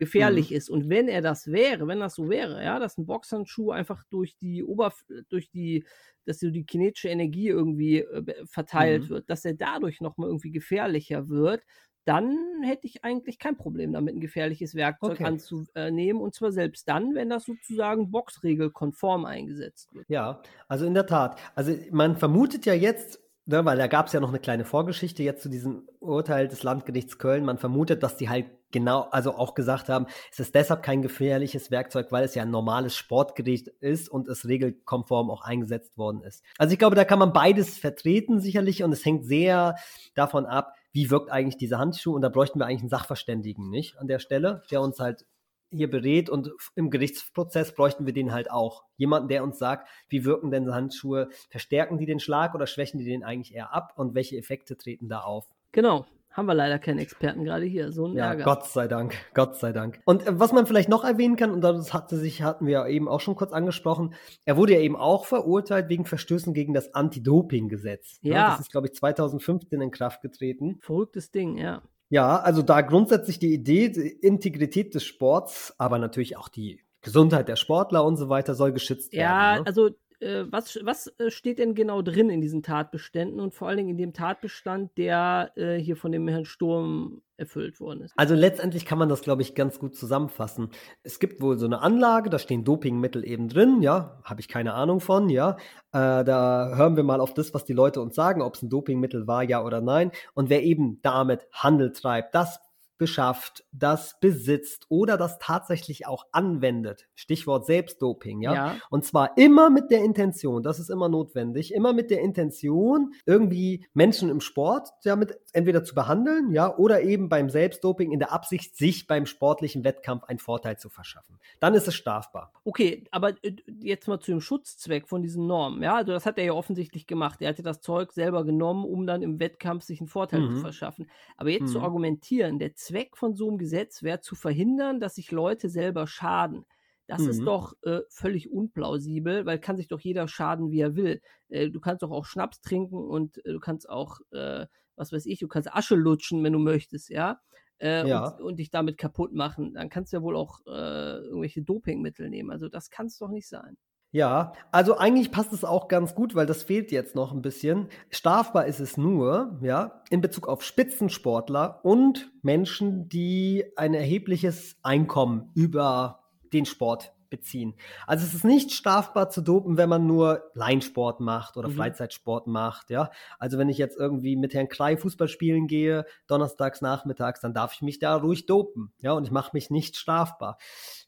gefährlich 0.00 0.50
mhm. 0.50 0.56
ist. 0.56 0.70
Und 0.70 0.88
wenn 0.88 1.08
er 1.08 1.20
das 1.20 1.52
wäre, 1.52 1.86
wenn 1.86 2.00
das 2.00 2.14
so 2.14 2.28
wäre, 2.28 2.64
ja, 2.64 2.80
dass 2.80 2.98
ein 2.98 3.06
Boxhandschuh 3.06 3.70
einfach 3.70 4.02
durch 4.10 4.34
die 4.38 4.64
Oberf 4.64 5.04
durch 5.28 5.50
die, 5.50 5.84
dass 6.24 6.40
so 6.40 6.50
die 6.50 6.64
kinetische 6.64 7.10
Energie 7.10 7.48
irgendwie 7.48 7.98
äh, 7.98 8.46
verteilt 8.46 9.04
mhm. 9.04 9.08
wird, 9.10 9.30
dass 9.30 9.44
er 9.44 9.54
dadurch 9.54 10.00
nochmal 10.00 10.28
irgendwie 10.28 10.50
gefährlicher 10.50 11.28
wird, 11.28 11.62
dann 12.06 12.34
hätte 12.62 12.86
ich 12.86 13.04
eigentlich 13.04 13.38
kein 13.38 13.58
Problem 13.58 13.92
damit, 13.92 14.14
ein 14.14 14.20
gefährliches 14.20 14.74
Werkzeug 14.74 15.12
okay. 15.12 15.24
anzunehmen. 15.24 16.22
Und 16.22 16.34
zwar 16.34 16.50
selbst 16.50 16.88
dann, 16.88 17.14
wenn 17.14 17.28
das 17.28 17.44
sozusagen 17.44 18.10
boxregelkonform 18.10 19.26
eingesetzt 19.26 19.94
wird. 19.94 20.08
Ja, 20.08 20.42
also 20.66 20.86
in 20.86 20.94
der 20.94 21.06
Tat. 21.06 21.38
Also 21.54 21.76
man 21.90 22.16
vermutet 22.16 22.64
ja 22.64 22.72
jetzt, 22.72 23.20
ne, 23.46 23.64
weil 23.64 23.78
da 23.78 23.86
gab 23.86 24.06
es 24.06 24.12
ja 24.12 24.20
noch 24.20 24.28
eine 24.28 24.38
kleine 24.38 24.64
Vorgeschichte 24.64 25.22
jetzt 25.22 25.42
zu 25.42 25.48
diesem 25.48 25.88
Urteil 25.98 26.48
des 26.48 26.62
Landgerichts 26.62 27.18
Köln. 27.18 27.44
Man 27.44 27.58
vermutet, 27.58 28.02
dass 28.02 28.16
die 28.16 28.28
halt 28.28 28.46
genau, 28.70 29.08
also 29.10 29.34
auch 29.34 29.54
gesagt 29.54 29.88
haben, 29.88 30.06
es 30.30 30.38
ist 30.38 30.54
deshalb 30.54 30.82
kein 30.82 31.02
gefährliches 31.02 31.70
Werkzeug, 31.70 32.12
weil 32.12 32.24
es 32.24 32.34
ja 32.34 32.42
ein 32.42 32.50
normales 32.50 32.96
Sportgerät 32.96 33.68
ist 33.80 34.08
und 34.08 34.28
es 34.28 34.46
regelkonform 34.46 35.30
auch 35.30 35.42
eingesetzt 35.42 35.98
worden 35.98 36.22
ist. 36.22 36.44
Also 36.58 36.72
ich 36.72 36.78
glaube, 36.78 36.96
da 36.96 37.04
kann 37.04 37.18
man 37.18 37.32
beides 37.32 37.78
vertreten 37.78 38.40
sicherlich 38.40 38.82
und 38.82 38.92
es 38.92 39.04
hängt 39.04 39.26
sehr 39.26 39.76
davon 40.14 40.46
ab, 40.46 40.74
wie 40.92 41.10
wirkt 41.10 41.30
eigentlich 41.30 41.56
dieser 41.56 41.78
Handschuh 41.78 42.14
und 42.14 42.22
da 42.22 42.28
bräuchten 42.28 42.58
wir 42.58 42.66
eigentlich 42.66 42.82
einen 42.82 42.90
Sachverständigen, 42.90 43.70
nicht? 43.70 43.98
An 43.98 44.08
der 44.08 44.18
Stelle, 44.18 44.62
der 44.70 44.80
uns 44.80 44.98
halt 44.98 45.24
hier 45.70 45.90
berät 45.90 46.28
und 46.28 46.50
im 46.74 46.90
Gerichtsprozess 46.90 47.74
bräuchten 47.74 48.06
wir 48.06 48.12
den 48.12 48.32
halt 48.32 48.50
auch. 48.50 48.84
Jemanden, 48.96 49.28
der 49.28 49.42
uns 49.42 49.58
sagt, 49.58 49.88
wie 50.08 50.24
wirken 50.24 50.50
denn 50.50 50.72
Handschuhe, 50.74 51.28
verstärken 51.48 51.98
die 51.98 52.06
den 52.06 52.20
Schlag 52.20 52.54
oder 52.54 52.66
schwächen 52.66 52.98
die 52.98 53.04
den 53.04 53.24
eigentlich 53.24 53.54
eher 53.54 53.74
ab 53.74 53.92
und 53.96 54.14
welche 54.14 54.36
Effekte 54.36 54.76
treten 54.76 55.08
da 55.08 55.20
auf? 55.20 55.48
Genau, 55.72 56.06
haben 56.32 56.46
wir 56.46 56.54
leider 56.54 56.78
keinen 56.78 56.98
Experten 56.98 57.44
gerade 57.44 57.64
hier. 57.64 57.90
So 57.90 58.06
ein 58.06 58.14
ja, 58.14 58.26
Ärger. 58.26 58.44
Gott 58.44 58.66
sei 58.66 58.86
Dank, 58.86 59.14
Gott 59.34 59.56
sei 59.56 59.72
Dank. 59.72 60.00
Und 60.04 60.26
äh, 60.26 60.38
was 60.38 60.52
man 60.52 60.66
vielleicht 60.66 60.88
noch 60.88 61.04
erwähnen 61.04 61.36
kann, 61.36 61.50
und 61.50 61.60
das 61.60 61.92
hatte 61.92 62.16
sich, 62.16 62.42
hatten 62.42 62.66
wir 62.66 62.86
eben 62.86 63.08
auch 63.08 63.20
schon 63.20 63.34
kurz 63.34 63.52
angesprochen, 63.52 64.14
er 64.44 64.56
wurde 64.56 64.74
ja 64.74 64.80
eben 64.80 64.96
auch 64.96 65.24
verurteilt 65.24 65.88
wegen 65.88 66.04
Verstößen 66.04 66.54
gegen 66.54 66.72
das 66.72 66.94
Anti-Doping-Gesetz. 66.94 68.20
Ne? 68.22 68.30
Ja. 68.30 68.50
Das 68.50 68.60
ist, 68.60 68.70
glaube 68.70 68.86
ich, 68.86 68.94
2015 68.94 69.80
in 69.80 69.90
Kraft 69.90 70.22
getreten. 70.22 70.78
Verrücktes 70.80 71.30
Ding, 71.32 71.56
ja. 71.56 71.82
Ja, 72.10 72.40
also 72.40 72.62
da 72.62 72.80
grundsätzlich 72.80 73.38
die 73.38 73.54
Idee, 73.54 73.88
die 73.88 74.08
Integrität 74.08 74.94
des 74.94 75.04
Sports, 75.04 75.74
aber 75.78 75.98
natürlich 75.98 76.36
auch 76.36 76.48
die 76.48 76.80
Gesundheit 77.02 77.48
der 77.48 77.56
Sportler 77.56 78.04
und 78.04 78.16
so 78.16 78.28
weiter 78.28 78.54
soll 78.54 78.72
geschützt 78.72 79.12
ja, 79.14 79.20
werden. 79.20 79.30
Ja, 79.30 79.60
ne? 79.60 79.66
also 79.66 79.90
äh, 80.20 80.44
was, 80.50 80.78
was 80.82 81.06
äh, 81.18 81.30
steht 81.30 81.58
denn 81.60 81.74
genau 81.74 82.02
drin 82.02 82.28
in 82.28 82.40
diesen 82.40 82.62
Tatbeständen 82.62 83.40
und 83.40 83.54
vor 83.54 83.68
allen 83.68 83.78
Dingen 83.78 83.90
in 83.90 83.98
dem 83.98 84.12
Tatbestand, 84.12 84.98
der 84.98 85.52
äh, 85.56 85.76
hier 85.76 85.96
von 85.96 86.12
dem 86.12 86.28
Herrn 86.28 86.44
Sturm 86.44 87.22
erfüllt 87.40 87.80
worden 87.80 88.02
ist? 88.02 88.14
Also 88.16 88.34
letztendlich 88.34 88.84
kann 88.84 88.98
man 88.98 89.08
das, 89.08 89.22
glaube 89.22 89.42
ich, 89.42 89.54
ganz 89.54 89.78
gut 89.78 89.96
zusammenfassen. 89.96 90.68
Es 91.02 91.18
gibt 91.18 91.40
wohl 91.40 91.58
so 91.58 91.66
eine 91.66 91.80
Anlage, 91.80 92.30
da 92.30 92.38
stehen 92.38 92.62
Dopingmittel 92.64 93.26
eben 93.26 93.48
drin, 93.48 93.82
ja, 93.82 94.20
habe 94.22 94.40
ich 94.40 94.48
keine 94.48 94.74
Ahnung 94.74 95.00
von, 95.00 95.28
ja. 95.28 95.56
Äh, 95.92 96.22
da 96.24 96.76
hören 96.76 96.96
wir 96.96 97.02
mal 97.02 97.20
auf 97.20 97.34
das, 97.34 97.52
was 97.54 97.64
die 97.64 97.72
Leute 97.72 98.00
uns 98.00 98.14
sagen, 98.14 98.42
ob 98.42 98.54
es 98.54 98.62
ein 98.62 98.68
Dopingmittel 98.68 99.26
war, 99.26 99.42
ja 99.42 99.64
oder 99.64 99.80
nein. 99.80 100.12
Und 100.34 100.50
wer 100.50 100.62
eben 100.62 101.00
damit 101.02 101.48
Handel 101.52 101.92
treibt, 101.92 102.34
das 102.34 102.60
beschafft, 103.00 103.64
das 103.72 104.20
besitzt 104.20 104.86
oder 104.90 105.16
das 105.16 105.38
tatsächlich 105.38 106.06
auch 106.06 106.26
anwendet, 106.32 107.08
Stichwort 107.14 107.64
Selbstdoping, 107.66 108.42
ja? 108.42 108.54
ja, 108.54 108.76
und 108.90 109.04
zwar 109.06 109.36
immer 109.38 109.70
mit 109.70 109.90
der 109.90 110.04
Intention, 110.04 110.62
das 110.62 110.78
ist 110.78 110.90
immer 110.90 111.08
notwendig, 111.08 111.72
immer 111.72 111.94
mit 111.94 112.10
der 112.10 112.20
Intention, 112.20 113.14
irgendwie 113.24 113.86
Menschen 113.94 114.28
im 114.28 114.40
Sport 114.40 114.90
damit 115.02 115.38
entweder 115.54 115.82
zu 115.82 115.94
behandeln, 115.94 116.52
ja, 116.52 116.76
oder 116.76 117.00
eben 117.02 117.30
beim 117.30 117.48
Selbstdoping 117.48 118.12
in 118.12 118.18
der 118.18 118.32
Absicht, 118.32 118.76
sich 118.76 119.06
beim 119.06 119.24
sportlichen 119.24 119.82
Wettkampf 119.82 120.24
einen 120.24 120.38
Vorteil 120.38 120.78
zu 120.78 120.90
verschaffen. 120.90 121.38
Dann 121.58 121.72
ist 121.72 121.88
es 121.88 121.94
strafbar. 121.94 122.52
Okay, 122.64 123.04
aber 123.10 123.30
äh, 123.42 123.56
jetzt 123.80 124.08
mal 124.08 124.20
zu 124.20 124.30
dem 124.30 124.42
Schutzzweck 124.42 125.08
von 125.08 125.22
diesen 125.22 125.46
Normen, 125.46 125.82
ja, 125.82 125.96
also 125.96 126.12
das 126.12 126.26
hat 126.26 126.36
er 126.36 126.44
ja 126.44 126.52
offensichtlich 126.52 127.06
gemacht. 127.06 127.40
Er 127.40 127.48
hatte 127.48 127.62
das 127.62 127.80
Zeug 127.80 128.12
selber 128.12 128.44
genommen, 128.44 128.84
um 128.84 129.06
dann 129.06 129.22
im 129.22 129.40
Wettkampf 129.40 129.84
sich 129.84 130.00
einen 130.00 130.08
Vorteil 130.08 130.40
mhm. 130.40 130.56
zu 130.56 130.60
verschaffen. 130.60 131.10
Aber 131.38 131.48
jetzt 131.48 131.62
mhm. 131.62 131.68
zu 131.68 131.80
argumentieren, 131.80 132.58
der 132.58 132.74
Zweck 132.90 133.16
von 133.16 133.34
so 133.34 133.48
einem 133.48 133.58
Gesetz 133.58 134.02
wäre 134.02 134.20
zu 134.20 134.34
verhindern, 134.34 135.00
dass 135.00 135.14
sich 135.14 135.30
Leute 135.30 135.68
selber 135.68 136.06
schaden. 136.06 136.66
Das 137.06 137.22
mhm. 137.22 137.30
ist 137.30 137.42
doch 137.42 137.74
äh, 137.82 138.00
völlig 138.08 138.50
unplausibel, 138.50 139.46
weil 139.46 139.58
kann 139.58 139.76
sich 139.76 139.88
doch 139.88 140.00
jeder 140.00 140.28
schaden, 140.28 140.70
wie 140.70 140.80
er 140.80 140.96
will. 140.96 141.20
Äh, 141.48 141.70
du 141.70 141.80
kannst 141.80 142.02
doch 142.02 142.10
auch 142.10 142.24
Schnaps 142.24 142.60
trinken 142.60 142.96
und 142.96 143.44
äh, 143.44 143.52
du 143.52 143.60
kannst 143.60 143.88
auch, 143.88 144.20
äh, 144.32 144.66
was 144.96 145.12
weiß 145.12 145.26
ich, 145.26 145.40
du 145.40 145.48
kannst 145.48 145.72
Asche 145.72 145.96
lutschen, 145.96 146.42
wenn 146.44 146.52
du 146.52 146.58
möchtest, 146.58 147.10
ja. 147.10 147.40
Äh, 147.78 148.08
ja. 148.08 148.28
Und, 148.28 148.42
und, 148.42 148.56
dich 148.58 148.70
damit 148.70 148.98
kaputt 148.98 149.32
machen. 149.32 149.74
Dann 149.74 149.88
kannst 149.88 150.12
du 150.12 150.18
ja 150.18 150.22
wohl 150.22 150.36
auch 150.36 150.60
äh, 150.66 151.18
irgendwelche 151.18 151.62
Dopingmittel 151.62 152.28
nehmen. 152.28 152.50
Also 152.50 152.68
das 152.68 152.90
kann 152.90 153.06
es 153.06 153.18
doch 153.18 153.30
nicht 153.30 153.48
sein. 153.48 153.76
Ja, 154.12 154.54
also 154.72 154.98
eigentlich 154.98 155.30
passt 155.30 155.52
es 155.52 155.64
auch 155.64 155.86
ganz 155.86 156.16
gut, 156.16 156.34
weil 156.34 156.46
das 156.46 156.64
fehlt 156.64 156.90
jetzt 156.90 157.14
noch 157.14 157.32
ein 157.32 157.42
bisschen. 157.42 157.88
Strafbar 158.10 158.66
ist 158.66 158.80
es 158.80 158.96
nur, 158.96 159.56
ja, 159.62 160.02
in 160.10 160.20
Bezug 160.20 160.48
auf 160.48 160.64
Spitzensportler 160.64 161.80
und 161.84 162.32
Menschen, 162.42 163.08
die 163.08 163.64
ein 163.76 163.94
erhebliches 163.94 164.76
Einkommen 164.82 165.50
über 165.54 166.24
den 166.52 166.66
Sport 166.66 167.12
beziehen. 167.30 167.74
Also 168.08 168.26
es 168.26 168.34
ist 168.34 168.44
nicht 168.44 168.72
strafbar 168.72 169.30
zu 169.30 169.40
dopen, 169.40 169.76
wenn 169.76 169.88
man 169.88 170.06
nur 170.06 170.42
Leinsport 170.54 171.20
macht 171.20 171.56
oder 171.56 171.68
mhm. 171.68 171.74
Freizeitsport 171.74 172.48
macht, 172.48 172.90
ja. 172.90 173.10
Also 173.38 173.56
wenn 173.56 173.68
ich 173.68 173.78
jetzt 173.78 173.96
irgendwie 173.96 174.34
mit 174.34 174.52
Herrn 174.52 174.68
Klei 174.68 174.96
Fußball 174.96 175.28
spielen 175.28 175.68
gehe, 175.68 176.04
donnerstags 176.26 176.80
nachmittags, 176.80 177.40
dann 177.40 177.54
darf 177.54 177.74
ich 177.74 177.82
mich 177.82 178.00
da 178.00 178.16
ruhig 178.16 178.46
dopen, 178.46 178.92
ja, 179.00 179.12
und 179.12 179.22
ich 179.22 179.30
mache 179.30 179.50
mich 179.54 179.70
nicht 179.70 179.96
strafbar. 179.96 180.58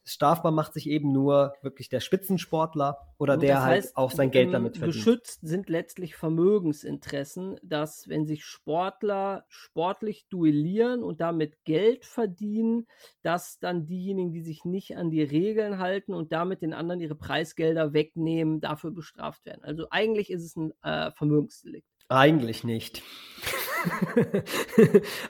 Strafbar 0.05 0.51
macht 0.51 0.75
sich 0.75 0.89
eben 0.89 1.13
nur 1.13 1.55
wirklich 1.63 1.89
der 1.89 2.01
Spitzensportler 2.01 2.99
oder 3.19 3.35
Und 3.35 3.43
der 3.43 3.63
halt 3.63 3.85
heißt, 3.85 3.97
auch 3.97 4.11
sein 4.11 4.31
Geld 4.31 4.53
damit 4.53 4.77
verdient. 4.77 4.97
Geschützt 4.97 5.41
sind 5.43 5.69
letztlich 5.69 6.17
Vermögensinteressen, 6.17 7.59
dass 7.63 8.09
wenn 8.09 8.27
sich 8.27 8.45
Sportler 8.45 9.45
sportlich 9.49 10.27
duellieren 10.29 11.05
und 11.05 11.21
damit 11.21 11.65
Geld 11.65 12.05
verdienen, 12.05 12.89
dass 13.23 13.61
dann 13.61 13.87
diejenigen, 13.87 14.33
die 14.33 14.43
sich 14.43 14.65
nicht 14.65 14.97
an 14.97 15.11
die 15.11 15.23
Regeln 15.23 15.79
halten 15.79 16.15
und 16.15 16.33
damit 16.33 16.63
den 16.63 16.75
anderen 16.75 17.01
ihre 17.01 17.15
Preisgelder 17.15 17.93
wegnehmen, 17.93 18.61
dafür 18.61 18.91
bestraft 18.91 19.45
werden. 19.47 19.63
Also 19.63 19.87
eigentlich 19.91 20.31
ist 20.31 20.45
es 20.45 20.57
ein 20.57 20.73
äh, 20.83 21.13
Vermögensdelikt. 21.13 21.87
Eigentlich 22.09 22.65
nicht. 22.65 23.03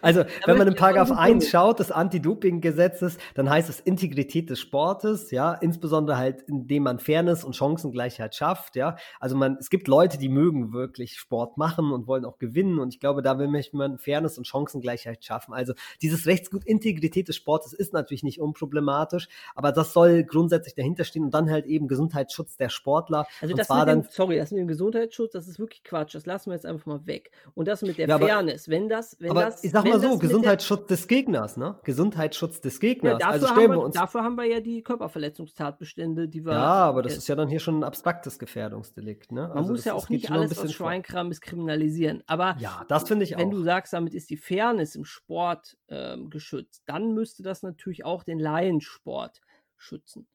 also, 0.03 0.25
wenn 0.47 0.59
man 0.59 0.69
in 0.69 0.75
Paragraph 0.75 1.11
1 1.11 1.49
schaut 1.49 1.79
des 1.81 1.91
Anti-Doping-Gesetzes, 1.91 3.19
dann 3.35 3.49
heißt 3.49 3.69
es 3.69 3.81
Integrität 3.81 4.51
des 4.51 4.61
Sportes, 4.61 5.31
ja, 5.31 5.55
insbesondere 5.55 6.17
halt, 6.17 6.43
indem 6.43 6.85
man 6.85 6.99
Fairness 6.99 7.45
und 7.45 7.57
Chancengleichheit 7.57 8.35
schafft, 8.35 8.77
ja. 8.77 8.97
Also 9.21 9.37
man, 9.37 9.57
es 9.61 9.71
gibt 9.71 9.89
Leute, 9.89 10.19
die 10.19 10.29
mögen 10.29 10.73
wirklich 10.73 11.19
Sport 11.19 11.59
machen 11.59 11.93
und 11.93 12.07
wollen 12.07 12.25
auch 12.25 12.39
gewinnen 12.39 12.79
und 12.79 12.95
ich 12.95 13.01
glaube, 13.01 13.23
da 13.23 13.39
will 13.39 13.49
man 13.49 13.99
Fairness 13.99 14.39
und 14.39 14.47
Chancengleichheit 14.47 15.25
schaffen. 15.25 15.55
Also 15.55 15.75
dieses 16.01 16.27
Rechtsgut 16.27 16.65
Integrität 16.65 17.29
des 17.29 17.37
Sportes 17.37 17.73
ist 17.73 17.93
natürlich 17.93 18.23
nicht 18.23 18.41
unproblematisch, 18.41 19.29
aber 19.55 19.73
das 19.73 19.93
soll 19.93 20.25
grundsätzlich 20.25 20.75
dahinter 20.75 21.05
stehen 21.05 21.25
und 21.25 21.35
dann 21.35 21.51
halt 21.51 21.67
eben 21.67 21.89
Gesundheitsschutz 21.89 22.57
der 22.57 22.69
Sportler. 22.69 23.27
Also 23.41 23.55
das 23.55 23.69
mit 23.69 23.89
dem, 23.89 24.05
sorry, 24.11 24.37
das 24.37 24.51
mit 24.51 24.61
dem 24.61 24.69
Gesundheitsschutz, 24.69 25.33
das 25.33 25.49
ist 25.49 25.59
wirklich 25.59 25.85
Quatsch, 25.85 26.15
das 26.15 26.27
lassen 26.27 26.51
wir 26.51 26.55
jetzt 26.55 26.67
einfach 26.67 26.87
mal 26.87 27.07
weg. 27.07 27.31
Und 27.55 27.69
das 27.69 27.83
mit 27.83 27.99
der 27.99 28.09
ja, 28.09 28.19
Fairness, 28.19 28.42
wenn 28.69 28.89
das, 28.89 29.17
wenn 29.21 29.31
aber 29.31 29.43
das. 29.43 29.65
Ich 29.65 29.73
sag 29.73 29.85
mal 29.85 30.01
so, 30.01 30.19
Gesundheitsschutz 30.19 30.87
des 30.87 31.09
Gegners, 31.09 31.57
ne? 31.57 31.79
Gesundheitsschutz 31.85 32.61
des 32.61 32.81
Gegners. 32.81 33.19
Ja, 33.21 33.29
also 33.29 33.47
stellen 33.47 33.71
wir, 33.71 33.77
wir 33.77 33.83
uns. 33.83 33.95
Dafür 33.95 34.23
haben 34.23 34.37
wir 34.37 34.45
ja 34.45 34.61
die 34.61 34.83
Körperverletzungstatbestände, 34.83 36.29
die 36.29 36.45
wir. 36.45 36.53
Ja, 36.53 36.85
aber 36.85 37.03
das 37.03 37.17
ist 37.17 37.29
ja 37.29 37.35
dann 37.35 37.49
hier 37.49 37.61
schon 37.61 37.81
ein 37.81 37.85
abstraktes 37.85 38.39
Gefährdungsdelikt, 38.39 39.33
ne? 39.33 39.49
Man 39.49 39.59
also 39.59 39.71
muss 39.71 39.81
das, 39.81 39.85
ja 39.87 39.95
auch 39.95 40.09
nicht 40.09 40.31
alles 40.31 40.59
aus 40.59 40.73
Schweinkram 40.73 41.31
kriminalisieren. 41.41 42.23
Aber 42.27 42.57
ja, 42.59 42.85
das 42.89 43.09
finde 43.09 43.25
ich 43.25 43.37
wenn 43.37 43.49
auch. 43.49 43.53
du 43.53 43.63
sagst, 43.63 43.93
damit 43.93 44.15
ist 44.15 44.31
die 44.31 44.37
Fairness 44.37 44.95
im 44.95 45.05
Sport 45.05 45.77
ähm, 45.89 46.31
geschützt, 46.31 46.83
dann 46.87 47.15
müsste 47.15 47.43
das 47.43 47.63
natürlich 47.63 48.05
auch 48.05 48.23
den 48.23 48.39
Laiensport 48.39 49.41
schützen. 49.77 50.27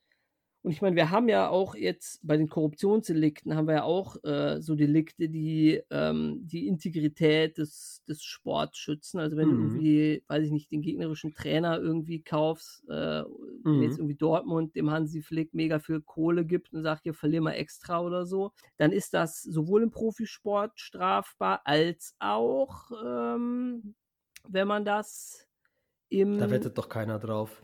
Und 0.67 0.73
ich 0.73 0.81
meine, 0.81 0.97
wir 0.97 1.11
haben 1.11 1.29
ja 1.29 1.47
auch 1.47 1.75
jetzt 1.75 2.19
bei 2.27 2.35
den 2.35 2.49
Korruptionsdelikten 2.49 3.55
haben 3.55 3.69
wir 3.69 3.75
ja 3.75 3.83
auch 3.83 4.21
äh, 4.25 4.59
so 4.59 4.75
Delikte, 4.75 5.29
die 5.29 5.81
ähm, 5.89 6.41
die 6.41 6.67
Integrität 6.67 7.57
des, 7.57 8.03
des 8.05 8.21
Sports 8.21 8.77
schützen. 8.77 9.17
Also 9.21 9.37
wenn 9.37 9.47
mhm. 9.47 9.51
du 9.51 9.61
irgendwie, 9.61 10.23
weiß 10.27 10.43
ich 10.43 10.51
nicht, 10.51 10.69
den 10.69 10.81
gegnerischen 10.81 11.33
Trainer 11.33 11.79
irgendwie 11.79 12.21
kaufst, 12.21 12.83
äh, 12.89 13.21
mhm. 13.63 13.81
jetzt 13.81 13.97
irgendwie 13.97 14.15
Dortmund 14.15 14.75
dem 14.75 14.91
Hansi 14.91 15.21
Flick 15.21 15.53
mega 15.53 15.79
viel 15.79 16.01
Kohle 16.01 16.43
gibt 16.43 16.73
und 16.73 16.83
sagt, 16.83 17.03
hier 17.03 17.13
verlier 17.13 17.39
mal 17.39 17.53
extra 17.53 18.01
oder 18.01 18.25
so, 18.25 18.51
dann 18.75 18.91
ist 18.91 19.13
das 19.13 19.43
sowohl 19.43 19.83
im 19.83 19.91
Profisport 19.91 20.77
strafbar 20.81 21.61
als 21.63 22.13
auch, 22.19 22.91
ähm, 23.05 23.95
wenn 24.49 24.67
man 24.67 24.83
das 24.83 25.47
im. 26.09 26.37
Da 26.37 26.51
wettet 26.51 26.77
doch 26.77 26.89
keiner 26.89 27.19
drauf. 27.19 27.63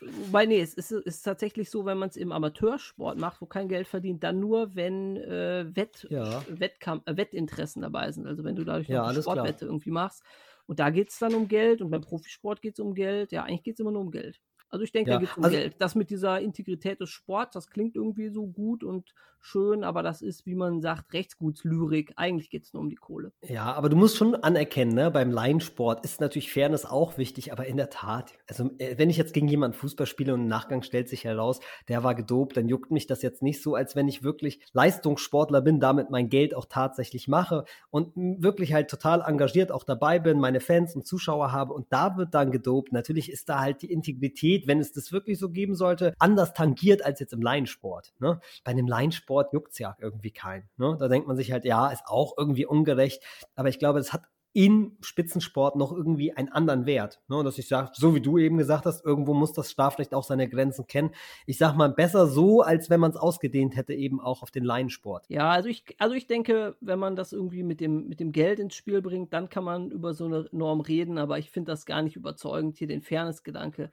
Wobei, 0.00 0.46
nee, 0.46 0.60
es 0.60 0.74
ist, 0.74 0.92
ist 0.92 1.22
tatsächlich 1.22 1.70
so, 1.70 1.86
wenn 1.86 1.98
man 1.98 2.08
es 2.08 2.16
im 2.16 2.32
Amateursport 2.32 3.18
macht, 3.18 3.40
wo 3.40 3.46
kein 3.46 3.68
Geld 3.68 3.88
verdient, 3.88 4.22
dann 4.22 4.40
nur, 4.40 4.74
wenn 4.74 5.16
äh, 5.16 5.64
Wett, 5.74 6.06
ja. 6.10 6.42
Wettkamp 6.48 7.08
äh, 7.08 7.16
Wettinteressen 7.16 7.82
dabei 7.82 8.12
sind. 8.12 8.26
Also 8.26 8.44
wenn 8.44 8.56
du 8.56 8.64
dadurch 8.64 8.88
ja, 8.88 9.06
eine 9.06 9.22
Sportwette 9.22 9.58
klar. 9.58 9.70
irgendwie 9.70 9.90
machst. 9.90 10.22
Und 10.66 10.80
da 10.80 10.90
geht 10.90 11.10
es 11.10 11.18
dann 11.18 11.34
um 11.34 11.48
Geld 11.48 11.80
und 11.80 11.90
beim 11.90 12.02
Profisport 12.02 12.60
geht 12.60 12.74
es 12.74 12.80
um 12.80 12.94
Geld. 12.94 13.32
Ja, 13.32 13.44
eigentlich 13.44 13.62
geht 13.62 13.74
es 13.74 13.80
immer 13.80 13.92
nur 13.92 14.02
um 14.02 14.10
Geld. 14.10 14.40
Also 14.68 14.84
ich 14.84 14.92
denke, 14.92 15.10
ja, 15.10 15.16
da 15.16 15.20
geht 15.20 15.30
es 15.30 15.36
um 15.36 15.44
also, 15.44 15.56
Geld. 15.56 15.76
Das 15.78 15.94
mit 15.94 16.10
dieser 16.10 16.40
Integrität 16.40 17.00
des 17.00 17.10
Sports, 17.10 17.54
das 17.54 17.70
klingt 17.70 17.96
irgendwie 17.96 18.30
so 18.30 18.46
gut 18.46 18.84
und 18.84 19.12
schön, 19.46 19.84
aber 19.84 20.02
das 20.02 20.22
ist, 20.22 20.44
wie 20.44 20.54
man 20.54 20.80
sagt, 20.80 21.12
Rechtsgutslyrik. 21.12 22.12
Eigentlich 22.16 22.50
geht 22.50 22.64
es 22.64 22.72
nur 22.72 22.82
um 22.82 22.90
die 22.90 22.96
Kohle. 22.96 23.32
Ja, 23.42 23.72
aber 23.72 23.88
du 23.88 23.96
musst 23.96 24.16
schon 24.16 24.34
anerkennen, 24.34 24.94
ne? 24.94 25.10
beim 25.10 25.30
Laiensport 25.30 26.04
ist 26.04 26.20
natürlich 26.20 26.52
Fairness 26.52 26.84
auch 26.84 27.16
wichtig, 27.16 27.52
aber 27.52 27.66
in 27.66 27.76
der 27.76 27.90
Tat, 27.90 28.32
also 28.48 28.70
äh, 28.78 28.98
wenn 28.98 29.08
ich 29.08 29.16
jetzt 29.16 29.34
gegen 29.34 29.48
jemanden 29.48 29.76
Fußball 29.76 30.06
spiele 30.06 30.34
und 30.34 30.42
im 30.42 30.48
Nachgang 30.48 30.82
stellt 30.82 31.08
sich 31.08 31.24
heraus, 31.24 31.60
der 31.88 32.02
war 32.02 32.14
gedopt, 32.14 32.56
dann 32.56 32.68
juckt 32.68 32.90
mich 32.90 33.06
das 33.06 33.22
jetzt 33.22 33.42
nicht 33.42 33.62
so, 33.62 33.74
als 33.74 33.94
wenn 33.94 34.08
ich 34.08 34.24
wirklich 34.24 34.60
Leistungssportler 34.72 35.60
bin, 35.60 35.78
damit 35.78 36.10
mein 36.10 36.28
Geld 36.28 36.54
auch 36.54 36.66
tatsächlich 36.68 37.28
mache 37.28 37.64
und 37.90 38.16
wirklich 38.16 38.72
halt 38.72 38.90
total 38.90 39.22
engagiert 39.22 39.70
auch 39.70 39.84
dabei 39.84 40.18
bin, 40.18 40.40
meine 40.40 40.60
Fans 40.60 40.96
und 40.96 41.06
Zuschauer 41.06 41.52
habe 41.52 41.72
und 41.72 41.86
da 41.90 42.16
wird 42.16 42.34
dann 42.34 42.50
gedopt. 42.50 42.92
Natürlich 42.92 43.30
ist 43.30 43.48
da 43.48 43.60
halt 43.60 43.82
die 43.82 43.92
Integrität, 43.92 44.55
wenn 44.66 44.80
es 44.80 44.92
das 44.92 45.12
wirklich 45.12 45.38
so 45.38 45.50
geben 45.50 45.74
sollte, 45.74 46.14
anders 46.18 46.52
tangiert 46.52 47.04
als 47.04 47.20
jetzt 47.20 47.32
im 47.32 47.42
Laiensport. 47.42 48.12
Ne? 48.18 48.40
Bei 48.64 48.72
einem 48.72 48.88
Laiensport 48.88 49.26
Sport 49.26 49.52
juckt 49.52 49.72
es 49.72 49.78
ja 49.78 49.96
irgendwie 50.00 50.30
keinen. 50.30 50.68
Ne? 50.76 50.96
Da 50.98 51.08
denkt 51.08 51.26
man 51.26 51.36
sich 51.36 51.52
halt, 51.52 51.64
ja, 51.64 51.88
ist 51.88 52.04
auch 52.06 52.34
irgendwie 52.38 52.64
ungerecht. 52.64 53.22
Aber 53.54 53.68
ich 53.68 53.78
glaube, 53.78 53.98
das 53.98 54.12
hat 54.12 54.22
in 54.52 54.96
Spitzensport 55.02 55.76
noch 55.76 55.92
irgendwie 55.92 56.32
einen 56.32 56.48
anderen 56.48 56.86
Wert. 56.86 57.20
Ne? 57.28 57.42
Dass 57.44 57.58
ich 57.58 57.68
sage, 57.68 57.90
so 57.92 58.14
wie 58.14 58.22
du 58.22 58.38
eben 58.38 58.56
gesagt 58.56 58.86
hast, 58.86 59.04
irgendwo 59.04 59.34
muss 59.34 59.52
das 59.52 59.70
Strafrecht 59.70 60.14
auch 60.14 60.22
seine 60.22 60.48
Grenzen 60.48 60.86
kennen. 60.86 61.10
Ich 61.44 61.58
sage 61.58 61.76
mal, 61.76 61.90
besser 61.90 62.26
so, 62.26 62.62
als 62.62 62.88
wenn 62.88 63.00
man 63.00 63.10
es 63.10 63.16
ausgedehnt 63.18 63.76
hätte, 63.76 63.92
eben 63.92 64.20
auch 64.20 64.42
auf 64.42 64.50
den 64.50 64.64
Laiensport. 64.64 65.26
Ja, 65.28 65.50
also 65.50 65.68
ich, 65.68 65.84
also 65.98 66.14
ich 66.14 66.26
denke, 66.26 66.76
wenn 66.80 66.98
man 66.98 67.16
das 67.16 67.32
irgendwie 67.32 67.64
mit 67.64 67.80
dem, 67.80 68.08
mit 68.08 68.20
dem 68.20 68.32
Geld 68.32 68.58
ins 68.58 68.74
Spiel 68.74 69.02
bringt, 69.02 69.34
dann 69.34 69.50
kann 69.50 69.64
man 69.64 69.90
über 69.90 70.14
so 70.14 70.24
eine 70.24 70.48
Norm 70.52 70.80
reden, 70.80 71.18
aber 71.18 71.38
ich 71.38 71.50
finde 71.50 71.72
das 71.72 71.84
gar 71.84 72.00
nicht 72.00 72.16
überzeugend, 72.16 72.78
hier 72.78 72.86
den 72.86 73.02
Fairness-Gedanke 73.02 73.90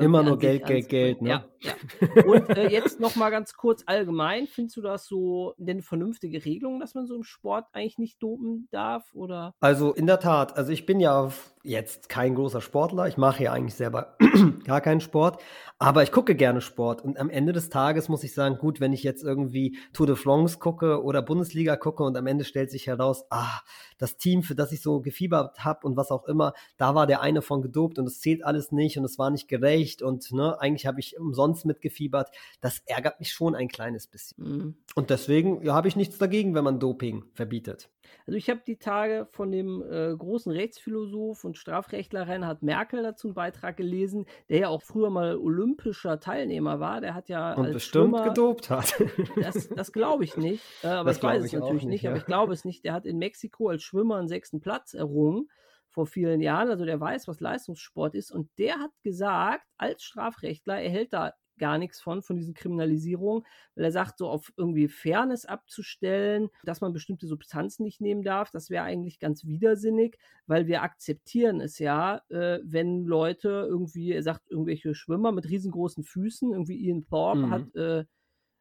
Immer 0.00 0.22
nur 0.22 0.38
Geld, 0.38 0.66
Geld, 0.66 0.88
Geld, 0.88 1.22
ne? 1.22 1.28
Ja, 1.28 1.44
ja. 1.60 2.24
Und 2.24 2.50
äh, 2.50 2.68
jetzt 2.68 3.00
noch 3.00 3.16
mal 3.16 3.30
ganz 3.30 3.54
kurz 3.54 3.82
allgemein, 3.86 4.46
findest 4.46 4.76
du 4.76 4.82
das 4.82 5.06
so 5.06 5.54
eine 5.60 5.82
vernünftige 5.82 6.44
Regelung, 6.44 6.80
dass 6.80 6.94
man 6.94 7.06
so 7.06 7.14
im 7.14 7.22
Sport 7.22 7.66
eigentlich 7.72 7.98
nicht 7.98 8.22
dopen 8.22 8.68
darf, 8.70 9.04
oder? 9.14 9.54
Also 9.60 9.92
in 9.92 10.06
der 10.06 10.20
Tat, 10.20 10.56
also 10.56 10.72
ich 10.72 10.86
bin 10.86 11.00
ja 11.00 11.30
jetzt 11.64 12.10
kein 12.10 12.34
großer 12.34 12.60
Sportler, 12.60 13.08
ich 13.08 13.16
mache 13.16 13.44
ja 13.44 13.52
eigentlich 13.52 13.74
selber 13.74 14.16
gar 14.64 14.82
keinen 14.82 15.00
Sport, 15.00 15.42
aber 15.78 16.02
ich 16.02 16.12
gucke 16.12 16.34
gerne 16.34 16.60
Sport 16.60 17.02
und 17.02 17.18
am 17.18 17.30
Ende 17.30 17.52
des 17.52 17.70
Tages 17.70 18.08
muss 18.10 18.22
ich 18.22 18.34
sagen, 18.34 18.58
gut, 18.58 18.80
wenn 18.80 18.92
ich 18.92 19.02
jetzt 19.02 19.24
irgendwie 19.24 19.78
Tour 19.94 20.06
de 20.06 20.14
France 20.14 20.58
gucke 20.58 21.02
oder 21.02 21.22
Bundesliga 21.22 21.76
gucke 21.76 22.04
und 22.04 22.16
am 22.18 22.26
Ende 22.26 22.44
stellt 22.44 22.70
sich 22.70 22.86
heraus, 22.86 23.24
ah, 23.30 23.60
das 23.98 24.18
Team, 24.18 24.42
für 24.42 24.54
das 24.54 24.72
ich 24.72 24.82
so 24.82 25.00
gefiebert 25.00 25.64
habe 25.64 25.86
und 25.86 25.96
was 25.96 26.10
auch 26.10 26.26
immer, 26.26 26.52
da 26.76 26.94
war 26.94 27.06
der 27.06 27.22
eine 27.22 27.40
von 27.40 27.62
gedopt 27.62 27.98
und 27.98 28.06
es 28.06 28.20
zählt 28.20 28.44
alles 28.44 28.70
nicht 28.70 28.98
und 28.98 29.04
es 29.04 29.18
war 29.18 29.30
nicht 29.30 29.48
gerecht 29.48 30.02
und 30.02 30.30
ne, 30.32 30.60
eigentlich 30.60 30.86
habe 30.86 31.00
ich 31.00 31.18
umsonst 31.18 31.64
mitgefiebert. 31.64 32.30
Das 32.60 32.82
ärgert 32.84 33.20
mich 33.20 33.32
schon 33.32 33.54
ein 33.54 33.68
kleines 33.68 34.06
bisschen. 34.06 34.44
Mhm. 34.44 34.76
Und 34.94 35.08
deswegen 35.08 35.62
ja, 35.64 35.74
habe 35.74 35.88
ich 35.88 35.96
nichts 35.96 36.18
dagegen, 36.18 36.54
wenn 36.54 36.64
man 36.64 36.78
Doping 36.78 37.24
verbietet. 37.32 37.88
Also 38.26 38.38
ich 38.38 38.48
habe 38.48 38.62
die 38.66 38.76
Tage 38.76 39.26
von 39.30 39.50
dem 39.50 39.82
äh, 39.82 40.14
großen 40.16 40.50
Rechtsphilosoph 40.50 41.44
und 41.44 41.53
von 41.54 41.60
Strafrechtler 41.60 42.28
Reinhard 42.28 42.62
Merkel 42.62 43.02
dazu 43.02 43.28
einen 43.28 43.34
Beitrag 43.34 43.76
gelesen, 43.76 44.26
der 44.48 44.58
ja 44.58 44.68
auch 44.68 44.82
früher 44.82 45.10
mal 45.10 45.36
olympischer 45.36 46.18
Teilnehmer 46.18 46.80
war. 46.80 47.00
Der 47.00 47.14
hat 47.14 47.28
ja 47.28 47.54
und 47.54 47.72
bestimmt 47.72 48.10
Schwimmer, 48.10 48.28
gedopt 48.28 48.70
hat. 48.70 48.94
Das, 49.40 49.68
das 49.68 49.92
glaube 49.92 50.24
ich 50.24 50.36
nicht, 50.36 50.62
äh, 50.82 50.88
aber 50.88 51.10
das 51.10 51.18
ich 51.18 51.22
weiß 51.22 51.44
es 51.44 51.52
natürlich 51.52 51.82
nicht, 51.82 51.86
nicht 51.86 52.02
ja. 52.02 52.10
aber 52.10 52.18
ich 52.18 52.26
glaube 52.26 52.52
es 52.52 52.64
nicht. 52.64 52.84
Der 52.84 52.92
hat 52.92 53.06
in 53.06 53.18
Mexiko 53.18 53.68
als 53.68 53.82
Schwimmer 53.82 54.16
einen 54.16 54.28
sechsten 54.28 54.60
Platz 54.60 54.94
errungen 54.94 55.48
vor 55.88 56.06
vielen 56.06 56.40
Jahren, 56.40 56.70
also 56.70 56.84
der 56.84 56.98
weiß, 56.98 57.28
was 57.28 57.40
Leistungssport 57.40 58.14
ist 58.14 58.32
und 58.32 58.50
der 58.58 58.78
hat 58.78 58.90
gesagt, 59.02 59.64
als 59.76 60.02
Strafrechtler, 60.02 60.80
er 60.80 60.90
hält 60.90 61.12
da 61.12 61.32
gar 61.58 61.78
nichts 61.78 62.00
von, 62.00 62.22
von 62.22 62.36
diesen 62.36 62.54
Kriminalisierungen, 62.54 63.44
weil 63.74 63.84
er 63.84 63.92
sagt, 63.92 64.18
so 64.18 64.28
auf 64.28 64.52
irgendwie 64.56 64.88
Fairness 64.88 65.44
abzustellen, 65.44 66.50
dass 66.64 66.80
man 66.80 66.92
bestimmte 66.92 67.26
Substanzen 67.26 67.84
nicht 67.84 68.00
nehmen 68.00 68.22
darf, 68.22 68.50
das 68.50 68.70
wäre 68.70 68.84
eigentlich 68.84 69.18
ganz 69.18 69.44
widersinnig, 69.44 70.18
weil 70.46 70.66
wir 70.66 70.82
akzeptieren 70.82 71.60
es 71.60 71.78
ja, 71.78 72.22
äh, 72.28 72.58
wenn 72.62 73.04
Leute 73.04 73.66
irgendwie, 73.68 74.12
er 74.12 74.22
sagt, 74.22 74.50
irgendwelche 74.50 74.94
Schwimmer 74.94 75.32
mit 75.32 75.48
riesengroßen 75.48 76.04
Füßen, 76.04 76.52
irgendwie 76.52 76.76
Ian 76.76 77.04
Thorpe 77.04 77.46
mhm. 77.46 77.50
hat, 77.50 77.74
äh, 77.76 78.04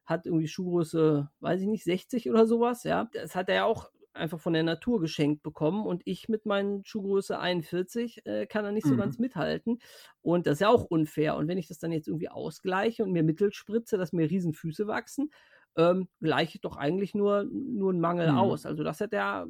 hat 0.06 0.26
irgendwie 0.26 0.48
Schuhgröße, 0.48 1.30
weiß 1.40 1.62
ich 1.62 1.68
nicht, 1.68 1.84
60 1.84 2.30
oder 2.30 2.46
sowas, 2.46 2.84
ja. 2.84 3.10
Das 3.14 3.36
hat 3.36 3.50
er 3.50 3.56
ja 3.56 3.66
auch 3.66 3.90
einfach 4.14 4.40
von 4.40 4.54
der 4.54 4.64
Natur 4.64 5.00
geschenkt 5.00 5.44
bekommen 5.44 5.86
und 5.86 6.02
ich 6.06 6.30
mit 6.30 6.46
meinen 6.46 6.86
Schuhgröße 6.86 7.40
41 7.40 8.26
äh, 8.26 8.46
kann 8.46 8.64
da 8.64 8.72
nicht 8.72 8.88
so 8.88 8.94
mhm. 8.94 9.00
ganz 9.00 9.20
mithalten 9.20 9.80
und 10.22 10.48
das 10.48 10.54
ist 10.54 10.60
ja 10.62 10.70
auch 10.70 10.86
unfair 10.86 11.36
und 11.36 11.48
wenn 11.48 11.58
ich 11.58 11.68
das 11.68 11.80
dann 11.80 11.92
jetzt 11.92 12.08
irgendwie 12.08 12.30
ausgleiche 12.30 13.04
und 13.04 13.12
mir 13.12 13.24
Mittel 13.24 13.52
spritze, 13.54 13.98
dass 13.98 14.14
mir 14.14 14.30
Riesenfüße 14.30 14.88
wachsen, 14.88 15.32
ähm, 15.76 16.08
gleiche 16.22 16.56
ich 16.56 16.62
doch 16.62 16.78
eigentlich 16.78 17.16
nur, 17.16 17.46
nur 17.46 17.92
einen 17.92 18.00
Mangel 18.00 18.32
mhm. 18.32 18.38
aus. 18.38 18.66
Also 18.66 18.84
das 18.84 19.02
hat 19.02 19.14
er, 19.14 19.48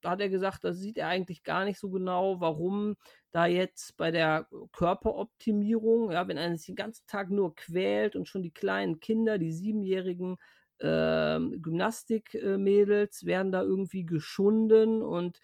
da 0.00 0.10
hat 0.10 0.20
er 0.20 0.28
gesagt, 0.28 0.64
das 0.64 0.78
sieht 0.78 0.98
er 0.98 1.08
eigentlich 1.08 1.42
gar 1.42 1.64
nicht 1.64 1.78
so 1.78 1.90
genau, 1.90 2.40
warum 2.40 2.96
da 3.32 3.46
jetzt 3.46 3.96
bei 3.96 4.10
der 4.10 4.48
Körperoptimierung, 4.72 6.12
ja, 6.12 6.28
wenn 6.28 6.38
einer 6.38 6.56
sich 6.56 6.66
den 6.66 6.76
ganzen 6.76 7.06
Tag 7.06 7.30
nur 7.30 7.54
quält 7.54 8.16
und 8.16 8.28
schon 8.28 8.42
die 8.42 8.52
kleinen 8.52 9.00
Kinder, 9.00 9.38
die 9.38 9.52
Siebenjährigen, 9.52 10.36
äh, 10.80 11.38
Gymnastikmädels 11.58 13.24
werden 13.26 13.52
da 13.52 13.62
irgendwie 13.62 14.04
geschunden 14.04 15.02
und 15.02 15.40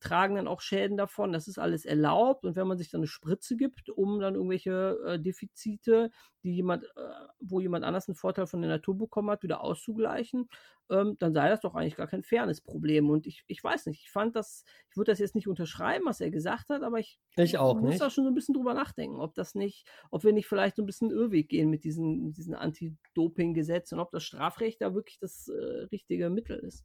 tragen 0.00 0.34
dann 0.34 0.48
auch 0.48 0.60
Schäden 0.60 0.96
davon. 0.96 1.32
Das 1.32 1.48
ist 1.48 1.58
alles 1.58 1.84
erlaubt. 1.84 2.44
Und 2.44 2.56
wenn 2.56 2.66
man 2.66 2.76
sich 2.76 2.90
dann 2.90 3.00
eine 3.00 3.06
Spritze 3.06 3.56
gibt, 3.56 3.88
um 3.88 4.20
dann 4.20 4.34
irgendwelche 4.34 4.98
äh, 5.06 5.18
Defizite, 5.18 6.10
die 6.42 6.54
jemand, 6.54 6.84
äh, 6.84 6.88
wo 7.40 7.60
jemand 7.60 7.84
anders 7.84 8.06
einen 8.06 8.16
Vorteil 8.16 8.46
von 8.46 8.60
der 8.60 8.70
Natur 8.70 8.98
bekommen 8.98 9.30
hat, 9.30 9.42
wieder 9.42 9.62
auszugleichen, 9.62 10.48
ähm, 10.90 11.16
dann 11.18 11.32
sei 11.32 11.48
das 11.48 11.60
doch 11.60 11.74
eigentlich 11.74 11.96
gar 11.96 12.06
kein 12.06 12.22
Fairness-Problem. 12.22 13.08
Und 13.08 13.26
ich, 13.26 13.44
ich 13.46 13.64
weiß 13.64 13.86
nicht, 13.86 14.02
ich 14.02 14.10
fand 14.10 14.36
das, 14.36 14.64
ich 14.90 14.96
würde 14.96 15.12
das 15.12 15.18
jetzt 15.18 15.34
nicht 15.34 15.48
unterschreiben, 15.48 16.04
was 16.04 16.20
er 16.20 16.30
gesagt 16.30 16.68
hat, 16.68 16.82
aber 16.82 16.98
ich, 16.98 17.18
ich 17.36 17.56
auch 17.56 17.80
muss 17.80 17.90
nicht. 17.90 18.02
da 18.02 18.10
schon 18.10 18.24
so 18.24 18.30
ein 18.30 18.34
bisschen 18.34 18.54
drüber 18.54 18.74
nachdenken, 18.74 19.20
ob 19.20 19.34
das 19.34 19.54
nicht, 19.54 19.88
ob 20.10 20.24
wir 20.24 20.34
nicht 20.34 20.46
vielleicht 20.46 20.76
so 20.76 20.82
ein 20.82 20.86
bisschen 20.86 21.10
Irrweg 21.10 21.48
gehen 21.48 21.70
mit 21.70 21.84
diesen, 21.84 22.32
diesen 22.32 22.54
Anti-Doping-Gesetzen 22.54 23.94
und 23.94 24.00
ob 24.00 24.10
das 24.10 24.24
Strafrecht 24.24 24.82
da 24.82 24.94
wirklich 24.94 25.18
das 25.18 25.48
äh, 25.48 25.84
richtige 25.90 26.28
Mittel 26.28 26.58
ist. 26.58 26.84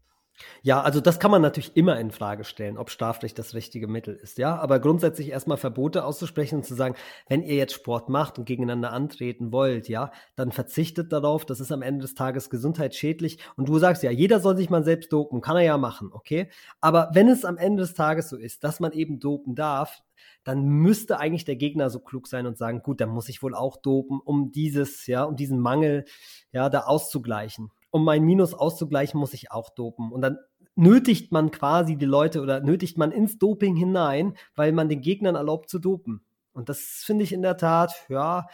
Ja, 0.62 0.82
also 0.82 1.00
das 1.02 1.20
kann 1.20 1.32
man 1.32 1.42
natürlich 1.42 1.76
immer 1.76 2.00
in 2.00 2.12
Frage 2.12 2.44
stellen, 2.44 2.78
ob 2.78 2.90
Strafrecht 2.90 3.38
das 3.40 3.54
richtige 3.54 3.88
Mittel 3.88 4.16
ist, 4.16 4.38
ja. 4.38 4.58
Aber 4.58 4.80
grundsätzlich 4.80 5.30
erstmal 5.30 5.58
Verbote 5.58 6.04
auszusprechen 6.04 6.56
und 6.56 6.66
zu 6.66 6.76
sagen, 6.76 6.96
wenn 7.28 7.44
ihr 7.44 7.56
jetzt 7.56 7.74
Sport 7.74 8.10
macht 8.10 8.38
und 8.38 8.46
gegeneinander 8.46 8.92
antreten 8.92 9.52
wollt, 9.52 9.88
ja, 9.90 10.12
dann 10.36 10.52
verzichtet 10.52 11.12
darauf, 11.12 11.46
das 11.46 11.60
ist 11.60 11.72
am 11.72 11.82
Ende 11.82 12.02
des 12.02 12.16
Tages 12.16 12.50
gesundheitsschädlich. 12.50 13.40
Und 13.56 13.70
du 13.70 13.80
sagst 13.80 14.04
ja, 14.04 14.12
jeder 14.12 14.40
soll 14.40 14.58
sich 14.58 14.70
mal 14.70 14.84
selbst 14.84 15.12
dopen, 15.14 15.42
kann 15.42 15.58
er 15.58 15.64
ja 15.64 15.78
machen, 15.78 16.10
okay? 16.14 16.50
Aber 16.82 17.10
wenn 17.14 17.30
es 17.30 17.46
am 17.46 17.58
Ende 17.58 17.84
des 17.84 17.94
Tages 17.94 18.30
so 18.30 18.38
ist, 18.38 18.64
dass 18.64 18.80
man 18.80 18.92
eben 18.92 19.20
dopen 19.20 19.56
darf, 19.56 20.02
dann 20.44 20.66
müsste 20.66 21.20
eigentlich 21.20 21.46
der 21.46 21.56
Gegner 21.56 21.90
so 21.90 22.00
klug 22.00 22.28
sein 22.28 22.46
und 22.48 22.58
sagen, 22.58 22.82
gut, 22.82 23.02
dann 23.02 23.10
muss 23.10 23.30
ich 23.30 23.44
wohl 23.44 23.56
auch 23.56 23.78
dopen, 23.78 24.20
um 24.20 24.52
dieses, 24.52 25.06
ja, 25.08 25.24
um 25.24 25.36
diesen 25.36 25.60
Mangel, 25.60 26.06
ja, 26.52 26.70
da 26.70 26.82
auszugleichen 26.82 27.72
um 27.92 28.04
mein 28.04 28.24
Minus 28.24 28.54
auszugleichen, 28.54 29.20
muss 29.20 29.34
ich 29.34 29.52
auch 29.52 29.70
dopen. 29.70 30.12
Und 30.12 30.22
dann 30.22 30.38
nötigt 30.76 31.32
man 31.32 31.52
quasi 31.52 31.98
die 31.98 32.06
Leute 32.06 32.42
oder 32.42 32.62
nötigt 32.62 32.98
man 32.98 33.12
ins 33.12 33.38
Doping 33.38 33.76
hinein, 33.76 34.36
weil 34.56 34.72
man 34.72 34.90
den 34.90 35.02
Gegnern 35.02 35.36
erlaubt 35.36 35.70
zu 35.70 35.80
dopen. 35.80 36.22
Und 36.54 36.70
das 36.70 37.04
finde 37.06 37.24
ich 37.24 37.34
in 37.34 37.42
der 37.42 37.58
Tat, 37.58 37.94
ja, 38.10 38.48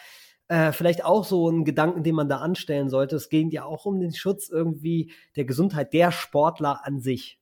äh, 0.47 0.71
vielleicht 0.71 1.03
auch 1.03 1.23
so 1.23 1.49
ein 1.49 1.65
Gedanken, 1.65 2.03
den 2.03 2.15
man 2.15 2.29
da 2.29 2.38
anstellen 2.38 2.89
sollte. 2.89 3.15
Es 3.15 3.29
geht 3.29 3.51
ja 3.51 3.65
auch 3.65 3.86
um 3.86 3.99
den 3.99 4.13
Schutz 4.13 4.49
irgendwie 4.49 5.11
der 5.36 5.45
Gesundheit 5.45 5.93
der 5.93 6.11
Sportler 6.11 6.86
an 6.86 6.99
sich. 6.99 7.39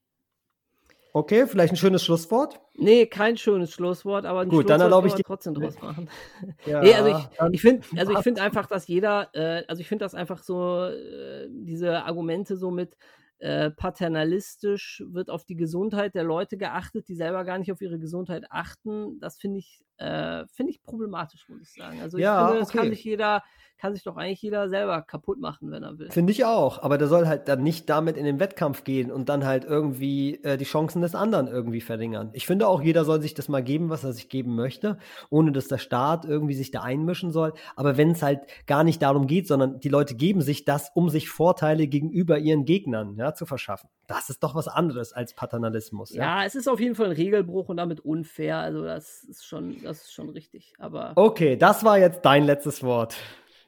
Okay, 1.16 1.46
vielleicht 1.46 1.72
ein 1.72 1.76
schönes 1.76 2.04
Schlusswort? 2.04 2.60
Nee, 2.74 3.06
kein 3.06 3.36
schönes 3.36 3.70
Schlusswort, 3.70 4.26
aber 4.26 4.40
ein 4.40 4.48
Gut, 4.48 4.68
dann 4.68 4.80
erlaube 4.80 5.06
ich 5.06 5.14
dir 5.14 5.22
trotzdem 5.22 5.54
draus 5.54 5.80
machen. 5.80 6.10
Ja, 6.66 6.80
nee, 6.82 6.92
also 6.92 7.08
ich, 7.16 7.54
ich 7.54 7.60
finde 7.60 7.86
also 7.96 8.12
ich 8.14 8.18
finde 8.18 8.42
einfach, 8.42 8.66
dass 8.66 8.88
jeder, 8.88 9.28
äh, 9.32 9.62
also 9.68 9.80
ich 9.80 9.86
finde 9.86 10.04
das 10.04 10.16
einfach 10.16 10.42
so, 10.42 10.86
äh, 10.86 11.46
diese 11.50 12.02
Argumente 12.02 12.56
so 12.56 12.72
mit, 12.72 12.96
äh, 13.38 13.70
paternalistisch 13.70 15.04
wird 15.06 15.30
auf 15.30 15.44
die 15.44 15.54
Gesundheit 15.54 16.14
der 16.14 16.24
Leute 16.24 16.56
geachtet, 16.56 17.08
die 17.08 17.14
selber 17.14 17.44
gar 17.44 17.58
nicht 17.58 17.70
auf 17.70 17.80
ihre 17.80 17.98
Gesundheit 17.98 18.46
achten. 18.50 19.20
Das 19.20 19.38
finde 19.38 19.58
ich, 19.58 19.84
äh, 19.98 20.46
finde 20.48 20.72
ich 20.72 20.82
problematisch, 20.82 21.48
muss 21.48 21.62
ich 21.62 21.72
sagen. 21.74 22.00
Also 22.00 22.18
ich 22.18 22.24
ja, 22.24 22.46
finde, 22.46 22.60
das 22.60 22.70
okay. 22.70 22.78
kann 22.78 22.88
sich 22.90 23.04
jeder, 23.04 23.44
kann 23.78 23.94
sich 23.94 24.04
doch 24.04 24.16
eigentlich 24.16 24.42
jeder 24.42 24.68
selber 24.68 25.02
kaputt 25.02 25.40
machen, 25.40 25.70
wenn 25.70 25.82
er 25.82 25.98
will. 25.98 26.10
Finde 26.10 26.32
ich 26.32 26.44
auch, 26.44 26.82
aber 26.82 26.98
der 26.98 27.08
soll 27.08 27.26
halt 27.26 27.48
dann 27.48 27.62
nicht 27.62 27.88
damit 27.90 28.16
in 28.16 28.24
den 28.24 28.40
Wettkampf 28.40 28.84
gehen 28.84 29.10
und 29.10 29.28
dann 29.28 29.44
halt 29.44 29.64
irgendwie 29.64 30.42
äh, 30.42 30.56
die 30.56 30.64
Chancen 30.64 31.02
des 31.02 31.14
anderen 31.14 31.48
irgendwie 31.48 31.80
verringern. 31.80 32.30
Ich 32.32 32.46
finde 32.46 32.68
auch, 32.68 32.82
jeder 32.82 33.04
soll 33.04 33.20
sich 33.20 33.34
das 33.34 33.48
mal 33.48 33.62
geben, 33.62 33.90
was 33.90 34.04
er 34.04 34.12
sich 34.12 34.28
geben 34.28 34.54
möchte, 34.54 34.98
ohne 35.30 35.52
dass 35.52 35.68
der 35.68 35.78
Staat 35.78 36.24
irgendwie 36.24 36.54
sich 36.54 36.70
da 36.70 36.82
einmischen 36.82 37.30
soll. 37.30 37.52
Aber 37.76 37.96
wenn 37.96 38.12
es 38.12 38.22
halt 38.22 38.40
gar 38.66 38.84
nicht 38.84 39.02
darum 39.02 39.26
geht, 39.26 39.46
sondern 39.46 39.80
die 39.80 39.88
Leute 39.88 40.14
geben 40.14 40.40
sich 40.40 40.64
das, 40.64 40.90
um 40.94 41.08
sich 41.08 41.28
Vorteile 41.28 41.86
gegenüber 41.86 42.38
ihren 42.38 42.64
Gegnern 42.64 43.16
ja, 43.16 43.34
zu 43.34 43.46
verschaffen. 43.46 43.88
Das 44.06 44.30
ist 44.30 44.42
doch 44.42 44.54
was 44.54 44.68
anderes 44.68 45.12
als 45.12 45.34
Paternalismus. 45.34 46.14
Ja? 46.14 46.22
ja, 46.40 46.44
es 46.44 46.54
ist 46.54 46.68
auf 46.68 46.80
jeden 46.80 46.94
Fall 46.94 47.06
ein 47.06 47.12
Regelbruch 47.12 47.68
und 47.68 47.78
damit 47.78 48.00
unfair. 48.00 48.58
Also 48.58 48.82
das 48.82 49.24
ist 49.24 49.46
schon, 49.46 49.82
das 49.82 50.02
ist 50.02 50.12
schon 50.12 50.28
richtig. 50.30 50.74
Aber 50.78 51.12
okay, 51.16 51.56
das 51.56 51.84
war 51.84 51.98
jetzt 51.98 52.22
dein 52.22 52.44
letztes 52.44 52.82
Wort. 52.82 53.16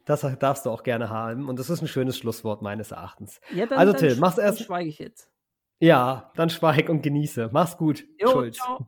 Das 0.07 0.25
darfst 0.39 0.65
du 0.65 0.71
auch 0.71 0.85
gerne 0.85 1.11
haben. 1.11 1.49
Und 1.49 1.59
das 1.59 1.69
ist 1.69 1.83
ein 1.83 1.89
schönes 1.89 2.17
Schlusswort 2.17 2.63
meines 2.63 2.93
Erachtens. 2.93 3.41
Ja, 3.53 3.67
dann, 3.67 3.79
also, 3.79 3.93
Till, 3.93 4.17
mach's 4.17 4.39
erst. 4.39 4.61
Dann 4.61 4.67
schweige 4.67 4.89
ich 4.89 4.99
jetzt. 4.99 5.31
Ja, 5.79 6.33
dann 6.37 6.49
schweig 6.49 6.89
und 6.89 7.03
genieße. 7.03 7.51
Mach's 7.53 7.77
gut. 7.77 8.05
Jo, 8.19 8.31
Schulz. 8.31 8.57
Ciao. 8.57 8.87